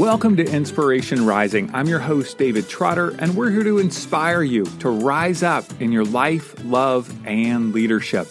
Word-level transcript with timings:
Welcome 0.00 0.36
to 0.36 0.44
Inspiration 0.50 1.26
Rising. 1.26 1.68
I'm 1.74 1.86
your 1.86 1.98
host, 1.98 2.38
David 2.38 2.70
Trotter, 2.70 3.14
and 3.18 3.36
we're 3.36 3.50
here 3.50 3.64
to 3.64 3.76
inspire 3.76 4.42
you 4.42 4.64
to 4.78 4.88
rise 4.88 5.42
up 5.42 5.66
in 5.78 5.92
your 5.92 6.06
life, 6.06 6.54
love, 6.64 7.14
and 7.26 7.74
leadership. 7.74 8.26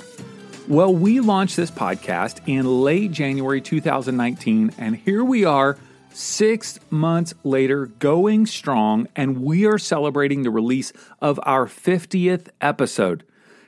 Well, 0.67 0.91
we 0.95 1.19
launched 1.19 1.55
this 1.55 1.69
podcast 1.69 2.39
in 2.47 2.65
late 2.65 3.11
January 3.11 3.61
2019, 3.61 4.71
and 4.79 4.95
here 4.95 5.23
we 5.23 5.45
are 5.45 5.77
six 6.11 6.79
months 6.89 7.35
later, 7.43 7.85
going 7.85 8.47
strong, 8.47 9.07
and 9.15 9.43
we 9.43 9.67
are 9.67 9.77
celebrating 9.77 10.41
the 10.41 10.49
release 10.49 10.91
of 11.21 11.39
our 11.43 11.67
50th 11.67 12.47
episode. 12.61 13.23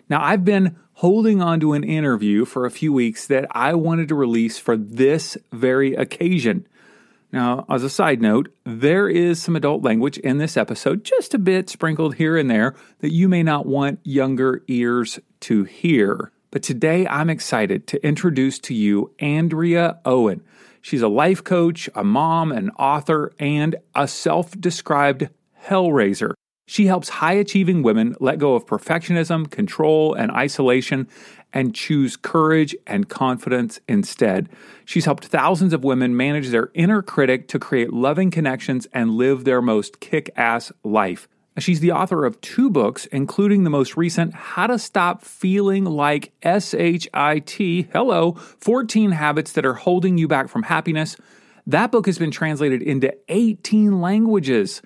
Now, 0.09 0.23
I've 0.23 0.43
been 0.43 0.75
holding 0.93 1.39
on 1.39 1.59
to 1.59 1.73
an 1.73 1.83
interview 1.83 2.45
for 2.45 2.65
a 2.65 2.71
few 2.71 2.93
weeks 2.93 3.27
that 3.27 3.45
I 3.51 3.75
wanted 3.75 4.07
to 4.07 4.15
release 4.15 4.57
for 4.57 4.75
this 4.75 5.37
very 5.51 5.93
occasion. 5.93 6.65
Now, 7.31 7.65
as 7.69 7.83
a 7.83 7.89
side 7.89 8.21
note, 8.21 8.53
there 8.65 9.07
is 9.07 9.41
some 9.41 9.55
adult 9.55 9.83
language 9.83 10.17
in 10.17 10.37
this 10.37 10.57
episode, 10.57 11.05
just 11.05 11.33
a 11.33 11.39
bit 11.39 11.69
sprinkled 11.69 12.15
here 12.15 12.37
and 12.37 12.49
there, 12.49 12.75
that 12.99 13.13
you 13.13 13.29
may 13.29 13.41
not 13.41 13.65
want 13.65 13.99
younger 14.03 14.63
ears 14.67 15.17
to 15.41 15.63
hear. 15.63 16.31
But 16.51 16.61
today 16.61 17.07
I'm 17.07 17.29
excited 17.29 17.87
to 17.87 18.05
introduce 18.05 18.59
to 18.59 18.73
you 18.73 19.13
Andrea 19.19 19.99
Owen. 20.03 20.43
She's 20.81 21.01
a 21.01 21.07
life 21.07 21.41
coach, 21.43 21.89
a 21.95 22.03
mom, 22.03 22.51
an 22.51 22.71
author, 22.71 23.31
and 23.39 23.77
a 23.95 24.09
self 24.09 24.59
described 24.59 25.29
hellraiser. 25.65 26.33
She 26.67 26.87
helps 26.87 27.09
high 27.09 27.33
achieving 27.33 27.83
women 27.83 28.15
let 28.19 28.39
go 28.39 28.55
of 28.55 28.65
perfectionism, 28.65 29.49
control, 29.49 30.13
and 30.13 30.31
isolation 30.31 31.07
and 31.53 31.75
choose 31.75 32.15
courage 32.17 32.75
and 32.87 33.09
confidence 33.09 33.79
instead. 33.87 34.49
She's 34.85 35.05
helped 35.05 35.25
thousands 35.25 35.73
of 35.73 35.83
women 35.83 36.15
manage 36.15 36.49
their 36.49 36.69
inner 36.73 37.01
critic 37.01 37.47
to 37.49 37.59
create 37.59 37.93
loving 37.93 38.31
connections 38.31 38.87
and 38.93 39.11
live 39.11 39.43
their 39.43 39.61
most 39.61 39.99
kick 39.99 40.29
ass 40.35 40.71
life. 40.83 41.27
She's 41.59 41.81
the 41.81 41.91
author 41.91 42.25
of 42.25 42.39
two 42.39 42.69
books, 42.69 43.07
including 43.07 43.65
the 43.65 43.69
most 43.69 43.97
recent, 43.97 44.33
How 44.33 44.67
to 44.67 44.79
Stop 44.79 45.21
Feeling 45.21 45.83
Like 45.83 46.31
SHIT. 46.41 47.89
Hello, 47.91 48.31
14 48.31 49.11
Habits 49.11 49.51
That 49.51 49.65
Are 49.65 49.73
Holding 49.73 50.17
You 50.17 50.29
Back 50.29 50.47
from 50.47 50.63
Happiness. 50.63 51.17
That 51.67 51.91
book 51.91 52.05
has 52.05 52.17
been 52.17 52.31
translated 52.31 52.81
into 52.81 53.13
18 53.27 53.99
languages. 53.99 54.81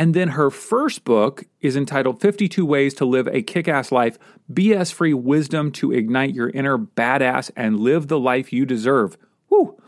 And 0.00 0.14
then 0.14 0.28
her 0.28 0.48
first 0.48 1.04
book 1.04 1.44
is 1.60 1.76
entitled 1.76 2.22
52 2.22 2.64
Ways 2.64 2.94
to 2.94 3.04
Live 3.04 3.28
a 3.28 3.42
Kick 3.42 3.68
Ass 3.68 3.92
Life 3.92 4.18
BS 4.50 4.90
Free 4.90 5.12
Wisdom 5.12 5.70
to 5.72 5.92
Ignite 5.92 6.32
Your 6.32 6.48
Inner 6.48 6.78
Badass 6.78 7.50
and 7.54 7.78
Live 7.78 8.08
the 8.08 8.18
Life 8.18 8.50
You 8.50 8.64
Deserve. 8.64 9.18
Woo! 9.50 9.78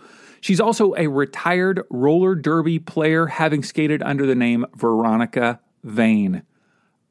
She's 0.42 0.60
also 0.60 0.94
a 0.98 1.06
retired 1.06 1.80
roller 1.88 2.34
derby 2.34 2.78
player, 2.78 3.28
having 3.28 3.62
skated 3.62 4.02
under 4.02 4.26
the 4.26 4.34
name 4.34 4.66
Veronica 4.76 5.60
Vane. 5.82 6.42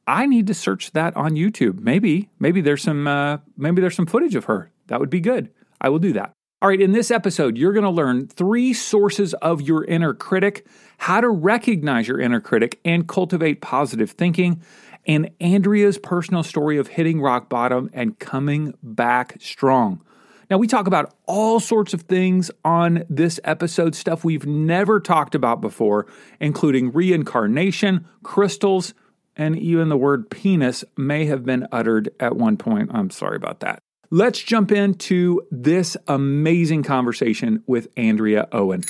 I 0.06 0.28
need 0.28 0.46
to 0.46 0.54
search 0.54 0.92
that 0.92 1.18
on 1.18 1.32
YouTube. 1.32 1.80
Maybe, 1.80 2.30
maybe 2.38 2.62
there's 2.62 2.84
some, 2.84 3.08
uh, 3.08 3.40
maybe 3.58 3.82
there's 3.82 3.96
some 3.96 4.06
footage 4.06 4.36
of 4.36 4.46
her. 4.46 4.70
That 4.90 5.00
would 5.00 5.10
be 5.10 5.22
good. 5.22 5.50
I 5.82 5.90
will 5.90 5.98
do 5.98 6.14
that. 6.14 6.34
All 6.62 6.70
right, 6.70 6.80
in 6.80 6.92
this 6.92 7.10
episode, 7.10 7.58
you're 7.58 7.74
going 7.74 7.86
to 7.86 7.90
learn 7.90 8.28
three 8.28 8.72
sources 8.74 9.34
of 9.34 9.62
your 9.62 9.84
inner 9.84 10.14
critic, 10.14 10.68
how 11.00 11.20
to 11.20 11.28
recognize 11.28 12.08
your 12.08 12.20
inner 12.20 12.40
critic 12.40 12.80
and 12.86 13.08
cultivate 13.08 13.62
positive 13.62 14.12
thinking, 14.12 14.62
and 15.08 15.32
Andrea's 15.40 15.98
personal 15.98 16.44
story 16.44 16.78
of 16.78 16.88
hitting 16.88 17.20
rock 17.20 17.50
bottom 17.50 17.90
and 17.94 18.20
coming 18.20 18.76
back 18.84 19.38
strong. 19.40 20.04
Now, 20.52 20.60
we 20.60 20.68
talk 20.68 20.86
about 20.86 21.16
all 21.26 21.60
sorts 21.60 21.96
of 21.96 22.04
things 22.04 22.52
on 22.64 23.06
this 23.10 23.40
episode, 23.44 23.96
stuff 23.96 24.24
we've 24.24 24.46
never 24.46 25.00
talked 25.00 25.34
about 25.34 25.62
before, 25.62 26.06
including 26.40 26.92
reincarnation, 26.92 28.06
crystals, 28.22 28.94
and 29.36 29.58
even 29.58 29.90
the 29.90 29.98
word 29.98 30.30
penis 30.30 30.84
may 30.96 31.26
have 31.26 31.44
been 31.44 31.66
uttered 31.72 32.12
at 32.20 32.36
one 32.36 32.56
point. 32.56 32.92
I'm 32.94 33.10
sorry 33.10 33.38
about 33.38 33.62
that. 33.62 33.82
Let's 34.14 34.40
jump 34.40 34.74
into 34.74 35.42
this 35.52 35.96
amazing 36.06 36.84
conversation 36.84 37.64
with 37.66 37.88
Andrea 37.96 38.46
Owen. 38.52 38.84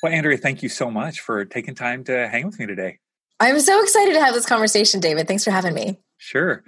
Well, 0.00 0.12
Andrea, 0.12 0.38
thank 0.38 0.62
you 0.62 0.68
so 0.68 0.92
much 0.92 1.18
for 1.18 1.44
taking 1.44 1.74
time 1.74 2.04
to 2.04 2.28
hang 2.28 2.46
with 2.46 2.60
me 2.60 2.66
today. 2.66 3.00
I'm 3.40 3.58
so 3.58 3.82
excited 3.82 4.12
to 4.12 4.20
have 4.20 4.32
this 4.32 4.46
conversation, 4.46 5.00
David. 5.00 5.26
Thanks 5.26 5.42
for 5.42 5.50
having 5.50 5.74
me. 5.74 5.98
Sure. 6.18 6.62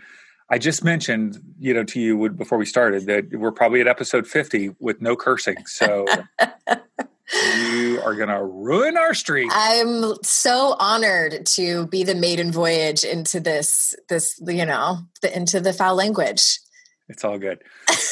I 0.50 0.58
just 0.58 0.82
mentioned, 0.82 1.38
you 1.60 1.74
know, 1.74 1.84
to 1.84 2.00
you 2.00 2.28
before 2.30 2.58
we 2.58 2.66
started 2.66 3.06
that 3.06 3.38
we're 3.38 3.52
probably 3.52 3.80
at 3.80 3.86
episode 3.86 4.26
50 4.26 4.74
with 4.80 5.00
no 5.00 5.14
cursing. 5.14 5.64
So 5.66 6.04
you 7.68 8.02
are 8.04 8.16
going 8.16 8.30
to 8.30 8.42
ruin 8.42 8.96
our 8.96 9.14
streak. 9.14 9.48
I'm 9.52 10.14
so 10.24 10.74
honored 10.80 11.46
to 11.54 11.86
be 11.86 12.02
the 12.02 12.16
maiden 12.16 12.50
voyage 12.50 13.04
into 13.04 13.38
this, 13.38 13.94
this, 14.08 14.40
you 14.44 14.66
know, 14.66 14.98
the, 15.20 15.36
into 15.36 15.60
the 15.60 15.72
foul 15.72 15.94
language. 15.94 16.58
It's 17.08 17.24
all 17.24 17.38
good. 17.38 17.62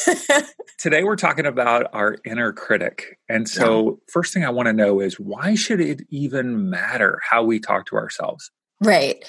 Today 0.77 1.03
we're 1.03 1.15
talking 1.15 1.45
about 1.45 1.87
our 1.93 2.17
inner 2.25 2.53
critic. 2.53 3.17
And 3.29 3.47
so 3.47 3.83
yeah. 3.83 3.95
first 4.11 4.33
thing 4.33 4.43
I 4.43 4.49
want 4.49 4.67
to 4.67 4.73
know 4.73 4.99
is 4.99 5.19
why 5.19 5.55
should 5.55 5.81
it 5.81 6.01
even 6.09 6.69
matter 6.69 7.19
how 7.27 7.43
we 7.43 7.59
talk 7.59 7.85
to 7.87 7.95
ourselves? 7.95 8.51
Right. 8.83 9.23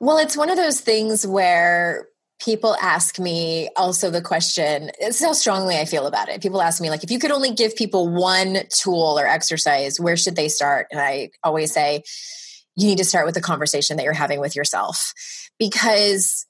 Well, 0.00 0.18
it's 0.18 0.36
one 0.36 0.50
of 0.50 0.56
those 0.56 0.80
things 0.80 1.26
where 1.26 2.08
people 2.40 2.76
ask 2.80 3.18
me 3.18 3.68
also 3.76 4.10
the 4.10 4.22
question 4.22 4.90
this 5.00 5.20
is 5.20 5.26
how 5.26 5.32
strongly 5.32 5.76
i 5.76 5.84
feel 5.84 6.06
about 6.06 6.28
it 6.28 6.40
people 6.40 6.62
ask 6.62 6.80
me 6.80 6.88
like 6.88 7.02
if 7.02 7.10
you 7.10 7.18
could 7.18 7.32
only 7.32 7.52
give 7.52 7.74
people 7.74 8.08
one 8.08 8.58
tool 8.70 9.18
or 9.18 9.26
exercise 9.26 9.98
where 9.98 10.16
should 10.16 10.36
they 10.36 10.48
start 10.48 10.86
and 10.92 11.00
i 11.00 11.28
always 11.42 11.72
say 11.72 12.00
you 12.76 12.86
need 12.86 12.98
to 12.98 13.04
start 13.04 13.26
with 13.26 13.34
the 13.34 13.40
conversation 13.40 13.96
that 13.96 14.04
you're 14.04 14.12
having 14.12 14.38
with 14.38 14.54
yourself 14.54 15.12
because 15.58 16.46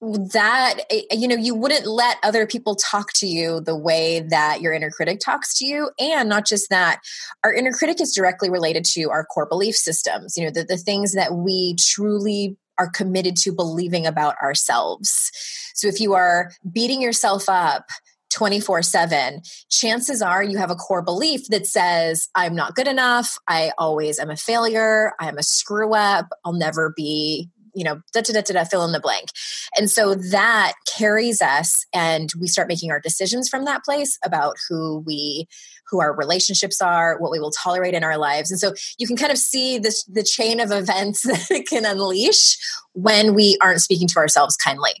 that 0.00 0.80
eh, 0.90 1.02
you 1.12 1.28
know 1.28 1.36
you 1.36 1.54
wouldn't 1.54 1.86
let 1.86 2.18
other 2.22 2.46
people 2.46 2.74
talk 2.74 3.12
to 3.14 3.26
you 3.26 3.60
the 3.60 3.76
way 3.76 4.20
that 4.20 4.60
your 4.60 4.72
inner 4.72 4.90
critic 4.90 5.20
talks 5.20 5.56
to 5.58 5.64
you 5.64 5.90
and 5.98 6.28
not 6.28 6.46
just 6.46 6.68
that 6.70 7.00
our 7.42 7.52
inner 7.52 7.72
critic 7.72 8.00
is 8.00 8.12
directly 8.12 8.50
related 8.50 8.84
to 8.84 9.10
our 9.10 9.24
core 9.24 9.46
belief 9.46 9.74
systems 9.74 10.36
you 10.36 10.44
know 10.44 10.50
the, 10.50 10.64
the 10.64 10.76
things 10.76 11.12
that 11.14 11.34
we 11.34 11.76
truly 11.78 12.56
are 12.78 12.90
committed 12.90 13.36
to 13.36 13.52
believing 13.52 14.06
about 14.06 14.34
ourselves 14.42 15.30
so 15.74 15.86
if 15.86 16.00
you 16.00 16.12
are 16.12 16.50
beating 16.72 17.00
yourself 17.00 17.48
up 17.48 17.86
24 18.34 18.82
7, 18.82 19.42
chances 19.70 20.20
are 20.20 20.42
you 20.42 20.58
have 20.58 20.70
a 20.70 20.74
core 20.74 21.02
belief 21.02 21.46
that 21.48 21.66
says, 21.66 22.28
I'm 22.34 22.54
not 22.56 22.74
good 22.74 22.88
enough. 22.88 23.38
I 23.48 23.70
always 23.78 24.18
am 24.18 24.28
a 24.28 24.36
failure. 24.36 25.12
I 25.20 25.28
am 25.28 25.38
a 25.38 25.42
screw 25.44 25.94
up. 25.94 26.26
I'll 26.44 26.52
never 26.52 26.92
be 26.96 27.48
you 27.74 27.84
know, 27.84 28.00
da, 28.12 28.20
da, 28.20 28.32
da, 28.32 28.40
da, 28.40 28.64
fill 28.64 28.84
in 28.84 28.92
the 28.92 29.00
blank. 29.00 29.28
And 29.76 29.90
so 29.90 30.14
that 30.14 30.74
carries 30.86 31.42
us 31.42 31.84
and 31.92 32.30
we 32.40 32.46
start 32.46 32.68
making 32.68 32.90
our 32.90 33.00
decisions 33.00 33.48
from 33.48 33.64
that 33.64 33.84
place 33.84 34.18
about 34.24 34.56
who 34.68 35.02
we, 35.06 35.46
who 35.90 36.00
our 36.00 36.14
relationships 36.14 36.80
are, 36.80 37.18
what 37.18 37.30
we 37.30 37.40
will 37.40 37.50
tolerate 37.50 37.94
in 37.94 38.04
our 38.04 38.16
lives. 38.16 38.50
And 38.50 38.60
so 38.60 38.74
you 38.98 39.06
can 39.06 39.16
kind 39.16 39.32
of 39.32 39.38
see 39.38 39.78
this, 39.78 40.04
the 40.04 40.22
chain 40.22 40.60
of 40.60 40.70
events 40.70 41.22
that 41.24 41.50
it 41.50 41.66
can 41.66 41.84
unleash 41.84 42.56
when 42.92 43.34
we 43.34 43.58
aren't 43.60 43.80
speaking 43.80 44.08
to 44.08 44.18
ourselves 44.18 44.56
kindly. 44.56 44.92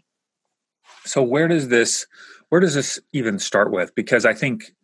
So 1.04 1.22
where 1.22 1.48
does 1.48 1.68
this, 1.68 2.06
where 2.48 2.60
does 2.60 2.74
this 2.74 2.98
even 3.12 3.38
start 3.38 3.70
with? 3.70 3.94
Because 3.94 4.24
I 4.24 4.34
think, 4.34 4.74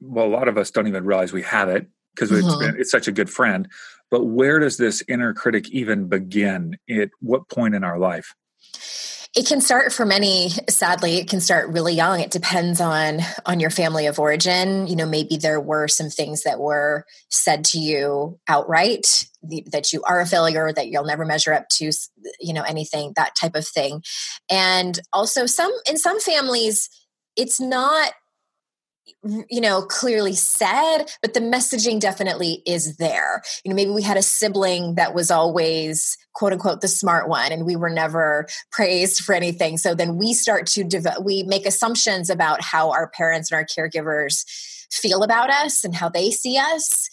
well, 0.00 0.26
a 0.26 0.28
lot 0.28 0.48
of 0.48 0.58
us 0.58 0.70
don't 0.70 0.88
even 0.88 1.04
realize 1.04 1.32
we 1.32 1.42
have 1.42 1.68
it 1.68 1.86
because 2.14 2.30
mm-hmm. 2.30 2.62
it's, 2.62 2.78
it's 2.78 2.90
such 2.90 3.08
a 3.08 3.12
good 3.12 3.30
friend 3.30 3.68
but 4.10 4.26
where 4.26 4.60
does 4.60 4.76
this 4.76 5.02
inner 5.08 5.34
critic 5.34 5.68
even 5.70 6.06
begin? 6.06 6.76
At 6.88 7.10
what 7.20 7.48
point 7.48 7.74
in 7.74 7.82
our 7.82 7.98
life? 7.98 8.34
it 9.36 9.48
can 9.48 9.60
start 9.60 9.92
for 9.92 10.06
many 10.06 10.50
sadly 10.68 11.16
it 11.16 11.28
can 11.28 11.40
start 11.40 11.68
really 11.70 11.92
young 11.92 12.20
it 12.20 12.30
depends 12.30 12.80
on 12.80 13.18
on 13.46 13.58
your 13.58 13.70
family 13.70 14.06
of 14.06 14.20
origin 14.20 14.86
you 14.86 14.94
know 14.94 15.06
maybe 15.06 15.36
there 15.36 15.60
were 15.60 15.88
some 15.88 16.08
things 16.08 16.44
that 16.44 16.60
were 16.60 17.04
said 17.30 17.64
to 17.64 17.80
you 17.80 18.38
outright 18.46 19.26
that 19.72 19.92
you 19.92 20.00
are 20.04 20.20
a 20.20 20.26
failure 20.26 20.72
that 20.72 20.86
you'll 20.86 21.02
never 21.02 21.24
measure 21.24 21.52
up 21.52 21.68
to 21.68 21.90
you 22.38 22.54
know 22.54 22.62
anything 22.62 23.12
that 23.16 23.34
type 23.34 23.56
of 23.56 23.66
thing 23.66 24.04
and 24.48 25.00
also 25.12 25.46
some 25.46 25.72
in 25.90 25.98
some 25.98 26.20
families 26.20 26.88
it's 27.34 27.60
not 27.60 28.12
you 29.48 29.60
know 29.60 29.82
clearly 29.82 30.34
said 30.34 31.04
but 31.22 31.34
the 31.34 31.40
messaging 31.40 32.00
definitely 32.00 32.62
is 32.66 32.96
there. 32.96 33.42
You 33.64 33.70
know 33.70 33.74
maybe 33.74 33.90
we 33.90 34.02
had 34.02 34.16
a 34.16 34.22
sibling 34.22 34.94
that 34.94 35.14
was 35.14 35.30
always 35.30 36.16
quote 36.32 36.52
unquote 36.52 36.80
the 36.80 36.88
smart 36.88 37.28
one 37.28 37.52
and 37.52 37.66
we 37.66 37.76
were 37.76 37.90
never 37.90 38.46
praised 38.70 39.22
for 39.22 39.34
anything. 39.34 39.78
So 39.78 39.94
then 39.94 40.16
we 40.16 40.32
start 40.32 40.66
to 40.68 40.84
develop 40.84 41.24
we 41.24 41.42
make 41.44 41.66
assumptions 41.66 42.30
about 42.30 42.62
how 42.62 42.90
our 42.92 43.08
parents 43.08 43.50
and 43.50 43.58
our 43.58 43.66
caregivers 43.66 44.44
feel 44.90 45.22
about 45.22 45.50
us 45.50 45.84
and 45.84 45.94
how 45.94 46.08
they 46.08 46.30
see 46.30 46.56
us. 46.58 47.08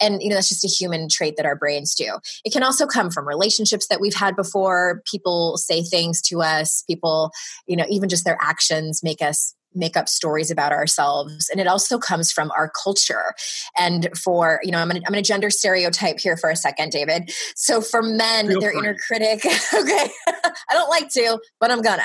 And 0.00 0.22
you 0.22 0.28
know 0.28 0.34
that's 0.34 0.48
just 0.48 0.64
a 0.64 0.68
human 0.68 1.08
trait 1.08 1.36
that 1.36 1.46
our 1.46 1.56
brains 1.56 1.94
do. 1.94 2.18
It 2.44 2.52
can 2.52 2.62
also 2.62 2.86
come 2.86 3.10
from 3.10 3.26
relationships 3.26 3.86
that 3.88 4.00
we've 4.00 4.14
had 4.14 4.36
before. 4.36 5.02
People 5.10 5.56
say 5.56 5.82
things 5.82 6.20
to 6.22 6.42
us. 6.42 6.82
People 6.86 7.30
you 7.66 7.76
know 7.76 7.86
even 7.88 8.08
just 8.08 8.24
their 8.24 8.38
actions 8.40 9.02
make 9.02 9.22
us 9.22 9.54
make 9.76 9.96
up 9.96 10.08
stories 10.08 10.50
about 10.50 10.72
ourselves. 10.72 11.48
And 11.50 11.60
it 11.60 11.66
also 11.66 11.98
comes 11.98 12.32
from 12.32 12.50
our 12.52 12.70
culture. 12.82 13.34
And 13.78 14.08
for 14.16 14.60
you 14.62 14.70
know 14.70 14.78
i'm 14.78 14.88
gonna, 14.88 15.00
I'm 15.06 15.12
gonna 15.12 15.22
gender 15.22 15.50
stereotype 15.50 16.18
here 16.18 16.36
for 16.36 16.50
a 16.50 16.56
second 16.56 16.90
david. 16.92 17.30
So 17.54 17.80
for 17.80 18.02
men 18.02 18.48
Feel 18.48 18.60
their 18.60 18.76
inner 18.76 18.96
critic 19.06 19.44
okay 19.74 20.10
i 20.28 20.72
don't 20.72 20.88
like 20.90 21.10
to 21.10 21.38
but 21.60 21.70
i'm 21.70 21.82
gonna. 21.82 22.02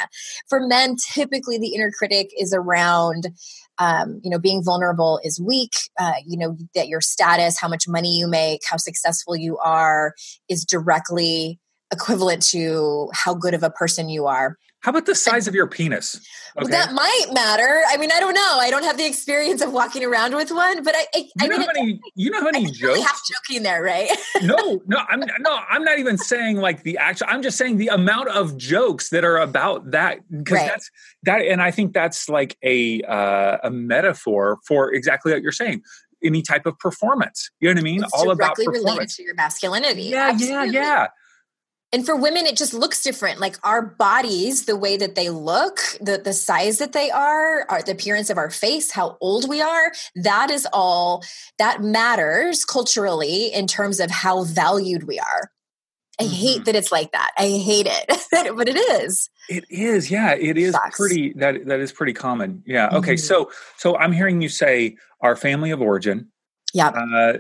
For 0.50 0.60
men 0.60 0.96
typically 0.96 1.58
the 1.58 1.74
inner 1.74 1.92
critic 1.92 2.32
is 2.38 2.54
around 2.54 3.28
um, 3.78 4.22
you 4.24 4.30
know 4.30 4.40
being 4.40 4.64
vulnerable 4.64 5.20
is 5.24 5.40
weak 5.40 5.74
uh, 6.00 6.14
you 6.26 6.38
know 6.38 6.58
that 6.76 6.88
your 6.88 7.02
status 7.02 7.60
how 7.60 7.68
much 7.68 7.88
money 7.88 8.18
you 8.18 8.28
make 8.28 8.62
how 8.70 8.78
successful 8.78 9.36
you 9.36 9.58
are 9.58 10.14
is 10.50 10.66
directly 10.66 11.60
equivalent 11.92 12.42
to 12.42 13.10
how 13.14 13.34
good 13.34 13.54
of 13.54 13.64
a 13.64 13.70
person 13.70 14.10
you 14.10 14.28
are 14.28 14.58
how 14.82 14.90
about 14.90 15.06
the 15.06 15.14
size 15.14 15.48
of 15.48 15.54
your 15.54 15.68
penis? 15.68 16.16
Okay. 16.16 16.64
Well, 16.64 16.68
that 16.70 16.92
might 16.92 17.28
matter. 17.32 17.84
I 17.88 17.98
mean, 17.98 18.12
I 18.12 18.20
don't 18.20 18.34
know. 18.34 18.58
I 18.60 18.72
don't 18.72 18.84
have 18.84 18.98
the 18.98 19.06
experience 19.06 19.62
of 19.62 19.72
walking 19.72 20.04
around 20.04 20.36
with 20.36 20.50
one, 20.50 20.84
but 20.84 20.96
I, 20.96 21.06
I, 21.14 21.18
you 21.20 21.30
I 21.40 21.48
know 21.48 21.58
mean, 21.58 21.68
how 21.68 21.74
many, 21.74 22.02
you 22.16 22.32
know 22.32 22.40
how 22.40 22.46
many 22.46 22.66
jokes? 22.66 22.82
Really 22.82 23.02
half 23.02 23.22
joking 23.32 23.62
there, 23.62 23.84
right? 23.84 24.10
no, 24.42 24.82
no, 24.88 24.98
I'm 25.08 25.20
no, 25.40 25.60
I'm 25.70 25.84
not 25.84 26.00
even 26.00 26.18
saying 26.18 26.58
like 26.58 26.82
the 26.82 26.98
actual. 26.98 27.28
I'm 27.30 27.44
just 27.44 27.60
saying 27.60 27.78
the 27.78 27.90
amount 27.90 28.30
of 28.30 28.58
jokes 28.58 29.10
that 29.10 29.24
are 29.24 29.38
about 29.38 29.92
that 29.92 30.20
because 30.32 30.58
right. 30.58 30.68
that's 30.68 30.90
that, 31.24 31.42
and 31.42 31.62
I 31.62 31.70
think 31.70 31.94
that's 31.94 32.28
like 32.28 32.58
a 32.64 33.04
uh, 33.04 33.60
a 33.64 33.70
metaphor 33.70 34.58
for 34.68 34.92
exactly 34.92 35.32
what 35.32 35.44
you're 35.44 35.52
saying 35.52 35.84
any 36.24 36.42
type 36.42 36.66
of 36.66 36.78
performance. 36.80 37.50
You 37.60 37.70
know 37.70 37.74
what 37.74 37.80
I 37.80 37.84
mean? 37.84 38.04
It's 38.04 38.14
All 38.14 38.32
about 38.32 38.56
performance. 38.56 38.84
related 38.84 39.10
to 39.10 39.24
your 39.24 39.36
masculinity. 39.36 40.04
Yeah, 40.04 40.30
Absolutely. 40.30 40.74
yeah, 40.74 40.82
yeah 40.82 41.08
and 41.94 42.06
for 42.06 42.16
women 42.16 42.46
it 42.46 42.56
just 42.56 42.74
looks 42.74 43.04
different. 43.04 43.40
Like 43.40 43.58
our 43.64 43.82
bodies 43.82 44.66
the 44.66 44.78
way 44.78 44.98
that 44.98 45.16
they 45.16 45.30
look 45.30 45.80
the 46.00 46.22
the 46.24 46.34
size 46.34 46.78
that 46.78 46.94
they 46.94 47.12
are 47.12 47.66
our, 47.70 47.82
the 47.82 47.92
appearance 47.92 48.30
of 48.30 48.38
our 48.38 48.50
face 48.50 48.92
how 48.92 49.18
old 49.20 49.50
we 49.50 49.62
are 49.62 49.92
that 50.16 50.50
is 50.52 50.68
all 50.72 51.24
that 51.58 51.82
matters 51.82 52.66
culturally 52.66 53.48
in 53.48 53.68
terms 53.68 54.00
of 54.00 54.10
how 54.10 54.44
valued 54.44 55.04
we 55.04 55.20
are. 55.20 55.52
I 56.20 56.24
mm-hmm. 56.24 56.34
hate 56.34 56.66
that 56.66 56.76
it's 56.76 56.92
like 56.92 57.12
that. 57.12 57.32
I 57.38 57.48
hate 57.48 57.88
it 57.90 58.56
but 58.56 58.70
it 58.70 58.78
is. 58.78 59.30
It 59.50 59.66
is. 59.70 60.10
Yeah 60.10 60.34
it 60.34 60.58
is 60.58 60.74
Sucks. 60.74 60.98
pretty 60.98 61.34
that 61.34 61.66
that 61.66 61.80
is 61.82 61.92
pretty 61.92 62.14
common. 62.14 62.64
Yeah 62.66 62.90
okay 62.94 63.16
mm-hmm. 63.16 63.18
so 63.18 63.52
so 63.78 63.98
i'm 63.98 64.14
hearing 64.14 64.42
you 64.42 64.50
say 64.50 64.96
our 65.20 65.36
family 65.36 65.72
of 65.72 65.82
origin 65.82 66.32
yeah 66.74 66.88
uh, 66.88 67.34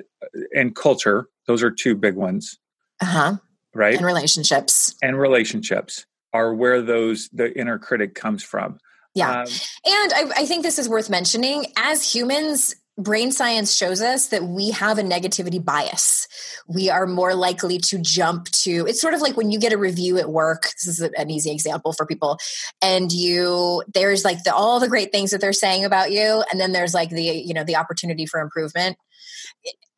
and 0.54 0.76
culture 0.76 1.28
those 1.48 1.64
are 1.64 1.72
two 1.72 1.96
big 1.96 2.16
ones. 2.16 2.58
Uh-huh 3.02 3.38
right? 3.74 3.96
And 3.96 4.06
relationships. 4.06 4.96
And 5.02 5.20
relationships 5.20 6.06
are 6.34 6.54
where 6.54 6.82
those 6.82 7.30
the 7.30 7.58
inner 7.58 7.78
critic 7.78 8.16
comes 8.16 8.44
from. 8.44 8.80
Yeah. 9.14 9.42
Um, 9.42 9.48
and 9.86 10.14
I, 10.14 10.32
I 10.38 10.46
think 10.46 10.64
this 10.64 10.80
is 10.80 10.88
worth 10.88 11.10
mentioning. 11.10 11.66
As 11.76 12.14
humans, 12.14 12.76
brain 12.98 13.32
science 13.32 13.76
shows 13.76 14.02
us 14.02 14.28
that 14.28 14.44
we 14.44 14.72
have 14.72 14.98
a 14.98 15.04
negativity 15.04 15.64
bias. 15.64 16.28
We 16.68 16.90
are 16.90 17.08
more 17.08 17.34
likely 17.36 17.78
to 17.80 18.00
jump 18.00 18.46
to 18.64 18.86
it's 18.88 19.02
sort 19.02 19.14
of 19.14 19.22
like 19.22 19.36
when 19.36 19.52
you 19.52 19.60
get 19.60 19.74
a 19.74 19.78
review 19.78 20.18
at 20.18 20.30
work. 20.30 20.64
This 20.64 20.88
is 20.88 21.02
an 21.02 21.30
easy 21.30 21.52
example 21.52 21.94
for 21.94 22.06
people. 22.06 22.38
And 22.82 23.12
you 23.12 23.84
there's 23.94 24.24
like 24.24 24.44
the, 24.44 24.54
all 24.54 24.80
the 24.80 24.90
great 24.90 25.12
things 25.12 25.32
that 25.32 25.42
they're 25.42 25.54
saying 25.54 25.84
about 25.84 26.12
you 26.12 26.44
and 26.52 26.60
then 26.60 26.72
there's 26.72 26.94
like 26.94 27.10
the 27.10 27.24
you 27.24 27.54
know 27.54 27.64
the 27.64 27.76
opportunity 27.76 28.26
for 28.26 28.40
improvement 28.40 28.98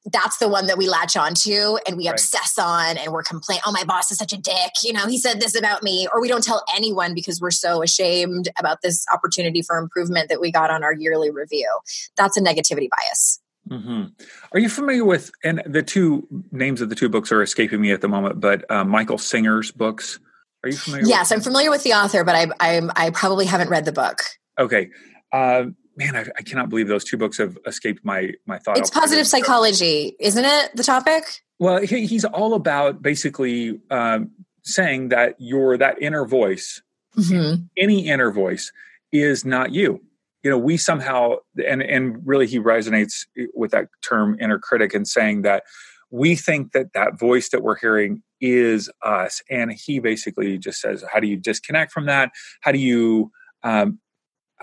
that's 0.05 0.37
the 0.37 0.49
one 0.49 0.67
that 0.67 0.77
we 0.77 0.87
latch 0.87 1.15
on 1.15 1.33
to 1.33 1.79
and 1.87 1.95
we 1.95 2.07
right. 2.07 2.13
obsess 2.13 2.57
on 2.59 2.97
and 2.97 3.13
we're 3.13 3.23
complaining, 3.23 3.61
oh, 3.65 3.71
my 3.71 3.83
boss 3.85 4.11
is 4.11 4.17
such 4.17 4.33
a 4.33 4.37
dick. 4.37 4.71
You 4.83 4.93
know, 4.93 5.07
he 5.07 5.17
said 5.17 5.39
this 5.39 5.57
about 5.57 5.81
me. 5.81 6.07
Or 6.13 6.19
we 6.19 6.27
don't 6.27 6.43
tell 6.43 6.63
anyone 6.75 7.13
because 7.13 7.39
we're 7.39 7.51
so 7.51 7.81
ashamed 7.81 8.49
about 8.59 8.81
this 8.81 9.05
opportunity 9.13 9.61
for 9.61 9.77
improvement 9.77 10.29
that 10.29 10.41
we 10.41 10.51
got 10.51 10.69
on 10.69 10.83
our 10.83 10.93
yearly 10.93 11.31
review. 11.31 11.69
That's 12.17 12.35
a 12.35 12.41
negativity 12.41 12.89
bias. 12.89 13.39
Mm-hmm. 13.69 14.03
Are 14.51 14.59
you 14.59 14.67
familiar 14.67 15.05
with, 15.05 15.31
and 15.43 15.63
the 15.65 15.81
two 15.81 16.27
names 16.51 16.81
of 16.81 16.89
the 16.89 16.95
two 16.95 17.07
books 17.07 17.31
are 17.31 17.41
escaping 17.41 17.79
me 17.79 17.91
at 17.91 18.01
the 18.01 18.09
moment, 18.09 18.41
but 18.41 18.69
uh, 18.69 18.83
Michael 18.83 19.17
Singer's 19.17 19.71
books? 19.71 20.19
Are 20.63 20.69
you 20.69 20.75
familiar? 20.75 21.05
Yes, 21.07 21.31
I'm 21.31 21.39
familiar 21.39 21.69
with 21.69 21.83
the 21.83 21.93
author, 21.93 22.25
but 22.25 22.35
I, 22.35 22.47
I, 22.59 22.81
I 22.95 23.09
probably 23.11 23.45
haven't 23.45 23.69
read 23.69 23.85
the 23.85 23.93
book. 23.93 24.21
Okay. 24.59 24.89
Uh, 25.31 25.67
man, 25.95 26.15
I, 26.15 26.25
I, 26.37 26.41
cannot 26.41 26.69
believe 26.69 26.87
those 26.87 27.03
two 27.03 27.17
books 27.17 27.37
have 27.37 27.57
escaped 27.65 28.03
my 28.03 28.31
my 28.45 28.59
thought. 28.59 28.77
It's 28.77 28.89
positive 28.89 29.27
psychology, 29.27 30.15
isn't 30.19 30.45
it? 30.45 30.75
The 30.75 30.83
topic. 30.83 31.43
Well, 31.59 31.81
he, 31.81 32.05
he's 32.05 32.25
all 32.25 32.53
about 32.53 33.01
basically 33.01 33.79
um, 33.89 34.31
saying 34.63 35.09
that 35.09 35.35
your 35.39 35.77
that 35.77 36.01
inner 36.01 36.25
voice, 36.25 36.81
mm-hmm. 37.17 37.63
any 37.77 38.07
inner 38.07 38.31
voice, 38.31 38.71
is 39.11 39.45
not 39.45 39.71
you. 39.71 40.01
You 40.43 40.51
know, 40.51 40.57
we 40.57 40.77
somehow 40.77 41.35
and 41.65 41.81
and 41.81 42.25
really 42.25 42.47
he 42.47 42.59
resonates 42.59 43.25
with 43.53 43.71
that 43.71 43.87
term 44.01 44.37
inner 44.39 44.59
critic 44.59 44.93
and 44.93 45.07
saying 45.07 45.43
that 45.43 45.63
we 46.11 46.35
think 46.35 46.73
that 46.73 46.93
that 46.93 47.17
voice 47.17 47.49
that 47.49 47.63
we're 47.63 47.77
hearing 47.77 48.21
is 48.39 48.91
us, 49.03 49.41
and 49.49 49.71
he 49.71 49.99
basically 49.99 50.57
just 50.57 50.81
says, 50.81 51.03
how 51.11 51.19
do 51.19 51.27
you 51.27 51.37
disconnect 51.37 51.91
from 51.91 52.05
that? 52.07 52.31
How 52.61 52.71
do 52.71 52.77
you 52.77 53.31
um, 53.63 53.99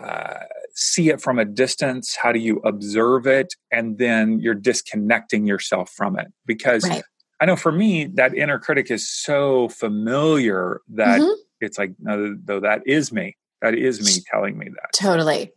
uh, 0.01 0.35
see 0.75 1.11
it 1.11 1.21
from 1.21 1.39
a 1.39 1.45
distance? 1.45 2.17
How 2.17 2.33
do 2.33 2.39
you 2.39 2.59
observe 2.65 3.27
it? 3.27 3.55
And 3.71 3.99
then 3.99 4.41
you're 4.41 4.55
disconnecting 4.55 5.47
yourself 5.47 5.91
from 5.91 6.19
it. 6.19 6.29
Because 6.47 6.89
right. 6.89 7.03
I 7.41 7.47
know 7.47 7.57
for 7.57 7.73
me, 7.73 8.07
that 8.15 8.35
inner 8.35 8.59
critic 8.59 8.91
is 8.91 9.11
so 9.11 9.69
familiar 9.69 10.81
that 10.91 11.21
mm-hmm. 11.21 11.41
it's 11.61 11.79
like, 11.79 11.93
no, 11.99 12.37
though 12.45 12.61
that 12.61 12.83
is 12.87 13.13
me. 13.13 13.37
That 13.63 13.75
is 13.75 14.01
me 14.05 14.23
telling 14.31 14.57
me 14.57 14.69
that. 14.69 14.93
Totally. 14.95 15.53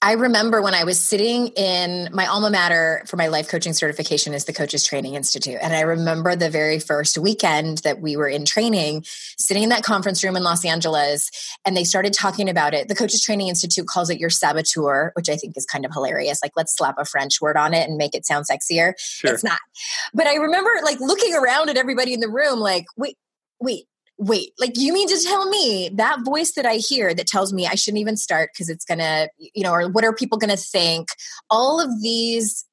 I 0.00 0.12
remember 0.12 0.62
when 0.62 0.74
I 0.74 0.84
was 0.84 0.98
sitting 0.98 1.48
in 1.48 2.08
my 2.12 2.26
alma 2.26 2.50
mater 2.50 3.04
for 3.06 3.16
my 3.16 3.28
life 3.28 3.48
coaching 3.48 3.74
certification 3.74 4.32
is 4.32 4.46
the 4.46 4.54
Coaches 4.54 4.84
Training 4.84 5.14
Institute. 5.14 5.58
And 5.60 5.74
I 5.74 5.82
remember 5.82 6.34
the 6.34 6.48
very 6.48 6.78
first 6.78 7.18
weekend 7.18 7.78
that 7.78 8.00
we 8.00 8.16
were 8.16 8.26
in 8.26 8.46
training, 8.46 9.04
sitting 9.38 9.62
in 9.62 9.68
that 9.68 9.84
conference 9.84 10.24
room 10.24 10.34
in 10.34 10.42
Los 10.42 10.64
Angeles, 10.64 11.30
and 11.64 11.76
they 11.76 11.84
started 11.84 12.14
talking 12.14 12.48
about 12.48 12.72
it. 12.72 12.88
The 12.88 12.94
Coaches 12.94 13.22
Training 13.22 13.48
Institute 13.48 13.86
calls 13.86 14.08
it 14.08 14.18
your 14.18 14.30
saboteur, 14.30 15.12
which 15.14 15.28
I 15.28 15.36
think 15.36 15.56
is 15.56 15.66
kind 15.66 15.84
of 15.84 15.92
hilarious. 15.92 16.40
Like, 16.42 16.52
let's 16.56 16.74
slap 16.74 16.96
a 16.98 17.04
French 17.04 17.40
word 17.40 17.58
on 17.58 17.74
it 17.74 17.86
and 17.86 17.98
make 17.98 18.14
it 18.14 18.24
sound 18.24 18.46
sexier. 18.50 18.94
Sure. 18.98 19.34
It's 19.34 19.44
not. 19.44 19.58
But 20.14 20.26
I 20.26 20.36
remember 20.36 20.70
like 20.82 21.00
looking 21.00 21.34
around 21.34 21.68
at 21.68 21.76
everybody 21.76 22.14
in 22.14 22.20
the 22.20 22.30
room, 22.30 22.60
like, 22.60 22.86
wait, 22.96 23.16
wait, 23.60 23.84
wait, 24.22 24.52
like 24.60 24.72
you 24.76 24.92
mean 24.92 25.08
to 25.08 25.20
tell 25.24 25.48
me 25.48 25.90
that 25.94 26.24
voice 26.24 26.52
that 26.52 26.64
I 26.64 26.76
hear 26.76 27.12
that 27.12 27.26
tells 27.26 27.52
me 27.52 27.66
I 27.66 27.74
shouldn't 27.74 28.00
even 28.00 28.16
start 28.16 28.50
because 28.52 28.68
it's 28.68 28.84
gonna, 28.84 29.28
you 29.38 29.64
know, 29.64 29.72
or 29.72 29.88
what 29.88 30.04
are 30.04 30.14
people 30.14 30.38
gonna 30.38 30.56
think? 30.56 31.08
All 31.50 31.80
of 31.80 32.00
these 32.00 32.64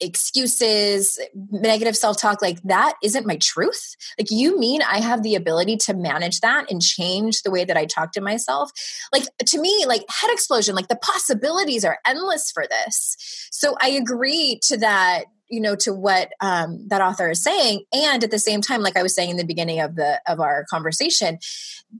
excuses, 0.00 1.18
negative 1.52 1.96
self 1.96 2.20
talk, 2.20 2.42
like 2.42 2.60
that 2.64 2.94
isn't 3.04 3.24
my 3.24 3.36
truth. 3.36 3.94
Like, 4.18 4.32
you 4.32 4.58
mean 4.58 4.82
I 4.82 4.98
have 4.98 5.22
the 5.22 5.36
ability 5.36 5.76
to 5.78 5.94
manage 5.94 6.40
that 6.40 6.70
and 6.70 6.82
change 6.82 7.42
the 7.42 7.52
way 7.52 7.64
that 7.64 7.76
I 7.76 7.86
talk 7.86 8.10
to 8.12 8.20
myself? 8.20 8.72
Like, 9.12 9.24
to 9.38 9.60
me, 9.60 9.84
like 9.86 10.02
head 10.10 10.30
explosion, 10.32 10.74
like 10.74 10.88
the 10.88 10.96
possibilities 10.96 11.84
are 11.84 11.98
endless 12.04 12.50
for 12.50 12.64
this. 12.68 13.16
So 13.52 13.76
I 13.80 13.90
agree 13.90 14.58
to 14.64 14.76
that 14.78 15.26
you 15.48 15.60
know 15.60 15.76
to 15.76 15.92
what 15.92 16.32
um, 16.40 16.86
that 16.88 17.00
author 17.00 17.30
is 17.30 17.42
saying. 17.42 17.84
And 17.92 18.22
at 18.22 18.30
the 18.30 18.38
same 18.38 18.60
time 18.60 18.82
like 18.82 18.96
i 18.96 19.02
was 19.02 19.14
saying 19.14 19.30
in 19.30 19.36
the 19.36 19.44
beginning 19.44 19.80
of 19.80 19.96
the 19.96 20.20
of 20.26 20.40
our 20.40 20.64
conversation 20.70 21.38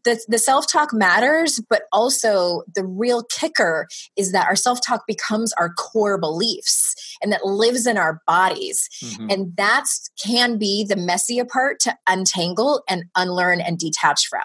the, 0.04 0.20
the 0.28 0.38
self-talk 0.38 0.92
matters 0.92 1.60
but 1.68 1.82
also 1.92 2.62
the 2.74 2.84
real 2.84 3.22
kicker 3.24 3.86
is 4.16 4.32
that 4.32 4.46
our 4.46 4.56
self-talk 4.56 5.06
becomes 5.06 5.52
our 5.54 5.72
core 5.74 6.18
beliefs 6.18 7.16
and 7.22 7.32
that 7.32 7.44
lives 7.44 7.86
in 7.86 7.96
our 7.96 8.20
bodies. 8.26 8.88
Mm-hmm. 9.02 9.30
and 9.30 9.56
that 9.56 9.84
can 10.22 10.58
be 10.58 10.84
the 10.88 10.96
messier 10.96 11.44
part 11.44 11.80
to 11.80 11.96
untangle 12.06 12.82
and 12.88 13.04
unlearn 13.14 13.60
and 13.60 13.78
detach 13.78 14.26
from. 14.26 14.40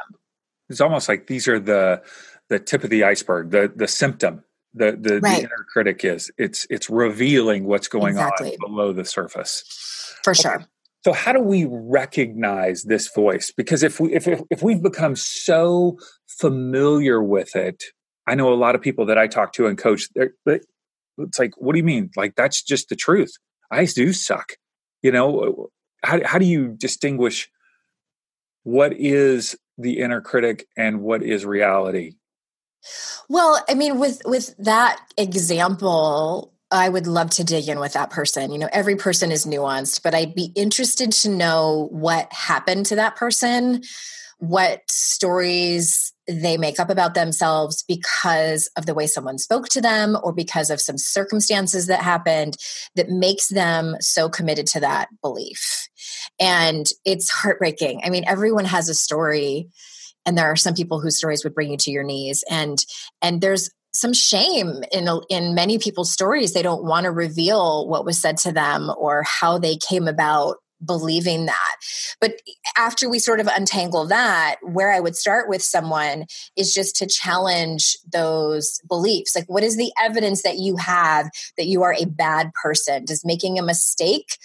It's 0.69 0.81
almost 0.81 1.09
like 1.09 1.27
these 1.27 1.47
are 1.47 1.59
the 1.59 2.01
the 2.49 2.59
tip 2.59 2.83
of 2.83 2.89
the 2.89 3.03
iceberg 3.03 3.51
the 3.51 3.71
the 3.73 3.87
symptom 3.87 4.43
the 4.73 4.97
the, 4.99 5.19
right. 5.19 5.37
the 5.37 5.39
inner 5.43 5.65
critic 5.71 6.03
is 6.05 6.31
it's 6.37 6.65
it's 6.69 6.89
revealing 6.89 7.65
what's 7.65 7.87
going 7.87 8.15
exactly. 8.15 8.51
on 8.51 8.57
below 8.59 8.93
the 8.93 9.05
surface. 9.05 9.63
For 10.23 10.31
okay. 10.31 10.41
sure. 10.41 10.65
So 11.03 11.13
how 11.13 11.33
do 11.33 11.39
we 11.39 11.65
recognize 11.67 12.83
this 12.83 13.09
voice? 13.13 13.51
Because 13.55 13.83
if 13.83 13.99
we 13.99 14.13
if, 14.13 14.27
if 14.27 14.61
we've 14.61 14.81
become 14.81 15.15
so 15.15 15.97
familiar 16.39 17.21
with 17.21 17.55
it 17.55 17.83
i 18.25 18.33
know 18.33 18.51
a 18.51 18.55
lot 18.55 18.73
of 18.73 18.81
people 18.81 19.05
that 19.05 19.17
i 19.17 19.27
talk 19.27 19.53
to 19.53 19.67
and 19.67 19.77
coach 19.77 20.07
it's 21.17 21.39
like 21.39 21.53
what 21.57 21.73
do 21.73 21.77
you 21.77 21.83
mean? 21.83 22.09
Like 22.15 22.35
that's 22.35 22.61
just 22.61 22.89
the 22.89 22.95
truth. 22.95 23.33
I 23.69 23.85
do 23.85 24.13
suck. 24.13 24.53
You 25.01 25.11
know 25.11 25.39
uh, 25.39 26.07
how, 26.07 26.19
how 26.25 26.37
do 26.37 26.45
you 26.45 26.69
distinguish 26.69 27.49
what 28.63 28.93
is 28.93 29.57
the 29.77 29.99
inner 29.99 30.21
critic 30.21 30.67
and 30.77 31.01
what 31.01 31.23
is 31.23 31.45
reality 31.45 32.13
well, 33.29 33.63
I 33.69 33.73
mean, 33.73 33.99
with 33.99 34.21
with 34.25 34.55
that 34.57 34.99
example, 35.17 36.53
I 36.71 36.89
would 36.89 37.07
love 37.07 37.29
to 37.31 37.43
dig 37.43 37.67
in 37.67 37.79
with 37.79 37.93
that 37.93 38.09
person. 38.09 38.51
You 38.51 38.59
know, 38.59 38.69
every 38.71 38.95
person 38.95 39.31
is 39.31 39.45
nuanced, 39.45 40.01
but 40.03 40.13
I'd 40.13 40.35
be 40.35 40.51
interested 40.55 41.11
to 41.11 41.29
know 41.29 41.87
what 41.91 42.31
happened 42.31 42.85
to 42.87 42.95
that 42.95 43.15
person 43.15 43.81
what 44.41 44.81
stories 44.89 46.13
they 46.27 46.57
make 46.57 46.79
up 46.79 46.89
about 46.89 47.13
themselves 47.13 47.83
because 47.87 48.67
of 48.75 48.87
the 48.87 48.93
way 48.95 49.05
someone 49.05 49.37
spoke 49.37 49.69
to 49.69 49.79
them 49.79 50.17
or 50.23 50.33
because 50.33 50.71
of 50.71 50.81
some 50.81 50.97
circumstances 50.97 51.85
that 51.85 52.01
happened 52.01 52.57
that 52.95 53.09
makes 53.09 53.49
them 53.49 53.95
so 53.99 54.27
committed 54.27 54.65
to 54.65 54.79
that 54.79 55.09
belief. 55.21 55.87
And 56.39 56.87
it's 57.05 57.29
heartbreaking. 57.29 58.01
I 58.03 58.09
mean, 58.09 58.23
everyone 58.25 58.65
has 58.65 58.89
a 58.89 58.95
story 58.95 59.69
and 60.25 60.37
there 60.37 60.51
are 60.51 60.55
some 60.55 60.73
people 60.73 60.99
whose 60.99 61.17
stories 61.17 61.43
would 61.43 61.55
bring 61.55 61.71
you 61.71 61.77
to 61.77 61.91
your 61.91 62.03
knees 62.03 62.43
and 62.49 62.85
and 63.21 63.41
there's 63.41 63.69
some 63.93 64.13
shame 64.13 64.83
in 64.91 65.09
in 65.29 65.53
many 65.53 65.77
people's 65.77 66.11
stories 66.11 66.53
they 66.53 66.61
don't 66.61 66.83
want 66.83 67.03
to 67.03 67.11
reveal 67.11 67.87
what 67.87 68.05
was 68.05 68.19
said 68.19 68.37
to 68.37 68.51
them 68.51 68.91
or 68.97 69.23
how 69.23 69.57
they 69.57 69.75
came 69.77 70.07
about 70.07 70.57
believing 70.83 71.45
that. 71.45 71.75
But 72.19 72.33
after 72.77 73.09
we 73.09 73.19
sort 73.19 73.39
of 73.39 73.47
untangle 73.47 74.07
that, 74.07 74.55
where 74.61 74.91
I 74.91 74.99
would 74.99 75.15
start 75.15 75.49
with 75.49 75.61
someone 75.61 76.25
is 76.55 76.73
just 76.73 76.95
to 76.97 77.07
challenge 77.07 77.97
those 78.11 78.79
beliefs. 78.87 79.35
Like, 79.35 79.45
what 79.47 79.63
is 79.63 79.77
the 79.77 79.91
evidence 80.01 80.43
that 80.43 80.57
you 80.57 80.77
have 80.77 81.29
that 81.57 81.67
you 81.67 81.83
are 81.83 81.93
a 81.93 82.05
bad 82.05 82.51
person? 82.61 83.05
Does 83.05 83.25
making 83.25 83.59
a 83.59 83.63
mistake 83.63 84.37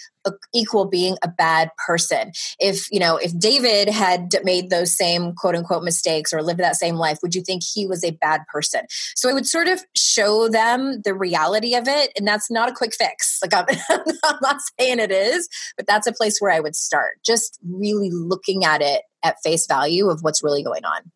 equal 0.53 0.85
being 0.85 1.17
a 1.23 1.27
bad 1.27 1.71
person. 1.85 2.31
If, 2.59 2.91
you 2.91 2.99
know, 2.99 3.17
if 3.17 3.37
David 3.37 3.89
had 3.89 4.33
made 4.43 4.69
those 4.69 4.95
same 4.95 5.33
quote 5.33 5.55
unquote 5.55 5.83
mistakes 5.83 6.33
or 6.33 6.41
lived 6.41 6.59
that 6.59 6.75
same 6.75 6.95
life, 6.95 7.19
would 7.21 7.35
you 7.35 7.41
think 7.41 7.63
he 7.63 7.85
was 7.85 8.03
a 8.03 8.11
bad 8.11 8.41
person? 8.51 8.81
So 9.15 9.29
I 9.29 9.33
would 9.33 9.45
sort 9.45 9.67
of 9.67 9.83
show 9.95 10.49
them 10.49 11.01
the 11.03 11.13
reality 11.13 11.75
of 11.75 11.87
it. 11.87 12.11
And 12.17 12.27
that's 12.27 12.49
not 12.49 12.69
a 12.69 12.73
quick 12.73 12.93
fix. 12.93 13.39
Like 13.41 13.53
I'm, 13.53 13.65
I'm 14.23 14.37
not 14.41 14.57
saying 14.79 14.99
it 14.99 15.11
is, 15.11 15.47
but 15.75 15.87
that's 15.87 16.07
a 16.07 16.13
place 16.13 16.39
where 16.39 16.51
I 16.51 16.59
would 16.59 16.75
start. 16.75 17.17
Just 17.25 17.59
really 17.63 18.09
looking 18.11 18.63
at 18.63 18.81
it 18.81 19.03
at 19.23 19.37
face 19.43 19.67
value 19.67 20.09
of 20.09 20.21
what's 20.21 20.43
really 20.43 20.63
going 20.63 20.85
on. 20.85 21.11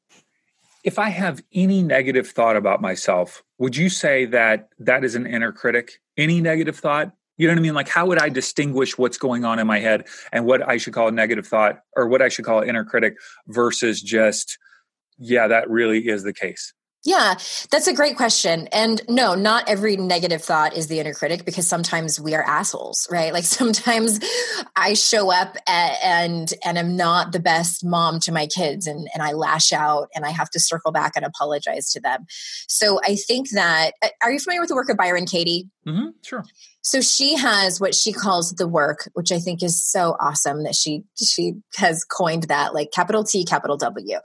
If 0.83 0.97
I 0.97 1.09
have 1.09 1.43
any 1.53 1.83
negative 1.83 2.27
thought 2.27 2.55
about 2.55 2.81
myself, 2.81 3.43
would 3.59 3.75
you 3.75 3.89
say 3.89 4.25
that 4.25 4.69
that 4.79 5.03
is 5.03 5.13
an 5.13 5.27
inner 5.27 5.51
critic? 5.51 6.01
Any 6.17 6.41
negative 6.41 6.77
thought? 6.77 7.13
You 7.41 7.47
know 7.47 7.53
what 7.53 7.59
I 7.59 7.63
mean? 7.63 7.73
Like, 7.73 7.89
how 7.89 8.05
would 8.05 8.19
I 8.19 8.29
distinguish 8.29 8.99
what's 8.99 9.17
going 9.17 9.45
on 9.45 9.57
in 9.57 9.65
my 9.65 9.79
head 9.79 10.05
and 10.31 10.45
what 10.45 10.61
I 10.61 10.77
should 10.77 10.93
call 10.93 11.07
a 11.07 11.11
negative 11.11 11.47
thought 11.47 11.79
or 11.97 12.07
what 12.07 12.21
I 12.21 12.29
should 12.29 12.45
call 12.45 12.59
an 12.61 12.69
inner 12.69 12.85
critic 12.85 13.15
versus 13.47 13.99
just, 13.99 14.59
yeah, 15.17 15.47
that 15.47 15.67
really 15.67 16.07
is 16.07 16.21
the 16.21 16.33
case? 16.33 16.71
Yeah, 17.03 17.33
that's 17.71 17.87
a 17.87 17.95
great 17.95 18.15
question. 18.15 18.67
And 18.71 19.01
no, 19.09 19.33
not 19.33 19.67
every 19.67 19.97
negative 19.97 20.43
thought 20.43 20.77
is 20.77 20.85
the 20.85 20.99
inner 20.99 21.15
critic 21.15 21.45
because 21.45 21.65
sometimes 21.67 22.19
we 22.19 22.35
are 22.35 22.43
assholes, 22.43 23.07
right? 23.09 23.33
Like 23.33 23.43
sometimes 23.61 24.19
I 24.75 24.93
show 24.93 25.31
up 25.31 25.57
at, 25.67 25.97
and 26.03 26.53
and 26.63 26.77
I'm 26.77 26.95
not 26.95 27.31
the 27.31 27.39
best 27.39 27.83
mom 27.83 28.19
to 28.19 28.31
my 28.31 28.45
kids 28.45 28.85
and 28.85 29.09
and 29.15 29.23
I 29.23 29.31
lash 29.31 29.73
out 29.73 30.09
and 30.13 30.25
I 30.25 30.29
have 30.29 30.51
to 30.51 30.59
circle 30.59 30.91
back 30.91 31.13
and 31.15 31.25
apologize 31.25 31.91
to 31.93 31.99
them. 31.99 32.27
So 32.67 33.01
I 33.03 33.15
think 33.15 33.49
that 33.49 33.93
uh, 34.03 34.09
are 34.21 34.31
you 34.31 34.37
familiar 34.37 34.61
with 34.61 34.69
the 34.69 34.75
work 34.75 34.89
of 34.89 34.97
Byron 34.97 35.25
Katie? 35.25 35.71
Mm-hmm, 35.87 36.09
sure. 36.21 36.45
So 36.83 36.99
she 36.99 37.35
has 37.35 37.79
what 37.79 37.93
she 37.93 38.11
calls 38.11 38.51
the 38.53 38.67
work, 38.67 39.09
which 39.13 39.31
I 39.31 39.39
think 39.39 39.61
is 39.61 39.83
so 39.83 40.15
awesome 40.19 40.63
that 40.63 40.75
she 40.75 41.03
she 41.21 41.53
has 41.75 42.03
coined 42.03 42.43
that 42.43 42.73
like 42.73 42.91
capital 42.91 43.23
T 43.23 43.45
capital 43.45 43.77
W. 43.77 44.17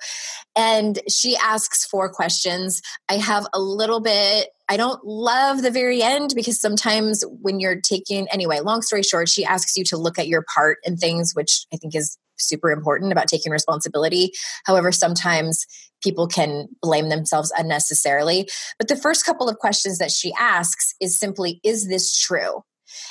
And 0.57 0.99
she 1.09 1.37
asks 1.37 1.85
four 1.85 2.09
questions. 2.09 2.81
I 3.09 3.15
have 3.15 3.47
a 3.53 3.61
little 3.61 4.01
bit 4.01 4.49
I 4.69 4.77
don't 4.77 5.05
love 5.05 5.63
the 5.63 5.71
very 5.71 6.03
end 6.03 6.33
because 6.35 6.61
sometimes 6.61 7.23
when 7.41 7.61
you're 7.61 7.81
taking 7.81 8.27
anyway, 8.33 8.61
long 8.61 8.83
story 8.83 9.03
short, 9.03 9.29
she 9.29 9.45
asks 9.45 9.77
you 9.77 9.85
to 9.85 9.97
look 9.97 10.19
at 10.19 10.27
your 10.27 10.45
part 10.53 10.79
and 10.85 10.99
things 10.99 11.33
which 11.35 11.67
I 11.73 11.77
think 11.77 11.95
is 11.95 12.19
super 12.39 12.71
important 12.71 13.13
about 13.13 13.29
taking 13.29 13.53
responsibility. 13.53 14.33
However, 14.65 14.93
sometimes 14.93 15.67
people 16.03 16.27
can 16.27 16.69
blame 16.83 17.09
themselves 17.09 17.53
unnecessarily. 17.57 18.49
But 18.79 18.89
the 18.89 18.97
first 18.97 19.25
couple 19.25 19.49
of 19.49 19.59
questions 19.59 19.99
that 19.99 20.11
she 20.11 20.33
asks 20.39 20.95
is 21.01 21.19
simply, 21.19 21.61
is 21.65 21.89
this 21.89 22.17
true? 22.19 22.63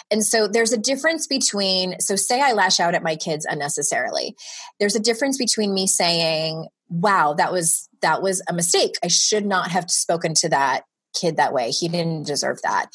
And 0.09 0.23
so 0.25 0.47
there's 0.47 0.71
a 0.71 0.77
difference 0.77 1.27
between, 1.27 1.99
so 1.99 2.15
say 2.15 2.41
I 2.41 2.53
lash 2.53 2.79
out 2.79 2.95
at 2.95 3.03
my 3.03 3.15
kids 3.15 3.45
unnecessarily. 3.45 4.35
There's 4.79 4.95
a 4.95 5.01
difference 5.01 5.37
between 5.37 5.73
me 5.73 5.87
saying, 5.87 6.67
wow, 6.89 7.33
that 7.33 7.51
was, 7.51 7.89
that 8.01 8.21
was 8.21 8.41
a 8.47 8.53
mistake. 8.53 8.95
I 9.03 9.07
should 9.07 9.45
not 9.45 9.71
have 9.71 9.91
spoken 9.91 10.33
to 10.35 10.49
that 10.49 10.83
kid 11.19 11.37
that 11.37 11.53
way. 11.53 11.71
He 11.71 11.87
didn't 11.87 12.27
deserve 12.27 12.61
that. 12.63 12.87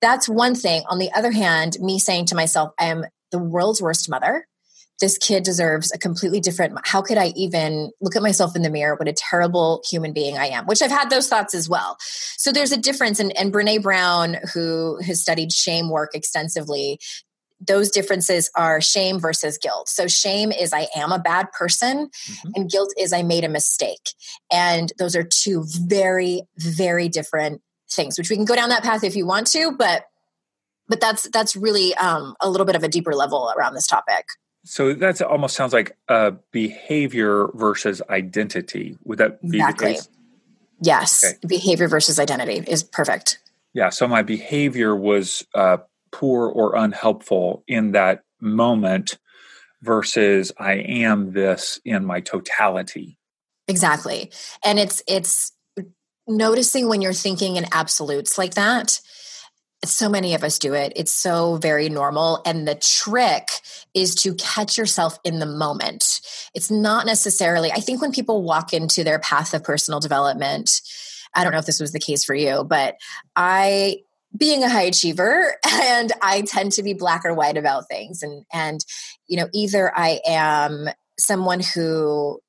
That's 0.00 0.28
one 0.28 0.54
thing. 0.54 0.82
On 0.88 0.98
the 0.98 1.12
other 1.12 1.30
hand, 1.30 1.76
me 1.80 1.98
saying 1.98 2.26
to 2.26 2.34
myself, 2.34 2.72
I 2.78 2.86
am 2.86 3.04
the 3.30 3.38
world's 3.38 3.82
worst 3.82 4.08
mother 4.08 4.46
this 5.00 5.18
kid 5.18 5.42
deserves 5.42 5.92
a 5.92 5.98
completely 5.98 6.40
different 6.40 6.78
how 6.84 7.02
could 7.02 7.18
i 7.18 7.32
even 7.36 7.90
look 8.00 8.16
at 8.16 8.22
myself 8.22 8.54
in 8.56 8.62
the 8.62 8.70
mirror 8.70 8.96
what 8.96 9.08
a 9.08 9.12
terrible 9.12 9.82
human 9.88 10.12
being 10.12 10.36
i 10.36 10.46
am 10.46 10.66
which 10.66 10.82
i've 10.82 10.90
had 10.90 11.10
those 11.10 11.28
thoughts 11.28 11.54
as 11.54 11.68
well 11.68 11.96
so 12.36 12.52
there's 12.52 12.72
a 12.72 12.76
difference 12.76 13.18
and, 13.20 13.36
and 13.36 13.52
brene 13.52 13.82
brown 13.82 14.36
who 14.52 14.98
has 15.02 15.20
studied 15.20 15.52
shame 15.52 15.88
work 15.88 16.10
extensively 16.14 16.98
those 17.66 17.90
differences 17.90 18.50
are 18.54 18.80
shame 18.80 19.18
versus 19.18 19.58
guilt. 19.58 19.88
So, 19.88 20.06
shame 20.06 20.52
is 20.52 20.72
I 20.72 20.88
am 20.94 21.12
a 21.12 21.18
bad 21.18 21.50
person, 21.52 22.08
mm-hmm. 22.08 22.50
and 22.54 22.70
guilt 22.70 22.92
is 22.98 23.12
I 23.12 23.22
made 23.22 23.44
a 23.44 23.48
mistake. 23.48 24.10
And 24.52 24.92
those 24.98 25.16
are 25.16 25.22
two 25.22 25.64
very, 25.66 26.42
very 26.58 27.08
different 27.08 27.62
things, 27.90 28.18
which 28.18 28.30
we 28.30 28.36
can 28.36 28.44
go 28.44 28.56
down 28.56 28.68
that 28.70 28.82
path 28.82 29.04
if 29.04 29.16
you 29.16 29.26
want 29.26 29.46
to, 29.48 29.72
but 29.72 30.04
but 30.88 31.00
that's 31.00 31.28
that's 31.30 31.56
really 31.56 31.94
um, 31.94 32.34
a 32.40 32.50
little 32.50 32.66
bit 32.66 32.76
of 32.76 32.82
a 32.82 32.88
deeper 32.88 33.14
level 33.14 33.52
around 33.56 33.74
this 33.74 33.86
topic. 33.86 34.26
So 34.64 34.94
that 34.94 35.20
almost 35.22 35.56
sounds 35.56 35.72
like 35.72 35.96
a 36.08 36.32
behavior 36.50 37.48
versus 37.54 38.00
identity. 38.08 38.96
Would 39.04 39.18
that 39.18 39.40
be 39.42 39.58
exactly. 39.58 39.88
the 39.88 39.94
case? 39.94 40.08
Yes, 40.80 41.24
okay. 41.24 41.38
behavior 41.46 41.86
versus 41.86 42.18
identity 42.18 42.64
is 42.66 42.82
perfect. 42.82 43.38
Yeah. 43.74 43.90
So 43.90 44.08
my 44.08 44.22
behavior 44.22 44.96
was 44.96 45.46
uh, 45.54 45.78
poor 46.12 46.48
or 46.48 46.76
unhelpful 46.76 47.62
in 47.68 47.92
that 47.92 48.22
moment 48.40 49.18
versus 49.82 50.52
I 50.58 50.74
am 50.74 51.32
this 51.32 51.80
in 51.84 52.04
my 52.04 52.20
totality. 52.20 53.18
Exactly. 53.68 54.30
And 54.64 54.78
it's 54.78 55.02
it's 55.06 55.52
noticing 56.26 56.88
when 56.88 57.02
you're 57.02 57.12
thinking 57.12 57.56
in 57.56 57.66
absolutes 57.72 58.38
like 58.38 58.54
that 58.54 59.00
so 59.92 60.08
many 60.08 60.34
of 60.34 60.44
us 60.44 60.58
do 60.58 60.74
it. 60.74 60.92
It's 60.96 61.12
so 61.12 61.56
very 61.56 61.88
normal. 61.88 62.40
And 62.46 62.66
the 62.66 62.74
trick 62.74 63.48
is 63.94 64.14
to 64.16 64.34
catch 64.34 64.78
yourself 64.78 65.18
in 65.24 65.38
the 65.38 65.46
moment. 65.46 66.20
It's 66.54 66.70
not 66.70 67.06
necessarily, 67.06 67.72
I 67.72 67.80
think 67.80 68.00
when 68.00 68.12
people 68.12 68.42
walk 68.42 68.72
into 68.72 69.04
their 69.04 69.18
path 69.18 69.54
of 69.54 69.64
personal 69.64 70.00
development, 70.00 70.80
I 71.34 71.42
don't 71.42 71.52
know 71.52 71.58
if 71.58 71.66
this 71.66 71.80
was 71.80 71.92
the 71.92 72.00
case 72.00 72.24
for 72.24 72.34
you, 72.34 72.64
but 72.64 72.96
I, 73.34 74.02
being 74.36 74.62
a 74.62 74.68
high 74.68 74.82
achiever 74.82 75.54
and 75.66 76.12
I 76.22 76.42
tend 76.42 76.72
to 76.72 76.82
be 76.82 76.94
black 76.94 77.24
or 77.24 77.34
white 77.34 77.56
about 77.56 77.88
things. 77.88 78.22
And, 78.22 78.44
and, 78.52 78.84
you 79.26 79.36
know, 79.36 79.48
either 79.52 79.92
I 79.96 80.20
am 80.26 80.88
someone 81.18 81.60
who 81.60 82.40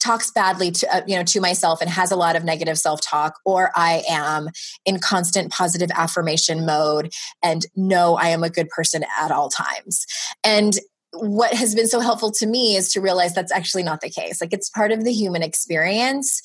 talks 0.00 0.30
badly 0.30 0.70
to 0.70 0.94
uh, 0.94 1.02
you 1.06 1.16
know 1.16 1.22
to 1.22 1.40
myself 1.40 1.80
and 1.80 1.90
has 1.90 2.10
a 2.10 2.16
lot 2.16 2.36
of 2.36 2.44
negative 2.44 2.78
self-talk 2.78 3.38
or 3.44 3.70
i 3.74 4.02
am 4.08 4.48
in 4.84 4.98
constant 4.98 5.50
positive 5.50 5.90
affirmation 5.96 6.66
mode 6.66 7.12
and 7.42 7.66
know 7.74 8.16
i 8.16 8.28
am 8.28 8.44
a 8.44 8.50
good 8.50 8.68
person 8.68 9.04
at 9.18 9.30
all 9.30 9.48
times. 9.48 10.06
And 10.44 10.74
what 11.18 11.52
has 11.54 11.74
been 11.74 11.88
so 11.88 12.00
helpful 12.00 12.30
to 12.32 12.46
me 12.46 12.76
is 12.76 12.92
to 12.92 13.00
realize 13.00 13.34
that's 13.34 13.52
actually 13.52 13.82
not 13.82 14.00
the 14.00 14.10
case. 14.10 14.40
Like 14.40 14.52
it's 14.52 14.70
part 14.70 14.92
of 14.92 15.04
the 15.04 15.12
human 15.12 15.42
experience 15.42 16.40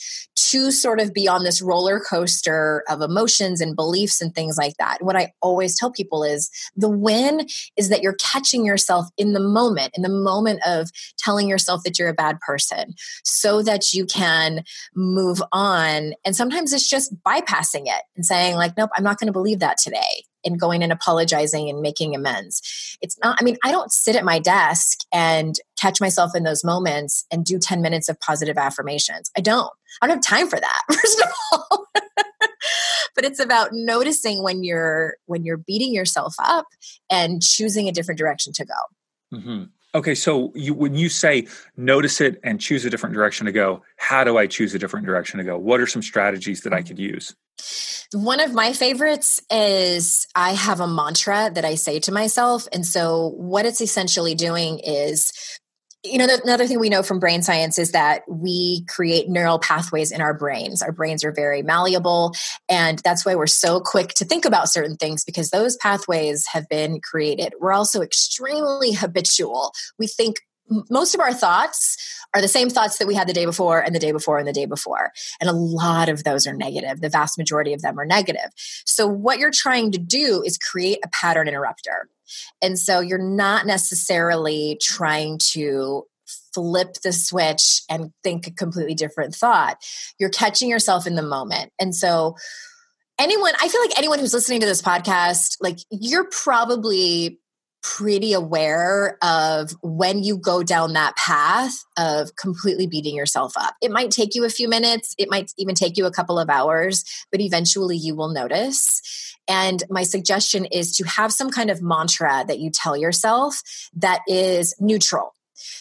to 0.52 0.72
sort 0.72 1.00
of 1.00 1.14
be 1.14 1.28
on 1.28 1.44
this 1.44 1.62
roller 1.62 2.00
coaster 2.00 2.84
of 2.90 3.02
emotions 3.02 3.62
and 3.62 3.76
beliefs 3.76 4.22
and 4.22 4.34
things 4.34 4.58
like 4.58 4.76
that. 4.78 4.98
What 5.02 5.16
I 5.16 5.34
always 5.42 5.78
tell 5.78 5.92
people 5.92 6.24
is 6.24 6.50
the 6.76 6.90
win 6.90 7.48
is 7.78 7.90
that 7.90 8.02
you're 8.02 8.16
catching 8.20 8.66
yourself 8.66 9.08
in 9.18 9.34
the 9.34 9.40
moment, 9.40 9.92
in 9.96 10.04
the 10.04 10.10
moment 10.10 10.62
of 10.66 10.90
telling 11.18 11.48
yourself 11.48 11.84
that 11.84 12.00
you're 12.00 12.10
a 12.10 12.14
bad 12.14 12.40
person 12.40 12.94
so 13.24 13.62
that 13.62 13.94
you 13.94 14.06
can 14.06 14.64
move 14.96 15.42
on. 15.52 16.14
And 16.26 16.36
sometimes 16.36 16.74
it's 16.74 16.90
just 16.90 17.14
bypassing 17.24 17.84
it 17.86 18.04
and 18.16 18.26
saying, 18.26 18.56
like, 18.56 18.76
nope, 18.78 18.90
I'm 18.96 19.04
not 19.04 19.20
going 19.20 19.28
to 19.28 19.34
believe 19.34 19.60
that 19.60 19.78
today 19.78 20.24
and 20.46 20.60
going 20.60 20.84
and 20.84 20.92
apologizing 20.92 21.70
and 21.70 21.82
making 21.82 22.16
amends. 22.16 22.98
It's 23.02 23.18
not, 23.24 23.38
I 23.40 23.44
mean, 23.44 23.58
I 23.64 23.72
don't 23.72 23.92
sit 23.92 24.16
at 24.16 24.24
my 24.24 24.40
desk 24.40 25.00
and 25.14 25.56
catch 25.80 26.02
myself 26.02 26.36
in 26.36 26.44
those 26.44 26.64
moments 26.64 27.26
and 27.32 27.46
do 27.46 27.60
10 27.60 27.82
minutes 27.82 28.10
of 28.10 28.20
positive 28.20 28.58
affirmations. 28.58 29.32
I 29.38 29.42
don't. 29.42 29.72
I 30.02 30.08
don't 30.08 30.18
have 30.18 30.26
time 30.26 30.48
for 30.48 30.60
that, 30.60 30.82
first 30.92 31.22
of 31.22 31.30
all. 31.52 31.88
but 33.16 33.26
it's 33.26 33.40
about 33.40 33.70
noticing 33.74 34.44
when 34.44 34.64
you're 34.64 35.16
when 35.26 35.44
you're 35.44 35.58
beating 35.58 35.94
yourself 35.94 36.34
up 36.40 36.66
and 37.10 37.42
choosing 37.42 37.88
a 37.88 37.92
different 37.92 38.18
direction 38.18 38.54
to 38.54 38.66
go. 38.66 39.38
Mm-hmm. 39.38 39.64
Okay, 39.94 40.16
so 40.16 40.54
you, 40.56 40.74
when 40.74 40.96
you 40.96 41.10
say 41.10 41.48
notice 41.76 42.22
it 42.22 42.40
and 42.44 42.62
choose 42.62 42.86
a 42.86 42.90
different 42.90 43.14
direction 43.14 43.46
to 43.46 43.52
go, 43.52 43.84
how 43.98 44.24
do 44.24 44.38
I 44.38 44.48
choose 44.48 44.74
a 44.74 44.80
different 44.80 45.06
direction 45.06 45.38
to 45.40 45.44
go? 45.44 45.58
What 45.58 45.82
are 45.82 45.88
some 45.88 46.02
strategies 46.02 46.62
that 46.62 46.74
I 46.74 46.82
could 46.82 46.98
use? 46.98 47.36
One 48.14 48.40
of 48.40 48.54
my 48.54 48.74
favorites 48.74 49.42
is 49.50 50.28
I 50.34 50.52
have 50.54 50.80
a 50.80 50.88
mantra 50.88 51.52
that 51.54 51.66
I 51.66 51.76
say 51.76 52.00
to 52.02 52.12
myself. 52.12 52.68
And 52.74 52.86
so, 52.86 53.34
what 53.38 53.66
it's 53.66 53.82
essentially 53.82 54.36
doing 54.36 54.80
is 54.80 55.32
you 56.04 56.18
know, 56.18 56.28
another 56.44 56.66
thing 56.66 56.80
we 56.80 56.90
know 56.90 57.04
from 57.04 57.20
brain 57.20 57.44
science 57.44 57.78
is 57.78 57.92
that 57.92 58.24
we 58.28 58.84
create 58.86 59.30
neural 59.30 59.60
pathways 59.60 60.12
in 60.12 60.20
our 60.20 60.34
brains. 60.34 60.82
Our 60.82 60.92
brains 60.92 61.24
are 61.24 61.32
very 61.32 61.62
malleable. 61.62 62.34
And 62.68 63.00
that's 63.00 63.24
why 63.26 63.36
we're 63.36 63.46
so 63.46 63.80
quick 63.80 64.10
to 64.16 64.26
think 64.26 64.46
about 64.46 64.70
certain 64.70 64.96
things 64.98 65.24
because 65.24 65.52
those 65.52 65.78
pathways 65.78 66.48
have 66.48 66.68
been 66.70 67.02
created. 67.02 67.54
We're 67.60 67.74
also 67.74 68.02
extremely 68.02 68.94
habitual. 68.94 69.74
We 70.00 70.08
think 70.08 70.38
most 70.90 71.14
of 71.14 71.22
our 71.22 71.34
thoughts 71.34 71.98
are 72.34 72.42
the 72.42 72.48
same 72.48 72.70
thoughts 72.70 72.98
that 72.98 73.08
we 73.08 73.14
had 73.14 73.28
the 73.28 73.34
day 73.34 73.46
before 73.46 73.80
and 73.80 73.94
the 73.94 74.00
day 74.00 74.12
before 74.12 74.38
and 74.38 74.48
the 74.48 74.54
day 74.54 74.66
before. 74.66 75.12
And 75.40 75.50
a 75.50 75.54
lot 75.54 76.10
of 76.10 76.24
those 76.24 76.48
are 76.48 76.54
negative. 76.54 77.02
The 77.02 77.10
vast 77.10 77.38
majority 77.38 77.74
of 77.74 77.82
them 77.82 78.00
are 78.00 78.06
negative. 78.06 78.50
So, 78.86 79.06
what 79.06 79.38
you're 79.38 79.52
trying 79.52 79.92
to 79.92 80.00
do 80.00 80.42
is 80.46 80.58
create 80.58 81.00
a 81.04 81.10
pattern 81.10 81.48
interrupter. 81.48 82.08
And 82.62 82.78
so, 82.78 83.00
you're 83.00 83.18
not 83.18 83.66
necessarily 83.66 84.78
trying 84.82 85.40
to 85.54 86.06
flip 86.54 86.96
the 87.04 87.14
switch 87.14 87.82
and 87.90 88.12
think 88.24 88.48
a 88.48 88.52
completely 88.52 88.96
different 88.96 89.36
thought. 89.36 89.78
You're 90.20 90.30
catching 90.30 90.70
yourself 90.70 91.08
in 91.08 91.16
the 91.16 91.22
moment. 91.22 91.72
And 91.80 91.96
so, 91.96 92.36
anyone, 93.20 93.54
I 93.62 93.68
feel 93.68 93.82
like 93.82 93.98
anyone 93.98 94.20
who's 94.20 94.34
listening 94.34 94.62
to 94.62 94.66
this 94.66 94.82
podcast, 94.82 95.58
like 95.62 95.78
you're 95.90 96.28
probably 96.30 97.40
pretty 97.84 98.34
aware 98.34 99.18
of 99.22 99.72
when 99.82 100.24
you 100.24 100.38
go 100.38 100.64
down 100.64 100.94
that 100.94 101.16
path 101.16 101.84
of 101.98 102.36
completely 102.36 102.88
beating 102.88 103.16
yourself 103.16 103.54
up. 103.58 103.76
It 103.82 103.92
might 103.92 104.12
take 104.12 104.36
you 104.36 104.46
a 104.46 104.50
few 104.50 104.70
minutes, 104.70 105.16
it 105.18 105.30
might 105.30 105.52
even 105.58 105.76
take 105.76 105.98
you 105.98 106.06
a 106.06 106.12
couple 106.12 106.38
of 106.38 106.50
hours, 106.50 107.04
but 107.32 107.42
eventually 107.42 107.98
you 107.98 108.16
will 108.16 108.30
notice. 108.30 109.36
And 109.48 109.84
my 109.90 110.04
suggestion 110.04 110.66
is 110.66 110.96
to 110.98 111.04
have 111.06 111.34
some 111.34 111.50
kind 111.50 111.70
of 111.70 111.82
mantra 111.82 112.46
that 112.48 112.60
you 112.60 112.70
tell 112.70 112.96
yourself 112.96 113.62
that 113.96 114.22
is 114.28 114.76
neutral. 114.80 115.34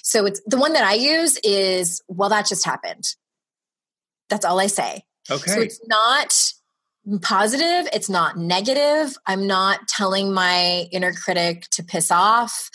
So 0.03 0.27
it's 0.27 0.41
the 0.47 0.59
one 0.59 0.73
that 0.73 0.85
I 0.85 0.95
use 0.95 1.39
is, 1.43 2.03
well, 2.09 2.31
that 2.31 2.47
just 2.47 2.65
happened. 2.65 3.05
That's 4.29 4.45
all 4.45 4.61
I 4.61 4.67
say. 4.67 5.05
Okay. 5.31 5.51
So 5.51 5.61
it's 5.61 5.81
not 5.87 6.53
positive 7.23 7.89
it's 7.93 8.11
not 8.11 8.37
negative. 8.37 9.17
I'm 9.27 9.47
not 9.47 9.89
telling 9.89 10.33
my 10.33 10.87
inner 10.93 11.13
critic 11.13 11.67
to 11.71 11.83
piss 11.83 12.11
off 12.11 12.71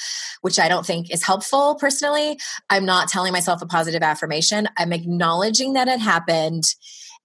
which 0.46 0.60
i 0.60 0.70
don't 0.70 0.86
think 0.86 1.12
is 1.12 1.24
helpful 1.24 1.74
personally. 1.74 2.40
I'm 2.70 2.86
not 2.86 3.10
telling 3.10 3.34
myself 3.34 3.64
a 3.64 3.66
positive 3.66 4.04
affirmation. 4.04 4.68
I'm 4.78 4.94
acknowledging 4.94 5.74
that 5.74 5.88
it 5.88 6.00
happened 6.00 6.66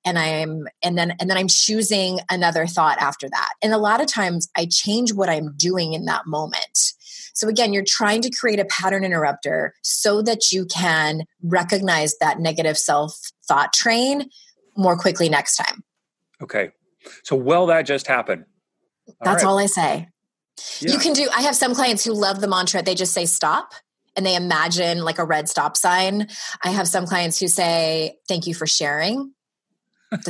and 0.07 0.19
i'm 0.19 0.67
and 0.83 0.97
then 0.97 1.15
and 1.21 1.29
then 1.29 1.37
i'm 1.37 1.49
choosing 1.49 2.21
another 2.31 2.67
thought 2.67 2.97
after 2.99 3.29
that. 3.29 3.53
And 3.63 3.75
a 3.75 3.79
lot 3.79 4.01
of 4.01 4.07
times 4.07 4.49
i 4.57 4.67
change 4.71 5.13
what 5.13 5.29
i'm 5.29 5.55
doing 5.55 5.93
in 5.93 6.07
that 6.07 6.27
moment. 6.27 6.95
So 7.35 7.47
again 7.47 7.75
you're 7.75 7.85
trying 7.87 8.23
to 8.23 8.31
create 8.31 8.59
a 8.59 8.65
pattern 8.65 9.05
interrupter 9.05 9.75
so 9.83 10.23
that 10.23 10.51
you 10.51 10.65
can 10.65 11.25
recognize 11.43 12.17
that 12.21 12.39
negative 12.39 12.79
self 12.79 13.19
thought 13.47 13.75
train 13.75 14.31
more 14.79 14.97
quickly 14.97 15.29
next 15.29 15.57
time. 15.57 15.85
Okay 16.43 16.71
so, 17.23 17.37
well, 17.37 17.67
that 17.67 17.83
just 17.83 18.07
happened. 18.07 18.45
All 19.09 19.15
That's 19.23 19.43
right. 19.43 19.49
all 19.49 19.59
I 19.59 19.67
say. 19.67 20.09
Yeah. 20.81 20.93
You 20.93 20.99
can 20.99 21.13
do, 21.13 21.29
I 21.35 21.43
have 21.43 21.57
some 21.57 21.75
clients 21.75 22.05
who 22.05 22.13
love 22.13 22.41
the 22.41 22.49
mantra. 22.49 22.83
They 22.83 22.95
just 22.95 23.13
say 23.13 23.27
stop 23.27 23.73
and 24.17 24.27
they 24.27 24.35
imagine 24.35 25.05
like 25.05 25.19
a 25.19 25.25
red 25.25 25.49
stop 25.49 25.77
sign. 25.77 26.29
I 26.63 26.71
have 26.71 26.89
some 26.89 27.07
clients 27.07 27.41
who 27.41 27.49
say, 27.49 28.19
thank 28.29 28.47
you 28.47 28.55
for 28.55 28.67
sharing. 28.67 29.33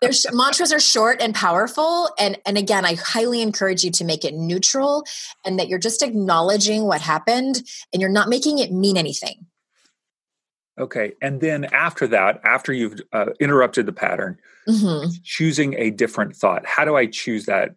Their 0.00 0.12
mantras 0.32 0.72
are 0.72 0.80
short 0.80 1.20
and 1.20 1.34
powerful. 1.34 2.08
And, 2.18 2.38
and 2.46 2.56
again, 2.56 2.84
I 2.84 2.94
highly 2.94 3.42
encourage 3.42 3.82
you 3.82 3.90
to 3.92 4.04
make 4.04 4.24
it 4.24 4.34
neutral 4.34 5.04
and 5.44 5.58
that 5.58 5.68
you're 5.68 5.78
just 5.78 6.02
acknowledging 6.02 6.84
what 6.84 7.00
happened 7.00 7.62
and 7.92 8.00
you're 8.00 8.10
not 8.10 8.28
making 8.28 8.58
it 8.58 8.70
mean 8.70 8.96
anything. 8.96 9.46
Okay. 10.78 11.12
And 11.20 11.40
then 11.40 11.64
after 11.66 12.06
that, 12.08 12.40
after 12.44 12.72
you've 12.72 13.00
uh, 13.12 13.26
interrupted 13.40 13.86
the 13.86 13.92
pattern, 13.92 14.38
mm-hmm. 14.68 15.10
choosing 15.24 15.74
a 15.74 15.90
different 15.90 16.36
thought. 16.36 16.66
How 16.66 16.84
do 16.84 16.96
I 16.96 17.06
choose 17.06 17.46
that 17.46 17.74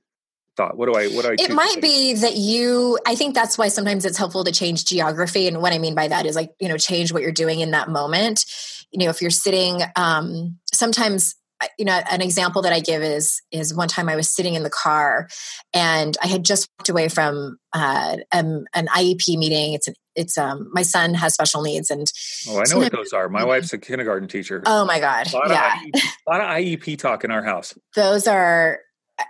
thought? 0.58 0.77
What 0.77 0.88
do 0.88 0.94
I, 0.94 1.08
what 1.08 1.25
do 1.25 1.32
I 1.32 1.36
It 1.38 1.51
might 1.51 1.82
be 1.82 2.13
that 2.13 2.36
you, 2.36 2.98
I 3.06 3.15
think 3.15 3.36
that's 3.36 3.57
why 3.57 3.68
sometimes 3.68 4.05
it's 4.05 4.18
helpful 4.18 4.44
to 4.44 4.51
change 4.51 4.86
geography. 4.86 5.48
And 5.48 5.62
what 5.62 5.74
I 5.74 5.79
mean 5.79 5.96
by 5.96 6.07
that 6.07 6.25
is 6.25 6.36
like, 6.36 6.51
you 6.59 6.68
know, 6.68 6.77
change 6.77 7.12
what 7.12 7.22
you're 7.22 7.31
doing 7.31 7.59
in 7.59 7.72
that 7.72 7.90
moment. 7.90 8.46
You 8.92 9.03
know, 9.03 9.09
if 9.09 9.22
you're 9.22 9.31
sitting, 9.31 9.81
um, 9.96 10.57
sometimes 10.74 11.36
you 11.78 11.86
know 11.86 12.01
an 12.12 12.22
example 12.22 12.62
that 12.62 12.74
i 12.74 12.80
give 12.80 13.01
is 13.01 13.42
is 13.51 13.74
one 13.74 13.88
time 13.88 14.10
i 14.10 14.16
was 14.16 14.30
sitting 14.30 14.56
in 14.56 14.64
the 14.64 14.70
car 14.70 15.28
and 15.74 16.18
i 16.24 16.28
had 16.28 16.44
just 16.44 16.70
walked 16.78 16.90
away 16.90 17.08
from 17.08 17.58
uh, 17.75 18.18
um, 18.32 18.66
an 18.74 18.88
iep 18.88 19.38
meeting. 19.38 19.74
It's 19.74 19.88
an 19.88 19.96
it's 20.16 20.38
um 20.38 20.70
my 20.72 20.82
son 20.82 21.14
has 21.14 21.34
special 21.34 21.62
needs 21.62 21.92
and 21.92 22.10
oh 22.48 22.62
i 22.62 22.64
know 22.72 22.78
what 22.78 22.92
those 22.94 23.12
are. 23.12 23.28
My 23.28 23.44
wife's 23.44 23.74
a 23.74 23.78
kindergarten 23.78 24.30
teacher. 24.30 24.64
Oh 24.66 24.86
my 24.86 25.00
god. 25.00 25.28
A 25.34 25.50
yeah. 25.50 25.75
IEP, 25.75 26.01
a 26.28 26.32
lot 26.32 26.42
of 26.42 26.48
iep 26.48 26.98
talk 26.98 27.25
in 27.25 27.32
our 27.32 27.44
house. 27.44 27.78
Those 27.96 28.28
are 28.28 28.80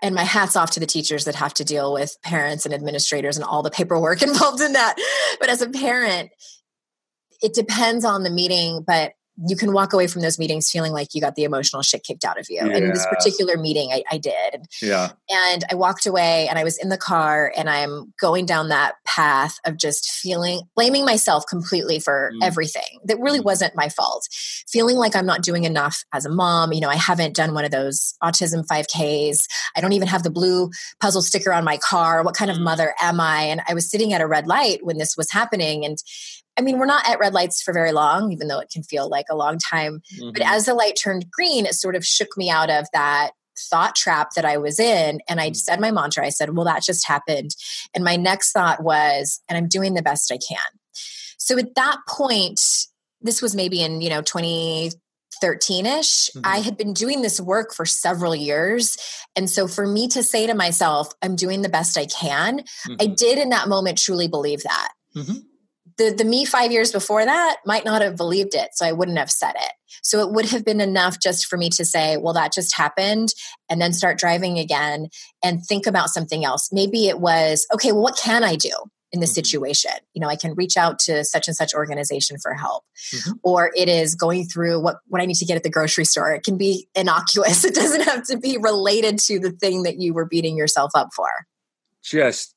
and 0.04 0.14
my 0.14 0.24
hats 0.24 0.56
off 0.56 0.72
to 0.72 0.80
the 0.80 0.86
teachers 0.86 1.26
that 1.26 1.36
have 1.36 1.56
to 1.56 1.64
deal 1.64 1.92
with 1.92 2.16
parents 2.24 2.66
and 2.66 2.74
administrators 2.74 3.36
and 3.36 3.44
all 3.44 3.64
the 3.64 3.72
paperwork 3.72 4.22
involved 4.22 4.62
in 4.62 4.74
that. 4.74 4.96
But 5.40 5.50
as 5.50 5.62
a 5.62 5.70
parent 5.70 6.30
it 7.42 7.54
depends 7.54 8.06
on 8.06 8.24
the 8.24 8.30
meeting 8.30 8.84
but 8.86 9.14
you 9.48 9.56
can 9.56 9.74
walk 9.74 9.92
away 9.92 10.08
from 10.08 10.22
those 10.22 10.40
meetings 10.40 10.70
feeling 10.70 10.94
like 10.94 11.10
you 11.14 11.20
got 11.20 11.36
the 11.36 11.44
emotional 11.44 11.82
shit 11.82 12.04
kicked 12.04 12.24
out 12.24 12.40
of 12.40 12.48
you. 12.50 12.58
Yeah. 12.58 12.68
And 12.68 12.86
in 12.86 12.90
this 12.90 13.06
particular 13.08 13.58
meeting, 13.58 13.92
I, 13.92 14.04
I, 14.10 14.18
did. 14.18 14.66
Yeah. 14.82 15.12
And 15.30 15.64
I 15.70 15.76
walked 15.76 16.06
away 16.06 16.48
and 16.48 16.58
I 16.58 16.64
was 16.64 16.78
in 16.78 16.90
the 16.90 16.98
car 16.98 17.52
and 17.58 17.70
I'm 17.70 18.14
going 18.20 18.46
down 18.46 18.70
that 18.70 18.96
path 19.06 19.60
of 19.66 19.78
just 19.78 20.10
feeling, 20.10 20.62
blaming 20.76 21.04
myself 21.04 21.44
completely 21.50 22.00
for 22.00 22.32
mm. 22.34 22.46
everything 22.46 23.00
that 23.06 23.20
really 23.20 23.40
mm. 23.40 23.46
wasn't 23.46 23.76
my 23.76 23.90
fault. 23.90 24.28
Feeling 24.70 24.96
like 24.96 25.16
I'm 25.16 25.26
not 25.26 25.44
doing 25.44 25.66
enough 25.66 26.04
as 26.14 26.26
a 26.26 26.30
mom. 26.30 26.72
You 26.72 26.80
know, 26.80 26.90
I 26.90 26.96
haven't 26.96 27.36
done 27.36 27.54
one 27.54 27.66
of 27.66 27.72
those 27.72 28.16
autism 28.24 28.66
5Ks. 28.66 29.46
I 29.76 29.82
don't 29.82 29.94
even 29.94 30.08
have 30.08 30.24
the 30.24 30.32
blue 30.32 30.70
puzzle 31.02 31.22
sticker 31.22 31.52
on 31.52 31.66
my 31.66 31.78
car. 31.78 32.24
What 32.24 32.36
kind 32.36 32.50
of 32.50 32.58
mm. 32.58 32.64
mother 32.64 32.94
am 33.02 33.20
I? 33.20 33.42
And 33.42 33.62
I 33.68 33.74
was 33.74 33.90
sitting 33.90 34.14
at 34.14 34.22
a 34.22 34.28
red 34.28 34.48
light 34.48 34.86
when 34.86 34.98
this 34.98 35.18
was 35.18 35.30
happening. 35.30 35.84
And 35.84 35.98
I 36.58 36.62
mean, 36.62 36.80
we're 36.80 36.86
not 36.86 37.08
at 37.08 37.20
red 37.20 37.34
lights 37.34 37.62
for 37.62 37.74
very 37.74 37.92
long, 37.92 38.32
even 38.32 38.48
though 38.48 38.60
it 38.60 38.70
can 38.70 38.84
feel 38.84 39.10
like 39.10 39.26
a 39.30 39.36
long 39.36 39.58
time. 39.58 40.02
Mm-hmm. 40.18 40.32
But 40.32 40.42
as 40.44 40.66
the 40.66 40.74
light 40.74 40.98
turned 41.02 41.30
green, 41.30 41.66
it 41.66 41.76
sort 41.76 41.96
of 41.96 42.06
shook 42.06 42.38
me 42.38 42.50
out 42.50 42.70
of 42.70 42.88
that 42.94 43.32
thought 43.58 43.96
trap 43.96 44.32
that 44.36 44.46
I 44.46 44.58
was 44.58 44.80
in. 44.80 45.20
And 45.28 45.40
I 45.40 45.50
mm. 45.50 45.56
said 45.56 45.80
my 45.80 45.92
mantra 45.92 46.26
I 46.26 46.30
said, 46.30 46.56
well, 46.56 46.66
that 46.66 46.84
just 46.84 47.08
happened. 47.08 47.56
And 47.94 48.04
my 48.04 48.16
next 48.16 48.52
thought 48.52 48.84
was, 48.84 49.42
and 49.48 49.58
I'm 49.58 49.68
doing 49.68 49.94
the 49.94 50.02
best 50.02 50.32
I 50.32 50.38
can. 50.38 50.60
So 51.38 51.58
at 51.58 51.76
that 51.76 52.00
point, 52.08 52.60
this 53.22 53.42
was 53.42 53.56
maybe 53.56 53.82
in, 53.82 54.02
you 54.02 54.10
know, 54.10 54.22
2013 54.22 55.86
ish. 55.86 56.30
Mm-hmm. 56.30 56.42
I 56.44 56.58
had 56.60 56.78
been 56.78 56.94
doing 56.94 57.22
this 57.22 57.40
work 57.40 57.74
for 57.74 57.86
several 57.86 58.36
years. 58.36 58.98
And 59.36 59.50
so 59.50 59.68
for 59.68 59.88
me 59.88 60.08
to 60.10 60.24
say 60.24 60.48
to 60.48 60.54
myself, 60.54 61.14
I'm 61.22 61.36
doing 61.36 61.62
the 61.62 61.70
best 61.70 61.98
I 61.98 62.06
can, 62.08 62.60
mm-hmm. 62.60 62.96
I 63.00 63.08
did 63.08 63.38
in 63.38 63.50
that 63.50 63.68
moment 63.68 63.98
truly 63.98 64.28
believe 64.28 64.64
that. 64.64 64.90
Mm-hmm 65.16 65.40
the, 65.98 66.12
the 66.12 66.26
me 66.26 66.46
five 66.46 66.72
years 66.72 66.92
before 66.92 67.24
that 67.24 67.58
might 67.66 67.86
not 67.86 68.02
have 68.02 68.18
believed 68.18 68.54
it. 68.54 68.70
So 68.74 68.86
I 68.86 68.92
wouldn't 68.92 69.18
have 69.18 69.32
said 69.32 69.54
it. 69.56 69.72
So 70.02 70.20
it 70.20 70.34
would 70.34 70.46
have 70.48 70.66
been 70.66 70.82
enough 70.82 71.20
just 71.20 71.46
for 71.46 71.58
me 71.58 71.70
to 71.70 71.86
say, 71.86 72.18
well, 72.18 72.34
that 72.34 72.54
just 72.54 72.76
happened, 72.76 73.30
and 73.70 73.82
then 73.82 73.94
start 73.94 74.20
driving 74.20 74.60
again 74.60 75.08
and 75.44 75.64
think 75.64 75.88
about 75.88 76.10
something 76.10 76.44
else. 76.44 76.70
Maybe 76.72 77.08
it 77.08 77.20
was, 77.20 77.66
okay, 77.74 77.92
well, 77.92 78.04
what 78.04 78.18
can 78.18 78.44
I 78.44 78.56
do? 78.56 78.72
in 79.12 79.22
this 79.22 79.30
mm-hmm. 79.30 79.36
situation 79.36 79.92
you 80.14 80.22
know 80.22 80.28
i 80.28 80.36
can 80.36 80.54
reach 80.56 80.78
out 80.78 81.00
to 81.00 81.24
such 81.24 81.48
and 81.48 81.56
such 81.56 81.74
organization 81.74 82.38
for 82.38 82.54
help 82.54 82.84
mm-hmm. 83.14 83.34
or 83.44 83.72
it 83.76 83.88
is 83.88 84.16
going 84.16 84.46
through 84.46 84.80
what 84.80 84.98
what 85.08 85.22
i 85.22 85.26
need 85.26 85.36
to 85.36 85.46
get 85.46 85.56
at 85.56 85.64
the 85.64 85.70
grocery 85.70 86.06
store 86.06 86.34
it 86.34 86.44
can 86.44 86.58
be 86.58 86.88
innocuous 86.96 87.64
it 87.66 87.76
doesn't 87.76 88.02
have 88.02 88.24
to 88.24 88.38
be 88.38 88.58
related 88.58 89.20
to 89.20 89.40
the 89.40 89.52
thing 89.52 89.84
that 89.84 90.00
you 90.00 90.14
were 90.14 90.26
beating 90.26 90.58
yourself 90.58 90.92
up 90.96 91.10
for 91.16 91.30
just 92.04 92.55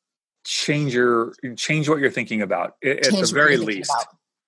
change 0.48 0.94
your 0.94 1.34
change 1.56 1.88
what 1.88 1.98
you're 1.98 2.10
thinking 2.10 2.40
about 2.40 2.74
at 2.82 3.02
the 3.02 3.30
very 3.34 3.58
least. 3.58 3.92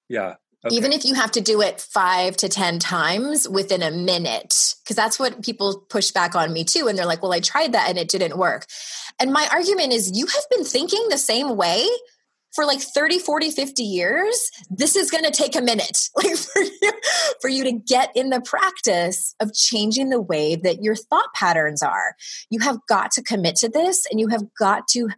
yeah 0.09 0.37
okay. 0.65 0.75
even 0.75 0.93
if 0.93 1.05
you 1.05 1.15
have 1.15 1.31
to 1.31 1.43
do 1.43 1.61
it 1.61 1.79
five 1.81 2.37
to 2.39 2.49
ten 2.49 2.79
times 2.79 3.47
within 3.47 3.83
a 3.83 3.91
minute 3.91 4.75
because 4.83 4.97
that's 4.97 5.19
what 5.19 5.43
people 5.45 5.85
push 5.91 6.11
back 6.11 6.35
on 6.35 6.53
me 6.53 6.65
too 6.65 6.89
and 6.89 6.99
they're 6.99 7.05
like 7.05 7.23
well 7.23 7.35
i 7.35 7.41
tried 7.41 7.73
that 7.73 7.89
and 7.89 7.99
it 7.99 8.09
didn't 8.09 8.39
work. 8.39 8.67
And 9.21 9.33
my 9.33 9.47
argument 9.53 9.93
is 9.93 10.17
you 10.19 10.27
have 10.27 10.45
been 10.51 10.65
thinking 10.65 11.07
the 11.11 11.19
same 11.19 11.55
way 11.57 11.87
for 12.55 12.65
like 12.65 12.81
30 12.81 13.19
40 13.19 13.51
50 13.51 13.83
years. 13.83 14.51
This 14.71 14.97
is 14.97 15.11
going 15.11 15.25
to 15.25 15.31
take 15.31 15.55
a 15.55 15.61
minute. 15.61 16.09
Like 16.17 16.37
for 16.37 16.61
you, 16.61 16.93
for 17.41 17.49
you 17.49 17.65
to 17.65 17.73
get 17.73 18.11
in 18.15 18.31
the 18.31 18.41
practice 18.41 19.35
of 19.41 19.55
changing 19.55 20.11
the 20.11 20.21
way 20.21 20.57
that 20.57 20.83
your 20.83 20.95
thought 20.95 21.33
patterns 21.35 21.83
are. 21.83 22.15
You 22.51 22.61
have 22.61 22.79
got 22.89 23.13
to 23.13 23.23
commit 23.23 23.57
to 23.57 23.69
this 23.69 24.05
and 24.11 24.19
you 24.19 24.29
have 24.29 24.43
got 24.59 24.89
to 24.89 25.09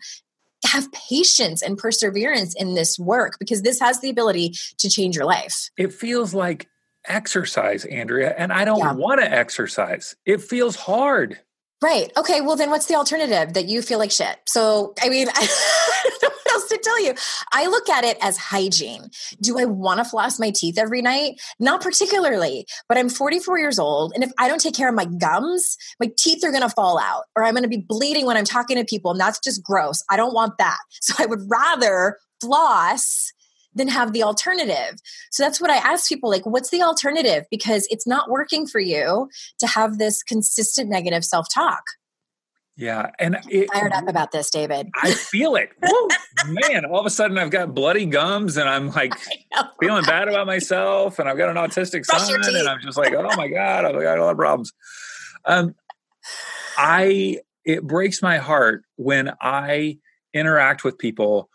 have 0.73 0.91
patience 0.93 1.63
and 1.63 1.77
perseverance 1.77 2.55
in 2.55 2.75
this 2.75 2.99
work 2.99 3.39
because 3.39 3.63
this 3.63 3.79
has 3.81 4.01
the 4.01 4.11
ability 4.11 4.55
to 4.79 4.89
change 4.89 5.15
your 5.15 5.27
life. 5.27 5.71
It 5.77 5.93
feels 5.93 6.33
like 6.35 6.69
exercise, 7.07 7.85
Andrea, 7.85 8.35
and 8.37 8.53
I 8.53 8.65
don't 8.65 8.79
yeah. 8.79 8.93
want 8.93 9.21
to 9.21 9.31
exercise. 9.31 10.17
It 10.25 10.41
feels 10.41 10.77
hard. 10.77 11.39
Right. 11.83 12.13
Okay. 12.17 12.41
Well, 12.41 12.57
then 12.57 12.71
what's 12.71 12.87
the 12.87 12.95
alternative 12.95 13.55
that 13.55 13.67
you 13.67 13.83
feel 13.83 13.99
like 13.99 14.13
shit? 14.13 14.39
So, 14.47 14.95
I 15.03 15.09
mean, 15.09 15.29
I 15.29 15.49
don't 16.05 16.23
know 16.23 16.29
what 16.29 16.53
else 16.53 16.62
to 16.73 16.81
tell 16.83 17.03
you. 17.03 17.15
I 17.53 17.67
look 17.67 17.89
at 17.89 18.05
it 18.05 18.17
as 18.21 18.37
hygiene. 18.37 19.11
Do 19.41 19.59
I 19.59 19.65
want 19.65 19.99
to 19.99 20.05
floss 20.05 20.39
my 20.39 20.51
teeth 20.51 20.79
every 20.79 21.03
night? 21.03 21.41
Not 21.59 21.83
particularly, 21.83 22.67
but 22.89 22.99
I'm 22.99 23.09
44 23.09 23.59
years 23.59 23.79
old. 23.79 24.13
And 24.15 24.23
if 24.25 24.33
I 24.39 24.49
don't 24.49 24.61
take 24.61 24.75
care 24.75 24.89
of 24.89 24.95
my 24.95 25.05
gums, 25.05 25.77
my 26.01 26.11
teeth 26.19 26.45
are 26.45 26.51
going 26.51 26.63
to 26.63 26.69
fall 26.69 26.99
out 26.99 27.25
or 27.37 27.45
I'm 27.45 27.55
going 27.55 27.63
to 27.63 27.69
be 27.69 27.85
bleeding 27.87 28.27
when 28.27 28.37
I'm 28.37 28.45
talking 28.45 28.77
to 28.77 28.85
people. 28.85 29.13
And 29.13 29.21
that's 29.21 29.39
just 29.39 29.63
gross. 29.63 30.03
I 30.11 30.17
don't 30.17 30.35
want 30.35 30.59
that. 30.59 30.79
So 31.03 31.15
I 31.19 31.27
would 31.27 31.41
rather 31.51 32.17
floss 32.41 33.33
than 33.75 33.89
have 33.89 34.13
the 34.13 34.23
alternative. 34.23 34.99
So 35.31 35.43
that's 35.43 35.61
what 35.61 35.71
I 35.71 35.77
ask 35.77 36.09
people 36.09 36.31
like, 36.31 36.47
what's 36.47 36.71
the 36.71 36.83
alternative? 36.83 37.45
Because 37.51 37.87
it's 37.91 38.07
not 38.07 38.31
working 38.31 38.67
for 38.67 38.81
you 38.81 39.29
to 39.59 39.67
have 39.67 39.99
this 39.99 40.23
consistent 40.23 40.89
negative 40.89 41.25
self 41.25 41.47
talk. 41.53 41.83
Yeah, 42.77 43.11
and 43.19 43.39
it, 43.51 43.71
fired 43.73 43.93
up 43.93 44.09
about 44.09 44.33
this, 44.33 44.51
David. 44.51 44.89
I 45.03 45.13
feel 45.13 45.57
it. 45.57 45.71
Man, 46.47 46.87
all 46.87 47.01
of 47.01 47.07
a 47.07 47.11
sudden 47.11 47.37
I've 47.37 47.51
got 47.51 47.75
bloody 47.75 48.07
gums, 48.07 48.57
and 48.57 48.69
I'm 48.69 48.91
like 48.91 49.13
feeling 49.81 50.05
bad 50.05 50.29
about 50.29 50.47
myself, 50.47 51.19
and 51.19 51.29
I've 51.29 51.37
got 51.37 51.51
an 51.51 51.57
autistic 51.57 52.07
Brush 52.07 52.23
son, 52.23 52.41
and 52.43 52.69
I'm 52.69 52.81
just 52.81 52.97
like, 52.97 53.13
oh 53.13 53.37
my 53.37 53.49
god, 53.49 53.85
I've 53.85 54.01
got 54.01 54.19
a 54.19 54.25
lot 54.25 54.31
of 54.31 54.37
problems. 54.39 54.73
Um, 55.45 55.75
I 56.79 57.41
it 57.65 57.87
breaks 57.87 58.23
my 58.23 58.39
heart 58.39 58.85
when 58.97 59.33
I 59.41 59.99
interact 60.33 60.83
with 60.83 60.99
people 60.99 61.51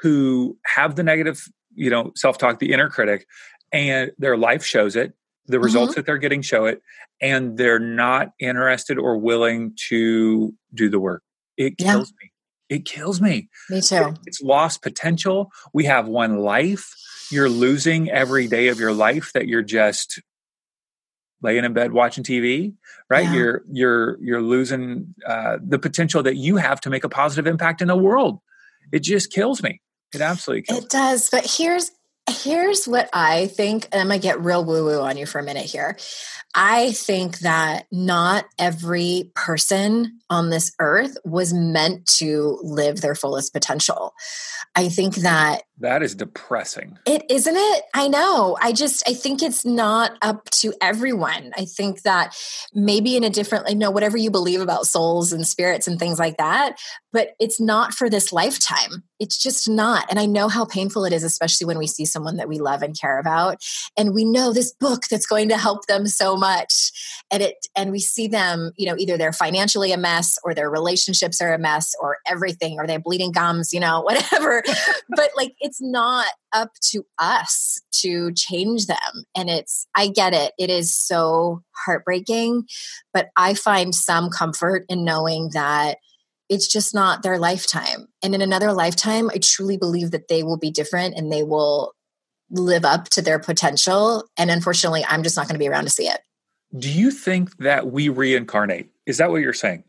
who 0.00 0.58
have 0.64 0.96
the 0.96 1.02
negative, 1.02 1.46
you 1.74 1.90
know, 1.90 2.12
self 2.16 2.38
talk, 2.38 2.58
the 2.58 2.72
inner 2.72 2.88
critic, 2.88 3.26
and 3.72 4.10
their 4.18 4.36
life 4.36 4.64
shows 4.64 4.96
it. 4.96 5.12
The 5.46 5.58
results 5.58 5.92
mm-hmm. 5.92 5.98
that 5.98 6.06
they're 6.06 6.18
getting 6.18 6.42
show 6.42 6.66
it, 6.66 6.82
and 7.20 7.56
they're 7.58 7.78
not 7.78 8.32
interested 8.38 8.98
or 8.98 9.18
willing 9.18 9.74
to 9.88 10.54
do 10.72 10.88
the 10.88 11.00
work. 11.00 11.22
It 11.56 11.78
kills 11.78 12.12
yeah. 12.12 12.24
me. 12.24 12.32
It 12.68 12.84
kills 12.86 13.20
me. 13.20 13.48
Me 13.68 13.80
too. 13.80 14.14
It's 14.24 14.40
lost 14.40 14.82
potential. 14.82 15.50
We 15.74 15.84
have 15.84 16.08
one 16.08 16.38
life. 16.38 16.94
You're 17.30 17.48
losing 17.48 18.10
every 18.10 18.46
day 18.46 18.68
of 18.68 18.78
your 18.78 18.92
life 18.92 19.32
that 19.34 19.46
you're 19.46 19.62
just 19.62 20.22
laying 21.42 21.64
in 21.64 21.72
bed 21.72 21.92
watching 21.92 22.24
TV, 22.24 22.74
right? 23.10 23.24
Yeah. 23.24 23.34
You're 23.34 23.62
you're 23.70 24.18
you're 24.22 24.42
losing 24.42 25.14
uh, 25.26 25.58
the 25.62 25.78
potential 25.78 26.22
that 26.22 26.36
you 26.36 26.56
have 26.56 26.80
to 26.82 26.90
make 26.90 27.04
a 27.04 27.08
positive 27.08 27.46
impact 27.46 27.82
in 27.82 27.88
the 27.88 27.96
world. 27.96 28.38
It 28.92 29.02
just 29.02 29.32
kills 29.32 29.62
me. 29.62 29.80
It 30.14 30.20
absolutely 30.20 30.62
kills. 30.62 30.84
It 30.84 30.90
does. 30.90 31.28
But 31.30 31.46
here's 31.58 31.90
here's 32.30 32.86
what 32.86 33.08
I 33.12 33.46
think, 33.46 33.88
and 33.92 34.00
I'm 34.00 34.08
gonna 34.08 34.18
get 34.18 34.40
real 34.40 34.64
woo 34.64 34.84
woo 34.84 35.00
on 35.00 35.16
you 35.16 35.26
for 35.26 35.38
a 35.38 35.42
minute 35.42 35.66
here. 35.66 35.96
I 36.54 36.92
think 36.92 37.38
that 37.38 37.86
not 37.90 38.44
every 38.58 39.30
person 39.34 40.20
on 40.28 40.50
this 40.50 40.72
earth 40.78 41.16
was 41.24 41.54
meant 41.54 42.06
to 42.18 42.58
live 42.62 43.00
their 43.00 43.14
fullest 43.14 43.52
potential. 43.52 44.12
I 44.74 44.88
think 44.88 45.16
that 45.16 45.62
that 45.82 46.02
is 46.02 46.14
depressing. 46.14 46.98
It 47.06 47.24
isn't 47.30 47.56
it? 47.56 47.84
I 47.94 48.08
know. 48.08 48.56
I 48.60 48.72
just 48.72 49.08
I 49.08 49.14
think 49.14 49.42
it's 49.42 49.64
not 49.64 50.12
up 50.22 50.48
to 50.50 50.72
everyone. 50.80 51.52
I 51.56 51.64
think 51.64 52.02
that 52.02 52.34
maybe 52.72 53.16
in 53.16 53.24
a 53.24 53.30
different 53.30 53.68
you 53.68 53.76
know 53.76 53.90
whatever 53.90 54.16
you 54.16 54.30
believe 54.30 54.60
about 54.60 54.86
souls 54.86 55.32
and 55.32 55.46
spirits 55.46 55.86
and 55.86 55.98
things 55.98 56.18
like 56.18 56.38
that, 56.38 56.76
but 57.12 57.30
it's 57.38 57.60
not 57.60 57.94
for 57.94 58.08
this 58.08 58.32
lifetime. 58.32 59.04
It's 59.20 59.40
just 59.40 59.68
not. 59.68 60.06
And 60.10 60.18
I 60.18 60.26
know 60.26 60.48
how 60.48 60.64
painful 60.64 61.04
it 61.04 61.12
is 61.12 61.22
especially 61.22 61.66
when 61.66 61.78
we 61.78 61.86
see 61.86 62.04
someone 62.04 62.36
that 62.38 62.48
we 62.48 62.58
love 62.58 62.82
and 62.82 62.98
care 62.98 63.18
about 63.18 63.62
and 63.96 64.14
we 64.14 64.24
know 64.24 64.52
this 64.52 64.72
book 64.72 65.02
that's 65.10 65.26
going 65.26 65.48
to 65.50 65.56
help 65.56 65.86
them 65.86 66.06
so 66.06 66.36
much 66.36 66.90
and 67.30 67.42
it 67.42 67.66
and 67.76 67.92
we 67.92 68.00
see 68.00 68.28
them, 68.28 68.72
you 68.76 68.86
know, 68.86 68.96
either 68.98 69.16
they're 69.16 69.32
financially 69.32 69.92
a 69.92 69.96
mess 69.96 70.38
or 70.44 70.54
their 70.54 70.70
relationships 70.70 71.40
are 71.40 71.52
a 71.52 71.58
mess 71.58 71.92
or 72.00 72.18
everything 72.26 72.78
or 72.78 72.86
they're 72.86 72.98
bleeding 72.98 73.32
gums, 73.32 73.72
you 73.72 73.80
know, 73.80 74.00
whatever. 74.02 74.62
but 75.08 75.30
like 75.36 75.54
it's 75.60 75.71
not 75.80 76.26
up 76.52 76.70
to 76.90 77.04
us 77.18 77.80
to 78.00 78.32
change 78.32 78.86
them. 78.86 79.24
And 79.36 79.48
it's, 79.48 79.86
I 79.94 80.08
get 80.08 80.34
it. 80.34 80.52
It 80.58 80.70
is 80.70 80.94
so 80.94 81.62
heartbreaking, 81.84 82.64
but 83.12 83.28
I 83.36 83.54
find 83.54 83.94
some 83.94 84.30
comfort 84.30 84.84
in 84.88 85.04
knowing 85.04 85.50
that 85.54 85.98
it's 86.48 86.66
just 86.66 86.94
not 86.94 87.22
their 87.22 87.38
lifetime. 87.38 88.08
And 88.22 88.34
in 88.34 88.42
another 88.42 88.72
lifetime, 88.72 89.30
I 89.30 89.38
truly 89.38 89.78
believe 89.78 90.10
that 90.10 90.28
they 90.28 90.42
will 90.42 90.58
be 90.58 90.70
different 90.70 91.16
and 91.16 91.32
they 91.32 91.42
will 91.42 91.94
live 92.50 92.84
up 92.84 93.08
to 93.10 93.22
their 93.22 93.38
potential. 93.38 94.24
And 94.36 94.50
unfortunately, 94.50 95.04
I'm 95.08 95.22
just 95.22 95.36
not 95.36 95.46
going 95.46 95.54
to 95.54 95.58
be 95.58 95.68
around 95.68 95.84
to 95.84 95.90
see 95.90 96.08
it. 96.08 96.20
Do 96.78 96.90
you 96.90 97.10
think 97.10 97.56
that 97.58 97.90
we 97.90 98.08
reincarnate? 98.08 98.91
Is 99.06 99.18
that 99.18 99.30
what 99.30 99.42
you're 99.42 99.52
saying? 99.52 99.84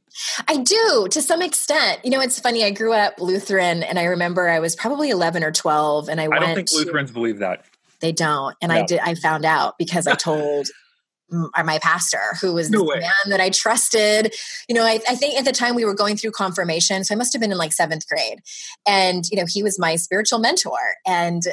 I 0.48 0.58
do 0.58 1.08
to 1.12 1.22
some 1.22 1.42
extent. 1.42 2.02
You 2.04 2.12
know, 2.12 2.20
it's 2.20 2.40
funny. 2.40 2.64
I 2.64 2.72
grew 2.72 2.94
up 2.94 3.20
Lutheran, 3.20 3.84
and 3.84 4.00
I 4.00 4.06
remember 4.06 4.50
I 4.50 4.60
was 4.60 4.76
probably 4.76 5.10
11 5.10 5.44
or 5.44 5.52
12, 5.52 6.10
and 6.10 6.20
I, 6.20 6.28
went, 6.28 6.44
I 6.44 6.46
don't 6.48 6.56
think 6.56 6.72
Lutherans 6.72 7.10
to, 7.10 7.14
believe 7.14 7.40
that. 7.40 7.66
They 8.00 8.12
don't, 8.12 8.56
and 8.62 8.72
no. 8.72 8.80
I 8.80 8.86
did. 8.86 9.00
I 9.00 9.16
found 9.16 9.46
out 9.46 9.78
because 9.78 10.08
I 10.08 10.16
told 10.16 10.68
my 11.64 11.80
pastor, 11.80 12.36
who 12.42 12.54
was 12.54 12.70
no 12.70 12.80
the 12.80 13.00
man 13.00 13.30
that 13.30 13.40
I 13.40 13.50
trusted. 13.50 14.34
You 14.68 14.76
know, 14.76 14.84
I, 14.84 15.00
I, 15.10 15.16
think 15.16 15.40
at 15.40 15.46
the 15.46 15.52
time 15.52 15.74
we 15.74 15.86
were 15.86 15.96
going 15.96 16.16
through 16.16 16.32
confirmation, 16.32 17.04
so 17.04 17.16
I 17.16 17.18
must 17.18 17.34
have 17.34 17.42
been 17.42 17.52
in 17.52 17.58
like 17.58 17.74
seventh 17.74 18.08
grade, 18.08 18.40
and 18.88 19.26
you 19.32 19.38
know, 19.38 19.46
he 19.48 19.64
was 19.64 19.80
my 19.80 19.96
spiritual 19.96 20.40
mentor, 20.40 20.78
and 21.08 21.44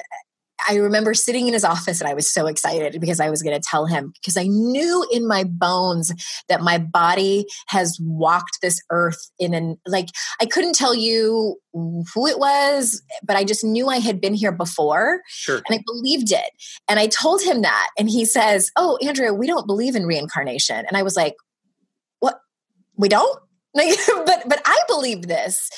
I 0.68 0.76
remember 0.76 1.14
sitting 1.14 1.46
in 1.46 1.52
his 1.52 1.64
office 1.64 2.00
and 2.00 2.08
I 2.08 2.14
was 2.14 2.32
so 2.32 2.46
excited 2.46 3.00
because 3.00 3.20
I 3.20 3.30
was 3.30 3.42
going 3.42 3.54
to 3.54 3.66
tell 3.66 3.86
him 3.86 4.12
because 4.14 4.36
I 4.36 4.44
knew 4.44 5.06
in 5.12 5.26
my 5.26 5.44
bones 5.44 6.12
that 6.48 6.60
my 6.60 6.78
body 6.78 7.46
has 7.68 7.98
walked 8.00 8.58
this 8.62 8.80
earth 8.90 9.30
in 9.38 9.54
an 9.54 9.78
like 9.86 10.08
I 10.40 10.46
couldn't 10.46 10.74
tell 10.74 10.94
you 10.94 11.56
who 11.72 12.26
it 12.26 12.38
was, 12.38 13.02
but 13.22 13.36
I 13.36 13.44
just 13.44 13.64
knew 13.64 13.88
I 13.88 13.98
had 13.98 14.20
been 14.20 14.34
here 14.34 14.52
before. 14.52 15.22
Sure. 15.28 15.60
And 15.68 15.78
I 15.78 15.82
believed 15.86 16.32
it. 16.32 16.50
And 16.88 16.98
I 16.98 17.06
told 17.06 17.42
him 17.42 17.62
that. 17.62 17.90
And 17.98 18.10
he 18.10 18.24
says, 18.24 18.70
Oh, 18.76 18.98
Andrea, 19.02 19.32
we 19.32 19.46
don't 19.46 19.66
believe 19.66 19.94
in 19.94 20.06
reincarnation. 20.06 20.84
And 20.86 20.96
I 20.96 21.02
was 21.02 21.16
like, 21.16 21.34
What? 22.18 22.40
We 22.96 23.08
don't? 23.08 23.38
Like, 23.72 23.96
but 24.26 24.48
but 24.48 24.60
I 24.64 24.80
believe 24.88 25.28
this 25.28 25.70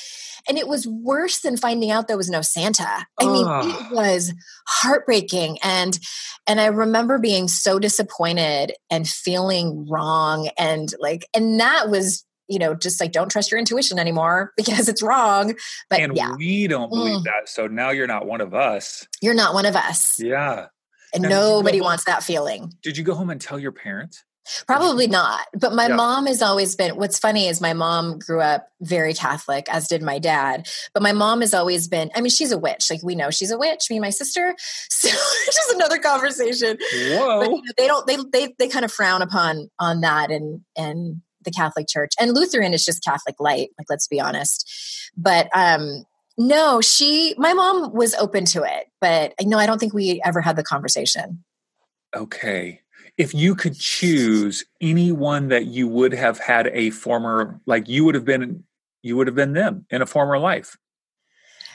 and 0.48 0.58
it 0.58 0.68
was 0.68 0.86
worse 0.86 1.40
than 1.40 1.56
finding 1.56 1.90
out 1.90 2.08
there 2.08 2.16
was 2.16 2.30
no 2.30 2.42
Santa. 2.42 3.06
I 3.20 3.26
mean, 3.26 3.46
it 3.46 3.92
was 3.92 4.32
heartbreaking. 4.66 5.58
And 5.62 5.98
and 6.46 6.60
I 6.60 6.66
remember 6.66 7.18
being 7.18 7.48
so 7.48 7.78
disappointed 7.78 8.72
and 8.90 9.08
feeling 9.08 9.86
wrong 9.88 10.50
and 10.58 10.92
like 11.00 11.26
and 11.34 11.60
that 11.60 11.90
was 11.90 12.24
you 12.48 12.58
know, 12.58 12.74
just 12.74 13.00
like 13.00 13.12
don't 13.12 13.30
trust 13.30 13.50
your 13.50 13.58
intuition 13.58 13.98
anymore 13.98 14.52
because 14.56 14.88
it's 14.88 15.02
wrong. 15.02 15.54
But 15.88 16.00
and 16.00 16.16
yeah. 16.16 16.34
we 16.36 16.66
don't 16.66 16.90
believe 16.90 17.20
mm. 17.20 17.24
that. 17.24 17.48
So 17.48 17.66
now 17.66 17.90
you're 17.90 18.06
not 18.06 18.26
one 18.26 18.40
of 18.40 18.54
us. 18.54 19.06
You're 19.22 19.34
not 19.34 19.54
one 19.54 19.64
of 19.64 19.74
us. 19.74 20.18
Yeah. 20.18 20.66
And 21.14 21.22
now, 21.22 21.28
nobody 21.28 21.80
wants 21.80 22.04
that 22.04 22.22
feeling. 22.22 22.72
Did 22.82 22.96
you 22.96 23.04
go 23.04 23.14
home 23.14 23.30
and 23.30 23.40
tell 23.40 23.58
your 23.58 23.72
parents? 23.72 24.24
Probably 24.66 25.06
not. 25.06 25.46
But 25.54 25.72
my 25.72 25.88
yeah. 25.88 25.94
mom 25.94 26.26
has 26.26 26.42
always 26.42 26.74
been 26.74 26.96
what's 26.96 27.18
funny 27.18 27.46
is 27.46 27.60
my 27.60 27.72
mom 27.72 28.18
grew 28.18 28.40
up 28.40 28.68
very 28.80 29.14
Catholic, 29.14 29.68
as 29.68 29.86
did 29.86 30.02
my 30.02 30.18
dad. 30.18 30.68
But 30.94 31.02
my 31.02 31.12
mom 31.12 31.40
has 31.42 31.54
always 31.54 31.86
been, 31.86 32.10
I 32.14 32.20
mean, 32.20 32.30
she's 32.30 32.50
a 32.52 32.58
witch. 32.58 32.90
Like 32.90 33.02
we 33.02 33.14
know 33.14 33.30
she's 33.30 33.52
a 33.52 33.58
witch, 33.58 33.86
me 33.88 33.96
and 33.96 34.02
my 34.02 34.10
sister. 34.10 34.54
So 35.02 35.08
it's 35.08 35.56
just 35.56 35.72
another 35.72 35.98
conversation. 35.98 36.78
Whoa. 36.80 37.40
But, 37.40 37.50
you 37.50 37.56
know, 37.56 37.72
they 37.76 37.86
don't 37.88 38.06
they 38.06 38.16
they 38.32 38.54
they 38.56 38.68
kind 38.68 38.84
of 38.84 38.92
frown 38.92 39.20
upon 39.20 39.68
on 39.80 40.00
that 40.02 40.30
and 40.30 40.60
and 40.76 41.22
the 41.44 41.50
Catholic 41.50 41.88
Church. 41.88 42.12
And 42.20 42.32
Lutheran 42.32 42.72
is 42.72 42.84
just 42.84 43.02
Catholic 43.02 43.34
light, 43.40 43.70
like 43.78 43.88
let's 43.90 44.06
be 44.06 44.20
honest. 44.20 44.70
But 45.16 45.48
um 45.56 46.04
no, 46.38 46.80
she 46.80 47.34
my 47.36 47.52
mom 47.52 47.92
was 47.92 48.14
open 48.14 48.44
to 48.46 48.62
it, 48.62 48.86
but 49.00 49.34
no, 49.42 49.58
I 49.58 49.66
don't 49.66 49.78
think 49.78 49.92
we 49.92 50.20
ever 50.24 50.40
had 50.40 50.54
the 50.54 50.62
conversation. 50.62 51.42
Okay 52.14 52.81
if 53.22 53.32
you 53.32 53.54
could 53.54 53.78
choose 53.78 54.64
anyone 54.80 55.46
that 55.46 55.66
you 55.66 55.86
would 55.86 56.12
have 56.12 56.40
had 56.40 56.66
a 56.72 56.90
former 56.90 57.60
like 57.66 57.88
you 57.88 58.04
would 58.04 58.16
have 58.16 58.24
been 58.24 58.64
you 59.02 59.16
would 59.16 59.28
have 59.28 59.36
been 59.36 59.52
them 59.52 59.86
in 59.90 60.02
a 60.02 60.06
former 60.06 60.40
life. 60.40 60.76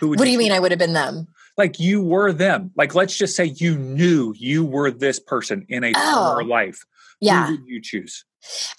Who 0.01 0.09
would 0.09 0.19
what 0.19 0.25
do 0.25 0.31
you 0.31 0.37
mean 0.37 0.51
i 0.51 0.59
would 0.59 0.71
have 0.71 0.79
been 0.79 0.91
them? 0.91 1.27
Like 1.55 1.79
you 1.79 2.03
were 2.03 2.33
them. 2.33 2.71
Like 2.75 2.95
let's 2.95 3.17
just 3.17 3.33
say 3.37 3.45
you 3.45 3.77
knew 3.77 4.33
you 4.37 4.65
were 4.65 4.91
this 4.91 5.21
person 5.21 5.65
in 5.69 5.85
a 5.85 5.93
oh, 5.95 6.35
former 6.35 6.43
life 6.43 6.85
yeah. 7.21 7.47
who 7.47 7.53
would 7.53 7.65
you 7.65 7.81
choose? 7.81 8.25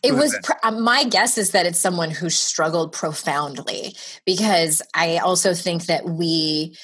It 0.03 0.13
was 0.13 0.39
pr- 0.43 0.53
uh, 0.63 0.71
my 0.71 1.05
guess 1.05 1.39
is 1.39 1.53
that 1.53 1.65
it's 1.65 1.79
someone 1.79 2.11
who 2.11 2.29
struggled 2.29 2.93
profoundly 2.93 3.97
because 4.27 4.83
i 4.95 5.19
also 5.19 5.55
think 5.55 5.87
that 5.87 6.05
we 6.05 6.77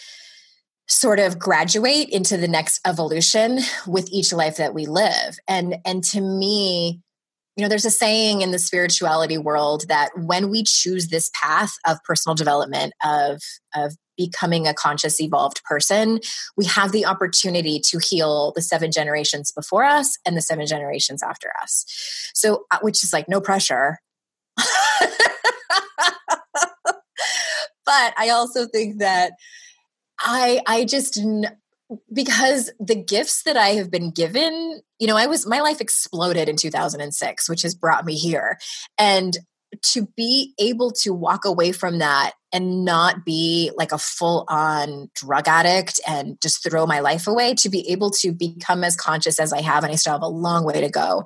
sort 0.88 1.18
of 1.18 1.38
graduate 1.38 2.08
into 2.10 2.36
the 2.36 2.48
next 2.48 2.80
evolution 2.86 3.60
with 3.86 4.08
each 4.12 4.32
life 4.32 4.58
that 4.58 4.74
we 4.74 4.86
live. 4.86 5.38
And 5.48 5.76
and 5.84 6.04
to 6.04 6.20
me 6.20 7.00
you 7.56 7.62
know 7.62 7.68
there's 7.68 7.84
a 7.84 7.90
saying 7.90 8.40
in 8.40 8.50
the 8.50 8.58
spirituality 8.58 9.38
world 9.38 9.86
that 9.88 10.10
when 10.16 10.50
we 10.50 10.64
choose 10.64 11.08
this 11.08 11.30
path 11.40 11.74
of 11.86 12.02
personal 12.02 12.34
development 12.34 12.92
of 13.04 13.40
of 13.74 13.96
becoming 14.16 14.66
a 14.66 14.74
conscious 14.74 15.20
evolved 15.20 15.62
person 15.64 16.20
we 16.56 16.64
have 16.64 16.92
the 16.92 17.06
opportunity 17.06 17.80
to 17.80 17.98
heal 17.98 18.52
the 18.54 18.62
seven 18.62 18.90
generations 18.92 19.52
before 19.52 19.84
us 19.84 20.18
and 20.26 20.36
the 20.36 20.42
seven 20.42 20.66
generations 20.66 21.22
after 21.22 21.48
us. 21.62 21.84
So 22.34 22.64
uh, 22.70 22.78
which 22.82 23.02
is 23.04 23.12
like 23.12 23.28
no 23.28 23.40
pressure. 23.40 23.98
But 27.86 28.14
i 28.16 28.30
also 28.30 28.66
think 28.66 28.98
that 28.98 29.32
I 30.24 30.60
I 30.66 30.84
just 30.84 31.20
because 32.12 32.70
the 32.80 32.94
gifts 32.94 33.42
that 33.42 33.56
I 33.56 33.70
have 33.70 33.90
been 33.90 34.10
given, 34.10 34.80
you 34.98 35.06
know, 35.06 35.16
I 35.16 35.26
was 35.26 35.46
my 35.46 35.60
life 35.60 35.80
exploded 35.80 36.48
in 36.48 36.56
2006, 36.56 37.48
which 37.48 37.62
has 37.62 37.74
brought 37.74 38.04
me 38.04 38.14
here. 38.14 38.58
And 38.98 39.36
to 39.82 40.08
be 40.16 40.54
able 40.58 40.90
to 40.92 41.12
walk 41.12 41.44
away 41.44 41.72
from 41.72 41.98
that 41.98 42.32
and 42.52 42.84
not 42.84 43.24
be 43.24 43.72
like 43.76 43.90
a 43.90 43.98
full 43.98 44.44
on 44.48 45.10
drug 45.14 45.48
addict 45.48 45.98
and 46.06 46.40
just 46.40 46.62
throw 46.62 46.86
my 46.86 47.00
life 47.00 47.26
away, 47.26 47.52
to 47.54 47.68
be 47.68 47.90
able 47.90 48.10
to 48.10 48.32
become 48.32 48.84
as 48.84 48.94
conscious 48.94 49.40
as 49.40 49.52
I 49.52 49.60
have, 49.60 49.82
and 49.82 49.92
I 49.92 49.96
still 49.96 50.12
have 50.12 50.22
a 50.22 50.28
long 50.28 50.64
way 50.64 50.80
to 50.80 50.88
go, 50.88 51.24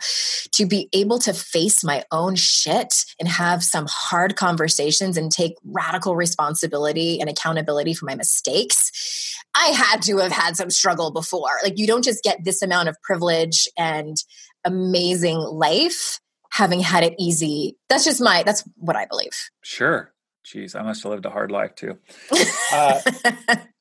to 0.52 0.66
be 0.66 0.88
able 0.94 1.18
to 1.20 1.34
face 1.34 1.84
my 1.84 2.02
own 2.10 2.34
shit 2.34 3.04
and 3.20 3.28
have 3.28 3.62
some 3.62 3.86
hard 3.88 4.36
conversations 4.36 5.18
and 5.18 5.30
take 5.30 5.52
radical 5.64 6.16
responsibility 6.16 7.20
and 7.20 7.28
accountability 7.28 7.92
for 7.92 8.06
my 8.06 8.14
mistakes. 8.14 9.34
I 9.54 9.66
had 9.66 10.02
to 10.02 10.18
have 10.18 10.32
had 10.32 10.56
some 10.56 10.70
struggle 10.70 11.10
before. 11.10 11.58
Like, 11.62 11.78
you 11.78 11.86
don't 11.86 12.04
just 12.04 12.22
get 12.22 12.44
this 12.44 12.62
amount 12.62 12.88
of 12.88 12.96
privilege 13.02 13.68
and 13.76 14.16
amazing 14.64 15.38
life 15.38 16.20
having 16.50 16.80
had 16.80 17.04
it 17.04 17.14
easy. 17.18 17.76
That's 17.88 18.04
just 18.04 18.20
my, 18.20 18.42
that's 18.42 18.64
what 18.76 18.96
I 18.96 19.06
believe. 19.06 19.32
Sure. 19.62 20.12
Jeez, 20.46 20.74
I 20.74 20.82
must 20.82 21.02
have 21.02 21.12
lived 21.12 21.26
a 21.26 21.30
hard 21.30 21.50
life 21.50 21.74
too. 21.74 21.98
Uh, 22.70 23.00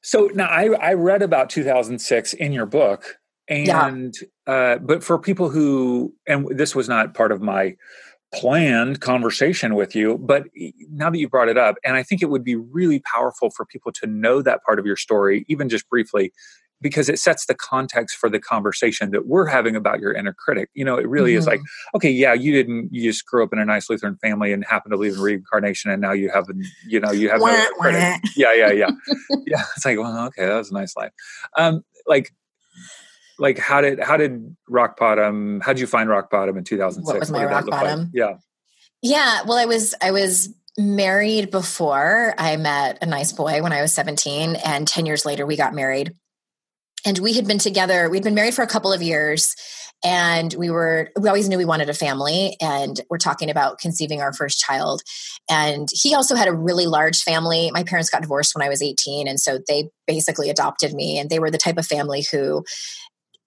so 0.01 0.29
now 0.33 0.47
I, 0.47 0.69
I 0.75 0.93
read 0.93 1.21
about 1.21 1.49
2006 1.49 2.31
in 2.31 2.53
your 2.53 2.65
book, 2.65 3.17
and 3.49 4.15
yeah. 4.47 4.53
uh, 4.53 4.77
but 4.77 5.03
for 5.03 5.19
people 5.19 5.49
who, 5.49 6.13
and 6.25 6.47
this 6.57 6.73
was 6.73 6.87
not 6.87 7.13
part 7.13 7.33
of 7.33 7.41
my 7.41 7.75
planned 8.33 9.01
conversation 9.01 9.75
with 9.75 9.93
you, 9.93 10.17
but 10.19 10.45
now 10.89 11.09
that 11.09 11.17
you 11.17 11.27
brought 11.27 11.49
it 11.49 11.57
up, 11.57 11.75
and 11.83 11.97
I 11.97 12.03
think 12.03 12.21
it 12.21 12.29
would 12.29 12.45
be 12.45 12.55
really 12.55 12.99
powerful 12.99 13.49
for 13.49 13.65
people 13.65 13.91
to 13.93 14.07
know 14.07 14.41
that 14.41 14.63
part 14.63 14.79
of 14.79 14.85
your 14.85 14.95
story, 14.95 15.43
even 15.49 15.67
just 15.67 15.89
briefly, 15.89 16.31
because 16.81 17.09
it 17.09 17.19
sets 17.19 17.45
the 17.45 17.55
context 17.55 18.17
for 18.17 18.29
the 18.29 18.39
conversation 18.39 19.11
that 19.11 19.27
we're 19.27 19.47
having 19.47 19.75
about 19.75 19.99
your 19.99 20.13
inner 20.13 20.33
critic. 20.33 20.69
You 20.73 20.85
know, 20.85 20.97
it 20.97 21.07
really 21.07 21.31
mm-hmm. 21.31 21.39
is 21.39 21.47
like, 21.47 21.59
mm-hmm. 21.59 21.97
okay, 21.97 22.09
yeah, 22.09 22.33
you 22.33 22.51
didn't, 22.51 22.89
you 22.91 23.09
just 23.09 23.25
grew 23.25 23.43
up 23.43 23.53
in 23.53 23.59
a 23.59 23.65
nice 23.65 23.89
Lutheran 23.89 24.17
family 24.17 24.53
and 24.53 24.63
happen 24.65 24.91
to 24.91 24.97
believe 24.97 25.13
in 25.13 25.21
reincarnation, 25.21 25.91
and 25.91 26.01
now 26.01 26.11
you 26.11 26.29
have, 26.29 26.45
you 26.87 26.99
know, 26.99 27.11
you 27.11 27.29
have 27.29 27.39
no 27.39 27.65
critic. 27.79 28.21
Yeah, 28.35 28.53
yeah, 28.53 28.71
yeah, 28.71 28.89
yeah. 29.45 29.63
It's 29.75 29.85
like, 29.85 29.97
well, 29.97 30.27
okay, 30.27 30.45
that 30.45 30.55
was 30.55 30.71
a 30.71 30.73
nice 30.73 30.95
life. 30.95 31.11
Um, 31.57 31.83
like, 32.05 32.33
like 33.39 33.57
how 33.57 33.81
did 33.81 33.99
how 33.99 34.17
did 34.17 34.55
rock 34.69 34.97
bottom? 34.97 35.61
How 35.61 35.73
did 35.73 35.79
you 35.79 35.87
find 35.87 36.09
rock 36.09 36.29
bottom 36.29 36.57
in 36.57 36.63
two 36.63 36.77
thousand 36.77 37.05
six? 37.05 37.13
What 37.13 37.19
was 37.19 37.31
my 37.31 37.45
what 37.45 37.51
rock 37.51 37.65
bottom? 37.67 37.99
Like? 37.99 38.09
Yeah, 38.13 38.33
yeah. 39.01 39.41
Well, 39.45 39.57
I 39.57 39.65
was 39.65 39.93
I 40.01 40.11
was 40.11 40.49
married 40.77 41.49
before 41.49 42.35
I 42.37 42.55
met 42.57 42.99
a 43.01 43.05
nice 43.05 43.31
boy 43.31 43.63
when 43.63 43.73
I 43.73 43.81
was 43.81 43.91
17 43.93 44.57
and 44.57 44.87
10 44.87 45.07
years 45.07 45.25
later 45.25 45.43
we 45.43 45.55
got 45.55 45.73
married 45.73 46.13
and 47.07 47.17
we 47.19 47.33
had 47.33 47.47
been 47.47 47.57
together 47.57 48.09
we'd 48.09 48.23
been 48.23 48.35
married 48.35 48.53
for 48.53 48.63
a 48.63 48.67
couple 48.67 48.91
of 48.91 49.01
years 49.01 49.55
and 50.03 50.53
we 50.53 50.69
were 50.69 51.09
we 51.19 51.27
always 51.27 51.49
knew 51.49 51.57
we 51.57 51.65
wanted 51.65 51.89
a 51.89 51.93
family 51.93 52.55
and 52.61 53.01
we're 53.09 53.17
talking 53.17 53.49
about 53.49 53.79
conceiving 53.79 54.21
our 54.21 54.31
first 54.31 54.59
child. 54.59 55.01
And 55.49 55.87
he 55.91 56.13
also 56.13 56.35
had 56.35 56.47
a 56.47 56.53
really 56.53 56.85
large 56.85 57.21
family. 57.21 57.71
My 57.73 57.83
parents 57.83 58.09
got 58.09 58.21
divorced 58.21 58.53
when 58.53 58.65
i 58.65 58.69
was 58.69 58.81
18 58.81 59.27
and 59.27 59.39
so 59.39 59.59
they 59.67 59.89
basically 60.05 60.49
adopted 60.49 60.93
me 60.93 61.17
and 61.17 61.29
they 61.29 61.39
were 61.39 61.51
the 61.51 61.57
type 61.57 61.77
of 61.77 61.85
family 61.85 62.25
who 62.31 62.63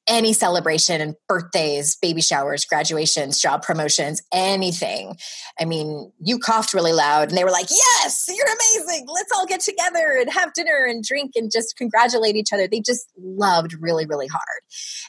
any 0.07 0.33
celebration 0.33 1.01
and 1.01 1.15
birthdays, 1.29 1.97
baby 1.97 2.21
showers, 2.21 2.65
graduations, 2.65 3.41
job 3.41 3.63
promotions, 3.63 4.23
anything. 4.33 5.17
I 5.61 5.65
mean, 5.65 6.13
you 6.21 6.39
coughed 6.39 6.75
really 6.75 6.93
loud 6.93 7.29
and 7.29 7.39
they 7.39 7.45
were 7.45 7.51
like, 7.51 7.69
Yes, 7.71 8.27
you're 8.29 8.47
amazing. 8.47 9.07
Let's 9.13 9.31
all 9.33 9.47
get 9.47 9.61
together 9.61 10.19
and 10.21 10.31
have 10.33 10.53
dinner 10.53 10.87
and 10.89 11.05
drink 11.05 11.33
and 11.37 11.51
just 11.53 11.77
congratulate 11.77 12.37
each 12.37 12.53
other. 12.53 12.67
They 12.67 12.81
just 12.81 13.07
loved 13.19 13.75
really, 13.81 14.07
really 14.07 14.27
hard. 14.27 14.43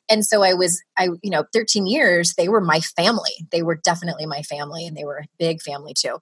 And 0.09 0.25
so 0.25 0.43
I 0.43 0.53
was, 0.53 0.81
I, 0.97 1.09
you 1.21 1.31
know, 1.31 1.45
13 1.53 1.87
years, 1.87 2.35
they 2.35 2.49
were 2.49 2.61
my 2.61 2.79
family. 2.79 3.47
They 3.51 3.63
were 3.63 3.75
definitely 3.75 4.25
my 4.25 4.41
family 4.43 4.85
and 4.85 4.95
they 4.95 5.05
were 5.05 5.19
a 5.19 5.27
big 5.39 5.61
family 5.61 5.93
too. 5.93 6.19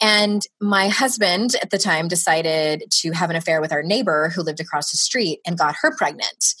And 0.00 0.42
my 0.60 0.88
husband 0.88 1.54
at 1.62 1.70
the 1.70 1.78
time 1.78 2.08
decided 2.08 2.84
to 3.00 3.12
have 3.12 3.30
an 3.30 3.36
affair 3.36 3.60
with 3.60 3.72
our 3.72 3.82
neighbor 3.82 4.30
who 4.34 4.42
lived 4.42 4.60
across 4.60 4.90
the 4.90 4.96
street 4.96 5.40
and 5.46 5.58
got 5.58 5.76
her 5.82 5.94
pregnant. 5.96 6.54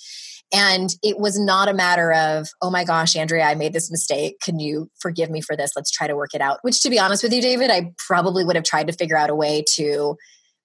And 0.52 0.90
it 1.02 1.18
was 1.18 1.38
not 1.38 1.68
a 1.68 1.74
matter 1.74 2.12
of, 2.12 2.48
oh 2.62 2.70
my 2.70 2.84
gosh, 2.84 3.16
Andrea, 3.16 3.44
I 3.44 3.54
made 3.56 3.72
this 3.72 3.90
mistake. 3.90 4.38
Can 4.40 4.60
you 4.60 4.90
forgive 5.00 5.28
me 5.28 5.40
for 5.40 5.56
this? 5.56 5.72
Let's 5.74 5.90
try 5.90 6.06
to 6.06 6.14
work 6.14 6.34
it 6.34 6.40
out. 6.40 6.58
Which, 6.62 6.82
to 6.82 6.90
be 6.90 7.00
honest 7.00 7.22
with 7.22 7.32
you, 7.32 7.42
David, 7.42 7.70
I 7.70 7.92
probably 7.98 8.44
would 8.44 8.56
have 8.56 8.64
tried 8.64 8.86
to 8.86 8.92
figure 8.92 9.16
out 9.16 9.30
a 9.30 9.34
way 9.34 9.64
to 9.74 10.16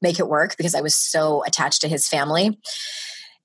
make 0.02 0.20
it 0.20 0.28
work 0.28 0.56
because 0.58 0.76
I 0.76 0.82
was 0.82 0.96
so 0.96 1.44
attached 1.46 1.82
to 1.82 1.88
his 1.88 2.08
family. 2.08 2.60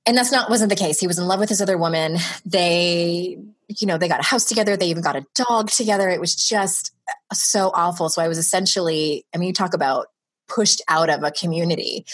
And 0.05 0.17
that's 0.17 0.31
not 0.31 0.49
wasn't 0.49 0.71
the 0.71 0.77
case. 0.77 1.01
He 1.01 1.07
was 1.07 1.19
in 1.19 1.27
love 1.27 1.41
with 1.41 1.49
this 1.49 1.61
other 1.61 1.77
woman. 1.77 2.19
They, 2.45 3.39
you 3.69 3.87
know, 3.87 3.99
they 3.99 4.07
got 4.07 4.21
a 4.21 4.27
house 4.27 4.45
together. 4.45 4.77
They 4.77 4.87
even 4.87 5.03
got 5.03 5.17
a 5.17 5.25
dog 5.35 5.71
together. 5.71 6.09
It 6.09 6.21
was 6.21 6.37
just 6.37 6.93
so 7.33 7.71
awful. 7.75 8.09
So 8.09 8.23
I 8.23 8.29
was 8.29 8.39
essentially, 8.39 9.27
I 9.35 9.39
mean, 9.39 9.49
you 9.49 9.53
talk 9.53 9.75
about 9.75 10.07
pushed 10.49 10.83
out 10.89 11.11
of 11.11 11.23
a 11.23 11.31
community. 11.31 12.05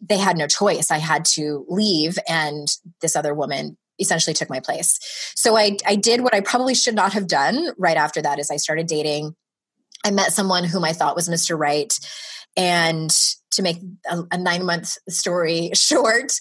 They 0.00 0.18
had 0.18 0.36
no 0.36 0.46
choice. 0.46 0.90
I 0.90 0.98
had 0.98 1.24
to 1.36 1.64
leave, 1.68 2.18
and 2.28 2.68
this 3.00 3.16
other 3.16 3.34
woman 3.34 3.76
essentially 3.98 4.34
took 4.34 4.48
my 4.48 4.60
place. 4.60 4.98
So 5.34 5.56
I, 5.56 5.76
I 5.86 5.94
did 5.94 6.22
what 6.22 6.34
I 6.34 6.40
probably 6.40 6.74
should 6.74 6.94
not 6.94 7.12
have 7.12 7.26
done 7.26 7.68
right 7.76 7.96
after 7.96 8.22
that 8.22 8.38
is 8.38 8.50
I 8.50 8.56
started 8.56 8.86
dating. 8.86 9.34
I 10.04 10.10
met 10.10 10.32
someone 10.32 10.64
whom 10.64 10.84
I 10.84 10.94
thought 10.94 11.16
was 11.16 11.28
Mr. 11.28 11.58
Right. 11.58 11.92
And 12.56 13.10
to 13.52 13.62
make 13.62 13.78
a, 14.10 14.22
a 14.32 14.38
nine 14.38 14.64
month 14.64 14.96
story 15.08 15.70
short, 15.74 16.32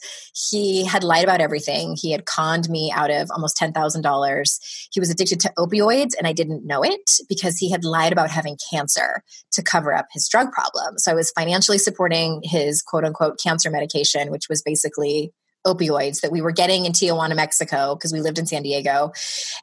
he 0.49 0.85
had 0.85 1.03
lied 1.03 1.23
about 1.23 1.41
everything. 1.41 1.95
He 1.99 2.11
had 2.11 2.25
conned 2.25 2.69
me 2.69 2.91
out 2.91 3.11
of 3.11 3.29
almost 3.31 3.57
$10,000. 3.57 4.59
He 4.91 4.99
was 4.99 5.09
addicted 5.09 5.39
to 5.41 5.53
opioids, 5.57 6.11
and 6.17 6.27
I 6.27 6.33
didn't 6.33 6.65
know 6.65 6.83
it 6.83 7.11
because 7.27 7.57
he 7.57 7.71
had 7.71 7.83
lied 7.83 8.11
about 8.11 8.29
having 8.29 8.57
cancer 8.71 9.23
to 9.53 9.63
cover 9.63 9.93
up 9.93 10.07
his 10.11 10.27
drug 10.27 10.51
problem. 10.51 10.97
So 10.97 11.11
I 11.11 11.15
was 11.15 11.31
financially 11.31 11.77
supporting 11.77 12.41
his 12.43 12.81
quote 12.81 13.05
unquote 13.05 13.39
cancer 13.41 13.69
medication, 13.69 14.31
which 14.31 14.49
was 14.49 14.61
basically 14.61 15.33
opioids 15.65 16.21
that 16.21 16.31
we 16.31 16.41
were 16.41 16.51
getting 16.51 16.85
in 16.85 16.91
Tijuana, 16.91 17.35
Mexico, 17.35 17.95
because 17.95 18.13
we 18.13 18.21
lived 18.21 18.39
in 18.39 18.45
San 18.45 18.63
Diego. 18.63 19.11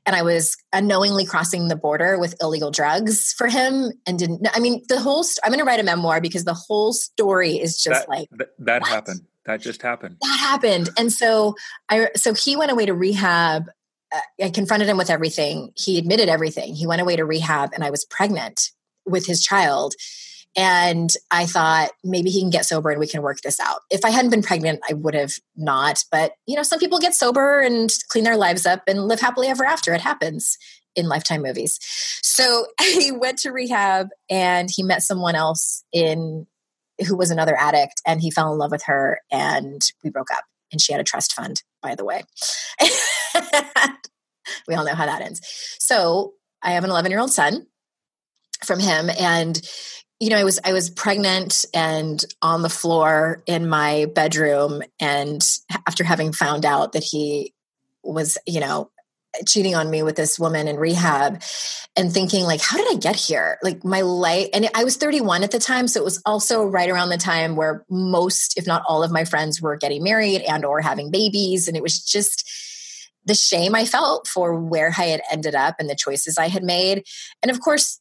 And 0.04 0.14
I 0.14 0.22
was 0.22 0.56
unknowingly 0.72 1.24
crossing 1.24 1.68
the 1.68 1.76
border 1.76 2.18
with 2.18 2.34
illegal 2.40 2.70
drugs 2.70 3.32
for 3.32 3.48
him 3.48 3.92
and 4.06 4.18
didn't, 4.18 4.46
I 4.54 4.60
mean, 4.60 4.82
the 4.88 5.00
whole, 5.00 5.24
st- 5.24 5.40
I'm 5.44 5.50
going 5.50 5.60
to 5.60 5.64
write 5.64 5.80
a 5.80 5.84
memoir 5.84 6.20
because 6.20 6.44
the 6.44 6.54
whole 6.54 6.92
story 6.92 7.52
is 7.52 7.80
just 7.80 8.06
that, 8.06 8.08
like, 8.08 8.28
that, 8.32 8.48
that 8.58 8.86
happened. 8.86 9.22
That 9.46 9.60
just 9.60 9.82
happened. 9.82 10.18
That 10.20 10.38
happened. 10.38 10.90
And 10.98 11.12
so 11.12 11.54
I, 11.88 12.10
so 12.16 12.34
he 12.34 12.56
went 12.56 12.72
away 12.72 12.86
to 12.86 12.94
rehab. 12.94 13.68
Uh, 14.12 14.20
I 14.42 14.50
confronted 14.50 14.88
him 14.88 14.96
with 14.96 15.10
everything. 15.10 15.72
He 15.76 15.98
admitted 15.98 16.28
everything. 16.28 16.74
He 16.74 16.86
went 16.86 17.00
away 17.00 17.16
to 17.16 17.24
rehab 17.24 17.70
and 17.72 17.84
I 17.84 17.90
was 17.90 18.04
pregnant 18.04 18.70
with 19.04 19.26
his 19.26 19.42
child 19.42 19.94
and 20.56 21.10
I 21.30 21.44
thought 21.44 21.90
maybe 22.02 22.30
he 22.30 22.40
can 22.40 22.48
get 22.48 22.64
sober 22.64 22.90
and 22.90 22.98
we 22.98 23.06
can 23.06 23.20
work 23.20 23.42
this 23.42 23.60
out. 23.60 23.80
If 23.90 24.04
I 24.04 24.10
hadn't 24.10 24.30
been 24.30 24.42
pregnant, 24.42 24.80
I 24.88 24.94
would 24.94 25.14
have 25.14 25.34
not. 25.54 26.02
But, 26.10 26.32
you 26.46 26.56
know, 26.56 26.62
some 26.62 26.78
people 26.78 26.98
get 26.98 27.14
sober 27.14 27.60
and 27.60 27.92
clean 28.08 28.24
their 28.24 28.38
lives 28.38 28.64
up 28.64 28.82
and 28.86 29.06
live 29.06 29.20
happily 29.20 29.48
ever 29.48 29.66
after. 29.66 29.92
It 29.92 30.00
happens 30.00 30.56
in 30.94 31.08
lifetime 31.08 31.42
movies. 31.42 31.78
So 32.22 32.66
he 32.80 33.12
went 33.12 33.38
to 33.40 33.50
rehab 33.50 34.08
and 34.30 34.70
he 34.74 34.82
met 34.82 35.02
someone 35.02 35.34
else 35.34 35.84
in 35.92 36.46
who 37.06 37.16
was 37.16 37.30
another 37.30 37.54
addict 37.58 38.00
and 38.06 38.22
he 38.22 38.30
fell 38.30 38.50
in 38.50 38.58
love 38.58 38.70
with 38.70 38.84
her 38.86 39.20
and 39.30 39.82
we 40.02 40.08
broke 40.08 40.30
up. 40.30 40.44
And 40.72 40.80
she 40.80 40.92
had 40.92 41.00
a 41.00 41.04
trust 41.04 41.34
fund, 41.34 41.62
by 41.82 41.94
the 41.94 42.04
way. 42.04 42.24
we 44.66 44.74
all 44.74 44.84
know 44.84 44.94
how 44.94 45.06
that 45.06 45.20
ends. 45.20 45.40
So 45.78 46.32
I 46.62 46.72
have 46.72 46.82
an 46.82 46.90
11 46.90 47.10
year 47.10 47.20
old 47.20 47.30
son 47.30 47.66
from 48.64 48.80
him 48.80 49.10
and 49.18 49.60
you 50.20 50.30
know, 50.30 50.38
I 50.38 50.44
was 50.44 50.58
I 50.64 50.72
was 50.72 50.88
pregnant 50.88 51.64
and 51.74 52.24
on 52.40 52.62
the 52.62 52.70
floor 52.70 53.42
in 53.46 53.68
my 53.68 54.06
bedroom, 54.14 54.82
and 54.98 55.42
after 55.86 56.04
having 56.04 56.32
found 56.32 56.64
out 56.64 56.92
that 56.92 57.04
he 57.04 57.52
was, 58.02 58.38
you 58.46 58.60
know, 58.60 58.90
cheating 59.46 59.74
on 59.74 59.90
me 59.90 60.02
with 60.02 60.16
this 60.16 60.38
woman 60.38 60.68
in 60.68 60.76
rehab 60.76 61.42
and 61.94 62.12
thinking 62.12 62.44
like 62.44 62.60
how 62.62 62.78
did 62.78 62.86
i 62.90 62.98
get 62.98 63.16
here? 63.16 63.58
Like 63.62 63.84
my 63.84 64.00
life 64.00 64.48
and 64.54 64.70
i 64.74 64.84
was 64.84 64.96
31 64.96 65.44
at 65.44 65.50
the 65.50 65.58
time 65.58 65.88
so 65.88 66.00
it 66.00 66.04
was 66.04 66.22
also 66.24 66.64
right 66.64 66.88
around 66.88 67.10
the 67.10 67.18
time 67.18 67.54
where 67.54 67.84
most 67.90 68.56
if 68.56 68.66
not 68.66 68.82
all 68.88 69.02
of 69.02 69.12
my 69.12 69.26
friends 69.26 69.60
were 69.60 69.76
getting 69.76 70.02
married 70.02 70.40
and 70.42 70.64
or 70.64 70.80
having 70.80 71.10
babies 71.10 71.68
and 71.68 71.76
it 71.76 71.82
was 71.82 72.02
just 72.02 72.48
the 73.26 73.34
shame 73.34 73.74
i 73.74 73.84
felt 73.84 74.26
for 74.26 74.58
where 74.58 74.92
i 74.96 75.04
had 75.04 75.20
ended 75.30 75.54
up 75.54 75.76
and 75.78 75.90
the 75.90 75.96
choices 75.96 76.38
i 76.38 76.48
had 76.48 76.64
made. 76.64 77.04
And 77.42 77.50
of 77.50 77.60
course 77.60 78.00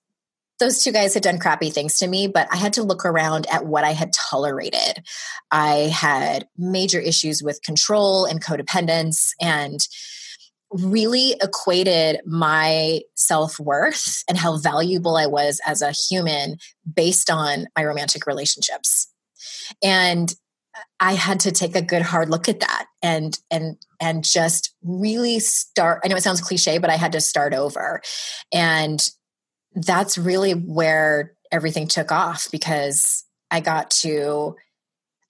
those 0.59 0.83
two 0.83 0.91
guys 0.91 1.13
had 1.13 1.23
done 1.23 1.39
crappy 1.39 1.69
things 1.69 1.97
to 1.99 2.07
me, 2.07 2.27
but 2.27 2.47
I 2.51 2.55
had 2.57 2.73
to 2.73 2.83
look 2.83 3.05
around 3.05 3.45
at 3.47 3.65
what 3.65 3.83
I 3.83 3.91
had 3.91 4.13
tolerated. 4.13 5.03
I 5.51 5.91
had 5.93 6.47
major 6.57 6.99
issues 6.99 7.43
with 7.43 7.61
control 7.61 8.25
and 8.25 8.43
codependence 8.43 9.31
and 9.41 9.85
really 10.71 11.35
equated 11.41 12.21
my 12.25 13.01
self 13.15 13.59
worth 13.59 14.23
and 14.27 14.37
how 14.37 14.57
valuable 14.57 15.17
I 15.17 15.27
was 15.27 15.61
as 15.65 15.81
a 15.81 15.91
human 15.91 16.57
based 16.91 17.29
on 17.29 17.67
my 17.77 17.83
romantic 17.83 18.25
relationships. 18.25 19.07
And 19.83 20.33
I 20.99 21.13
had 21.13 21.39
to 21.41 21.51
take 21.51 21.75
a 21.75 21.81
good 21.81 22.01
hard 22.01 22.29
look 22.29 22.49
at 22.49 22.59
that 22.59 22.87
and 23.01 23.37
and 23.49 23.77
and 24.01 24.25
just 24.25 24.73
really 24.83 25.39
start 25.39 26.01
I 26.03 26.09
know 26.09 26.17
it 26.17 26.23
sounds 26.23 26.41
cliche 26.41 26.77
but 26.79 26.89
I 26.89 26.97
had 26.97 27.13
to 27.13 27.21
start 27.21 27.53
over. 27.53 28.01
And 28.53 29.07
that's 29.75 30.17
really 30.17 30.53
where 30.53 31.35
everything 31.51 31.87
took 31.87 32.11
off 32.11 32.49
because 32.51 33.23
I 33.51 33.59
got 33.59 33.91
to 33.91 34.55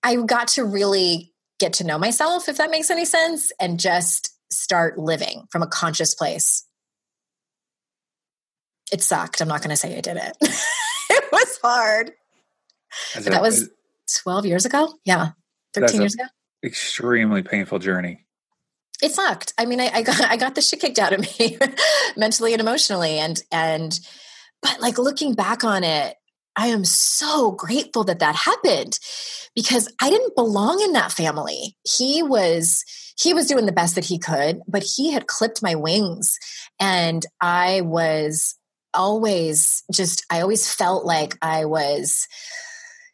I 0.03 0.15
got 0.15 0.49
to 0.49 0.63
really 0.63 1.34
get 1.60 1.73
to 1.73 1.84
know 1.84 1.97
myself 1.97 2.47
if 2.47 2.58
that 2.58 2.69
makes 2.69 2.91
any 2.91 3.05
sense 3.05 3.51
and 3.60 3.79
just 3.79 4.36
start 4.51 4.99
living 4.99 5.45
from 5.51 5.63
a 5.63 5.67
conscious 5.67 6.13
place. 6.13 6.65
It 8.91 9.01
sucked. 9.01 9.41
I'm 9.41 9.47
not 9.47 9.62
going 9.62 9.71
to 9.71 9.75
say 9.75 9.97
I 9.97 10.01
did 10.01 10.17
it. 10.17 10.38
it 10.41 11.31
was 11.31 11.60
hard. 11.63 12.12
that 13.15 13.41
was 13.41 13.69
12 14.21 14.45
years 14.45 14.65
ago. 14.65 14.93
Yeah. 15.05 15.29
13 15.73 16.01
years 16.01 16.13
ago. 16.13 16.25
Extremely 16.63 17.41
painful 17.41 17.79
journey. 17.79 18.25
It 19.01 19.12
sucked. 19.12 19.53
I 19.58 19.65
mean, 19.65 19.81
I, 19.81 19.89
I 19.93 20.01
got 20.03 20.21
I 20.23 20.38
got 20.38 20.55
the 20.55 20.62
shit 20.62 20.79
kicked 20.79 20.99
out 20.99 21.13
of 21.13 21.19
me 21.19 21.58
mentally 22.17 22.53
and 22.53 22.62
emotionally. 22.62 23.17
And 23.17 23.41
and 23.51 23.99
but 24.65 24.82
like 24.82 24.97
looking 24.97 25.36
back 25.36 25.63
on 25.63 25.84
it, 25.84 26.15
I 26.56 26.67
am 26.67 26.86
so 26.86 27.51
grateful 27.51 28.04
that 28.06 28.19
that 28.19 28.36
happened 28.36 28.97
because 29.54 29.93
I 30.01 30.10
didn't 30.10 30.36
belong 30.36 30.82
in 30.82 30.93
that 30.93 31.12
family. 31.12 31.78
He 31.84 32.23
was 32.23 32.84
he 33.17 33.34
was 33.34 33.45
doing 33.45 33.67
the 33.67 33.71
best 33.71 33.93
that 33.95 34.06
he 34.06 34.17
could, 34.17 34.62
but 34.67 34.84
he 34.84 35.12
had 35.12 35.28
clipped 35.28 35.62
my 35.62 35.75
wings 35.75 36.38
and 36.80 37.23
I 37.39 37.82
was 37.82 38.56
always 38.93 39.84
just 39.93 40.25
I 40.32 40.41
always 40.41 40.73
felt 40.73 41.06
like 41.06 41.38
I 41.43 41.65
was 41.65 42.28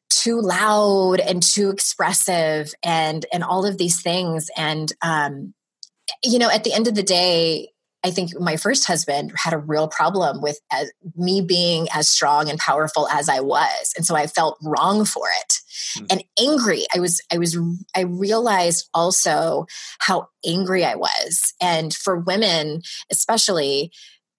too 0.10 0.40
loud 0.40 1.20
and 1.20 1.44
too 1.44 1.70
expressive 1.70 2.74
and 2.82 3.26
and 3.34 3.44
all 3.44 3.66
of 3.66 3.78
these 3.78 4.02
things 4.02 4.50
and 4.56 4.92
um 5.02 5.54
you 6.24 6.40
know 6.40 6.50
at 6.50 6.64
the 6.64 6.74
end 6.74 6.88
of 6.88 6.96
the 6.96 7.04
day 7.04 7.70
I 8.04 8.12
think 8.12 8.40
my 8.40 8.58
first 8.58 8.86
husband 8.88 9.32
had 9.36 9.54
a 9.54 9.58
real 9.58 9.88
problem 9.88 10.42
with 10.42 10.60
as, 10.72 10.92
me 11.16 11.42
being 11.42 11.88
as 11.94 12.10
strong 12.10 12.50
and 12.50 12.58
powerful 12.58 13.08
as 13.10 13.30
I 13.30 13.42
was, 13.42 13.94
and 13.96 14.06
so 14.06 14.16
I 14.16 14.28
felt 14.28 14.58
wrong 14.64 15.06
for 15.06 15.28
it 15.40 15.54
mm. 15.98 16.08
and 16.10 16.24
angry. 16.40 16.86
I 16.96 17.00
was, 17.00 17.22
I 17.32 17.38
was, 17.38 17.58
I 17.96 18.02
realized 18.02 18.90
also 18.94 19.68
how 20.00 20.30
angry 20.46 20.84
I 20.84 20.96
was, 20.96 21.54
and 21.62 21.94
for 21.94 22.18
women 22.18 22.82
especially, 23.12 23.92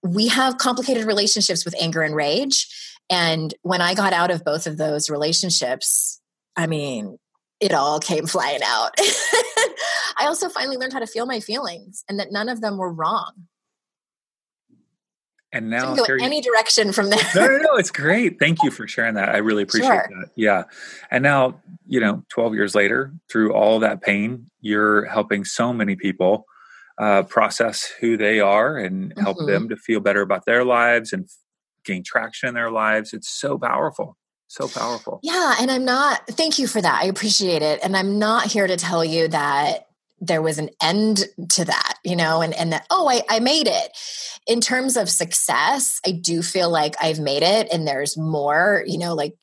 we 0.03 0.27
have 0.27 0.57
complicated 0.57 1.05
relationships 1.05 1.63
with 1.63 1.75
anger 1.79 2.01
and 2.01 2.15
rage. 2.15 2.67
And 3.09 3.53
when 3.61 3.81
I 3.81 3.93
got 3.93 4.13
out 4.13 4.31
of 4.31 4.43
both 4.43 4.67
of 4.67 4.77
those 4.77 5.09
relationships, 5.09 6.19
I 6.55 6.67
mean, 6.67 7.17
it 7.59 7.73
all 7.73 7.99
came 7.99 8.27
flying 8.27 8.61
out. 8.63 8.91
I 10.17 10.25
also 10.25 10.49
finally 10.49 10.77
learned 10.77 10.93
how 10.93 10.99
to 10.99 11.07
feel 11.07 11.25
my 11.25 11.39
feelings 11.39 12.03
and 12.09 12.19
that 12.19 12.31
none 12.31 12.49
of 12.49 12.59
them 12.59 12.77
were 12.77 12.91
wrong. 12.91 13.47
And 15.53 15.69
now 15.69 15.93
go 15.93 16.03
any 16.19 16.41
direction 16.41 16.91
from 16.91 17.11
there. 17.11 17.19
no, 17.35 17.45
no, 17.45 17.57
no, 17.57 17.75
it's 17.75 17.91
great. 17.91 18.39
Thank 18.39 18.63
you 18.63 18.71
for 18.71 18.87
sharing 18.87 19.13
that. 19.13 19.29
I 19.29 19.37
really 19.37 19.61
appreciate 19.61 19.87
sure. 19.87 20.09
that. 20.09 20.29
Yeah. 20.35 20.63
And 21.11 21.21
now, 21.21 21.61
you 21.87 21.99
know, 21.99 22.23
12 22.29 22.55
years 22.55 22.73
later, 22.73 23.13
through 23.31 23.53
all 23.53 23.79
that 23.79 24.01
pain, 24.01 24.49
you're 24.61 25.05
helping 25.05 25.45
so 25.45 25.71
many 25.71 25.95
people 25.95 26.45
uh, 26.97 27.21
process 27.23 27.85
who 28.01 28.17
they 28.17 28.39
are 28.39 28.77
and 28.77 29.13
help 29.19 29.37
mm-hmm. 29.37 29.45
them 29.45 29.69
to 29.69 29.75
feel 29.75 29.99
better 29.99 30.21
about 30.21 30.45
their 30.45 30.65
lives 30.65 31.13
and 31.13 31.29
gain 31.85 32.03
traction 32.03 32.49
in 32.49 32.55
their 32.55 32.71
lives. 32.71 33.13
It's 33.13 33.29
so 33.29 33.59
powerful. 33.59 34.17
So 34.47 34.67
powerful. 34.67 35.19
Yeah. 35.21 35.55
And 35.59 35.69
I'm 35.69 35.85
not, 35.85 36.27
thank 36.27 36.57
you 36.57 36.67
for 36.67 36.81
that. 36.81 37.01
I 37.03 37.05
appreciate 37.05 37.61
it. 37.61 37.79
And 37.83 37.95
I'm 37.95 38.17
not 38.17 38.51
here 38.51 38.65
to 38.65 38.77
tell 38.77 39.05
you 39.05 39.27
that 39.27 39.87
there 40.25 40.41
was 40.41 40.57
an 40.57 40.69
end 40.81 41.25
to 41.49 41.65
that, 41.65 41.95
you 42.03 42.15
know, 42.15 42.41
and, 42.41 42.53
and 42.53 42.71
that, 42.71 42.85
oh, 42.89 43.09
I, 43.09 43.21
I 43.29 43.39
made 43.39 43.67
it. 43.67 43.97
In 44.47 44.61
terms 44.61 44.97
of 44.97 45.09
success, 45.09 45.99
I 46.05 46.11
do 46.11 46.41
feel 46.41 46.69
like 46.69 46.95
I've 47.01 47.19
made 47.19 47.43
it 47.43 47.67
and 47.71 47.87
there's 47.87 48.17
more, 48.17 48.83
you 48.85 48.97
know, 48.97 49.13
like 49.13 49.35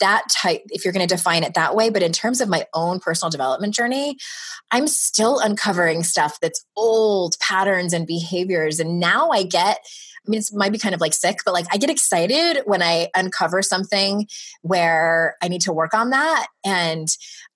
that 0.00 0.24
type 0.30 0.62
if 0.66 0.84
you're 0.84 0.92
going 0.92 1.06
to 1.06 1.14
define 1.14 1.42
it 1.42 1.54
that 1.54 1.74
way 1.74 1.88
but 1.88 2.02
in 2.02 2.12
terms 2.12 2.42
of 2.42 2.50
my 2.50 2.66
own 2.74 3.00
personal 3.00 3.30
development 3.30 3.72
journey 3.72 4.14
i'm 4.70 4.86
still 4.86 5.38
uncovering 5.38 6.02
stuff 6.02 6.38
that's 6.42 6.66
old 6.76 7.34
patterns 7.40 7.94
and 7.94 8.06
behaviors 8.06 8.78
and 8.78 9.00
now 9.00 9.30
i 9.30 9.42
get 9.42 9.78
I 10.26 10.30
mean, 10.30 10.40
it 10.40 10.48
might 10.52 10.72
be 10.72 10.78
kind 10.78 10.94
of 10.94 11.00
like 11.00 11.14
sick, 11.14 11.38
but 11.44 11.54
like 11.54 11.66
I 11.72 11.76
get 11.76 11.90
excited 11.90 12.62
when 12.64 12.82
I 12.82 13.08
uncover 13.14 13.62
something 13.62 14.26
where 14.62 15.36
I 15.40 15.48
need 15.48 15.60
to 15.62 15.72
work 15.72 15.94
on 15.94 16.10
that. 16.10 16.48
And 16.64 17.06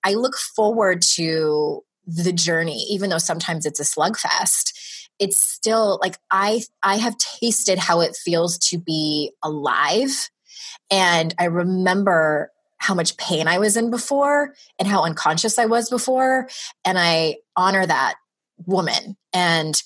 I 0.03 0.13
look 0.13 0.37
forward 0.37 1.01
to 1.15 1.83
the 2.05 2.33
journey, 2.33 2.85
even 2.89 3.09
though 3.09 3.17
sometimes 3.17 3.65
it's 3.65 3.79
a 3.79 3.83
slugfest. 3.83 4.73
It's 5.19 5.39
still 5.39 5.99
like 6.01 6.17
I 6.31 6.61
I 6.81 6.97
have 6.97 7.17
tasted 7.17 7.77
how 7.77 8.01
it 8.01 8.15
feels 8.15 8.57
to 8.69 8.79
be 8.79 9.31
alive 9.43 10.29
and 10.89 11.33
I 11.39 11.45
remember 11.45 12.51
how 12.77 12.93
much 12.93 13.15
pain 13.17 13.47
I 13.47 13.59
was 13.59 13.77
in 13.77 13.91
before 13.91 14.53
and 14.79 14.87
how 14.87 15.03
unconscious 15.03 15.59
I 15.59 15.65
was 15.65 15.89
before. 15.89 16.49
And 16.83 16.97
I 16.97 17.37
honor 17.55 17.85
that 17.85 18.15
woman. 18.65 19.15
And 19.33 19.81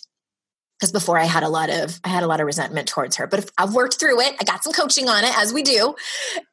because 0.79 0.91
before 0.91 1.17
I 1.17 1.25
had 1.25 1.43
a 1.43 1.49
lot 1.49 1.69
of 1.69 1.99
I 2.03 2.09
had 2.09 2.23
a 2.23 2.27
lot 2.27 2.39
of 2.39 2.45
resentment 2.45 2.87
towards 2.87 3.17
her. 3.17 3.27
But 3.27 3.39
if 3.39 3.49
I've 3.57 3.73
worked 3.73 3.99
through 3.99 4.21
it, 4.21 4.35
I 4.39 4.43
got 4.43 4.63
some 4.63 4.73
coaching 4.73 5.07
on 5.07 5.23
it 5.23 5.37
as 5.37 5.53
we 5.53 5.61
do. 5.61 5.95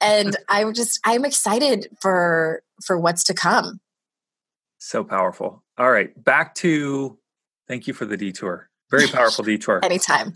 And 0.00 0.36
I'm 0.48 0.74
just 0.74 1.00
I'm 1.04 1.24
excited 1.24 1.88
for 2.00 2.62
for 2.84 2.98
what's 2.98 3.24
to 3.24 3.34
come. 3.34 3.80
So 4.84 5.04
powerful. 5.04 5.62
All 5.78 5.92
right. 5.92 6.10
Back 6.24 6.56
to 6.56 7.16
thank 7.68 7.86
you 7.86 7.94
for 7.94 8.04
the 8.04 8.16
detour. 8.16 8.68
Very 8.90 9.06
powerful 9.06 9.44
detour. 9.44 9.78
Anytime. 9.84 10.32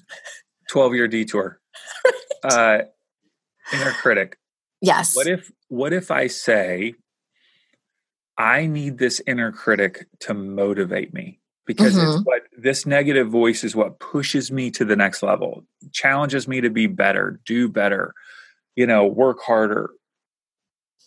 12 0.70 0.94
year 0.94 1.08
detour. 1.08 1.60
uh 2.44 2.78
inner 3.72 3.90
critic. 3.90 4.38
Yes. 4.80 5.16
What 5.16 5.26
if 5.26 5.50
what 5.66 5.92
if 5.92 6.12
I 6.12 6.28
say 6.28 6.94
I 8.38 8.66
need 8.66 8.98
this 8.98 9.20
inner 9.26 9.50
critic 9.50 10.06
to 10.20 10.32
motivate 10.32 11.12
me? 11.12 11.40
Because 11.66 11.96
mm-hmm. 11.96 12.18
it's 12.18 12.24
what 12.24 12.42
this 12.56 12.86
negative 12.86 13.28
voice 13.28 13.64
is 13.64 13.74
what 13.74 13.98
pushes 13.98 14.52
me 14.52 14.70
to 14.70 14.84
the 14.84 14.94
next 14.94 15.24
level, 15.24 15.64
challenges 15.92 16.46
me 16.46 16.60
to 16.60 16.70
be 16.70 16.86
better, 16.86 17.40
do 17.44 17.68
better, 17.68 18.14
you 18.76 18.86
know, 18.86 19.06
work 19.06 19.40
harder. 19.40 19.90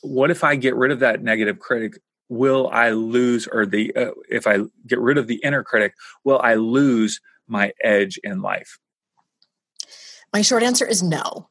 What 0.01 0.29
if 0.29 0.43
I 0.43 0.57
get 0.57 0.75
rid 0.75 0.91
of 0.91 0.99
that 0.99 1.23
negative 1.23 1.59
critic? 1.59 1.99
Will 2.29 2.69
I 2.71 2.91
lose, 2.91 3.47
or 3.47 3.65
the 3.65 3.93
uh, 3.95 4.11
if 4.29 4.45
I 4.45 4.59
get 4.87 4.99
rid 4.99 5.17
of 5.17 5.27
the 5.27 5.41
inner 5.43 5.63
critic, 5.63 5.95
will 6.23 6.39
I 6.41 6.55
lose 6.55 7.19
my 7.47 7.73
edge 7.83 8.19
in 8.23 8.41
life? 8.41 8.77
My 10.31 10.41
short 10.41 10.63
answer 10.63 10.85
is 10.85 11.01
no. 11.01 11.49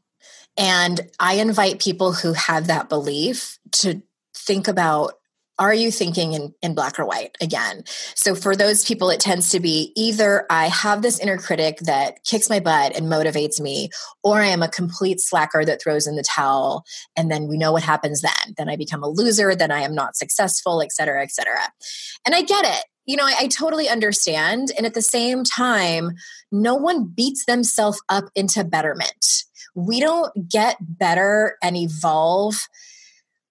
And 0.57 1.01
I 1.21 1.35
invite 1.35 1.81
people 1.81 2.13
who 2.13 2.33
have 2.33 2.67
that 2.69 2.89
belief 2.89 3.59
to 3.73 4.03
think 4.35 4.69
about 4.69 5.18
are 5.59 5.75
you 5.75 5.91
thinking 5.91 6.33
in, 6.33 6.55
in 6.63 6.75
black 6.75 6.99
or 6.99 7.05
white 7.05 7.37
again? 7.41 7.85
So 8.15 8.35
for 8.35 8.55
those 8.55 8.85
people, 8.85 9.11
it 9.11 9.21
tends 9.21 9.51
to 9.51 9.61
be 9.61 9.93
either 9.97 10.47
I 10.51 10.67
have 10.69 11.03
this 11.03 11.19
inner 11.19 11.39
critic 11.39 11.79
that 11.81 12.25
kicks 12.25 12.49
my 12.49 12.61
butt 12.61 12.97
and 12.97 13.07
motivates 13.07 13.61
me, 13.61 13.91
or 14.23 14.41
I 14.41 14.47
am 14.47 14.63
a 14.63 14.69
complete 14.69 15.21
slacker 15.21 15.65
that 15.65 15.83
throws 15.83 16.07
in 16.07 16.17
the 16.17 16.23
towel. 16.23 16.85
And 17.17 17.31
then 17.31 17.49
we 17.49 17.59
know 17.59 17.73
what 17.73 17.83
happens 17.83 18.21
then. 18.21 18.55
Then 18.57 18.69
I 18.69 18.77
become 18.77 19.03
a 19.03 19.09
loser, 19.09 19.55
then 19.55 19.71
I 19.71 19.81
am 19.81 19.95
not 19.95 20.17
successful, 20.17 20.81
et 20.83 20.93
cetera, 20.93 21.23
et 21.23 21.33
cetera. 21.33 21.73
And 22.25 22.35
I 22.35 22.43
get 22.43 22.65
it. 22.65 22.85
You 23.07 23.17
know, 23.17 23.25
I, 23.25 23.35
I 23.41 23.47
totally 23.49 23.89
understand. 23.89 24.69
And 24.77 24.85
at 24.85 24.95
the 24.95 25.03
same 25.03 25.43
time, 25.43 26.13
no 26.53 26.75
one 26.75 27.05
beats 27.05 27.47
themselves 27.47 28.01
up 28.09 28.25
into 28.35 28.65
betterment 28.65 29.45
we 29.79 30.01
don't 30.01 30.49
get 30.49 30.77
better 30.81 31.57
and 31.63 31.77
evolve 31.77 32.57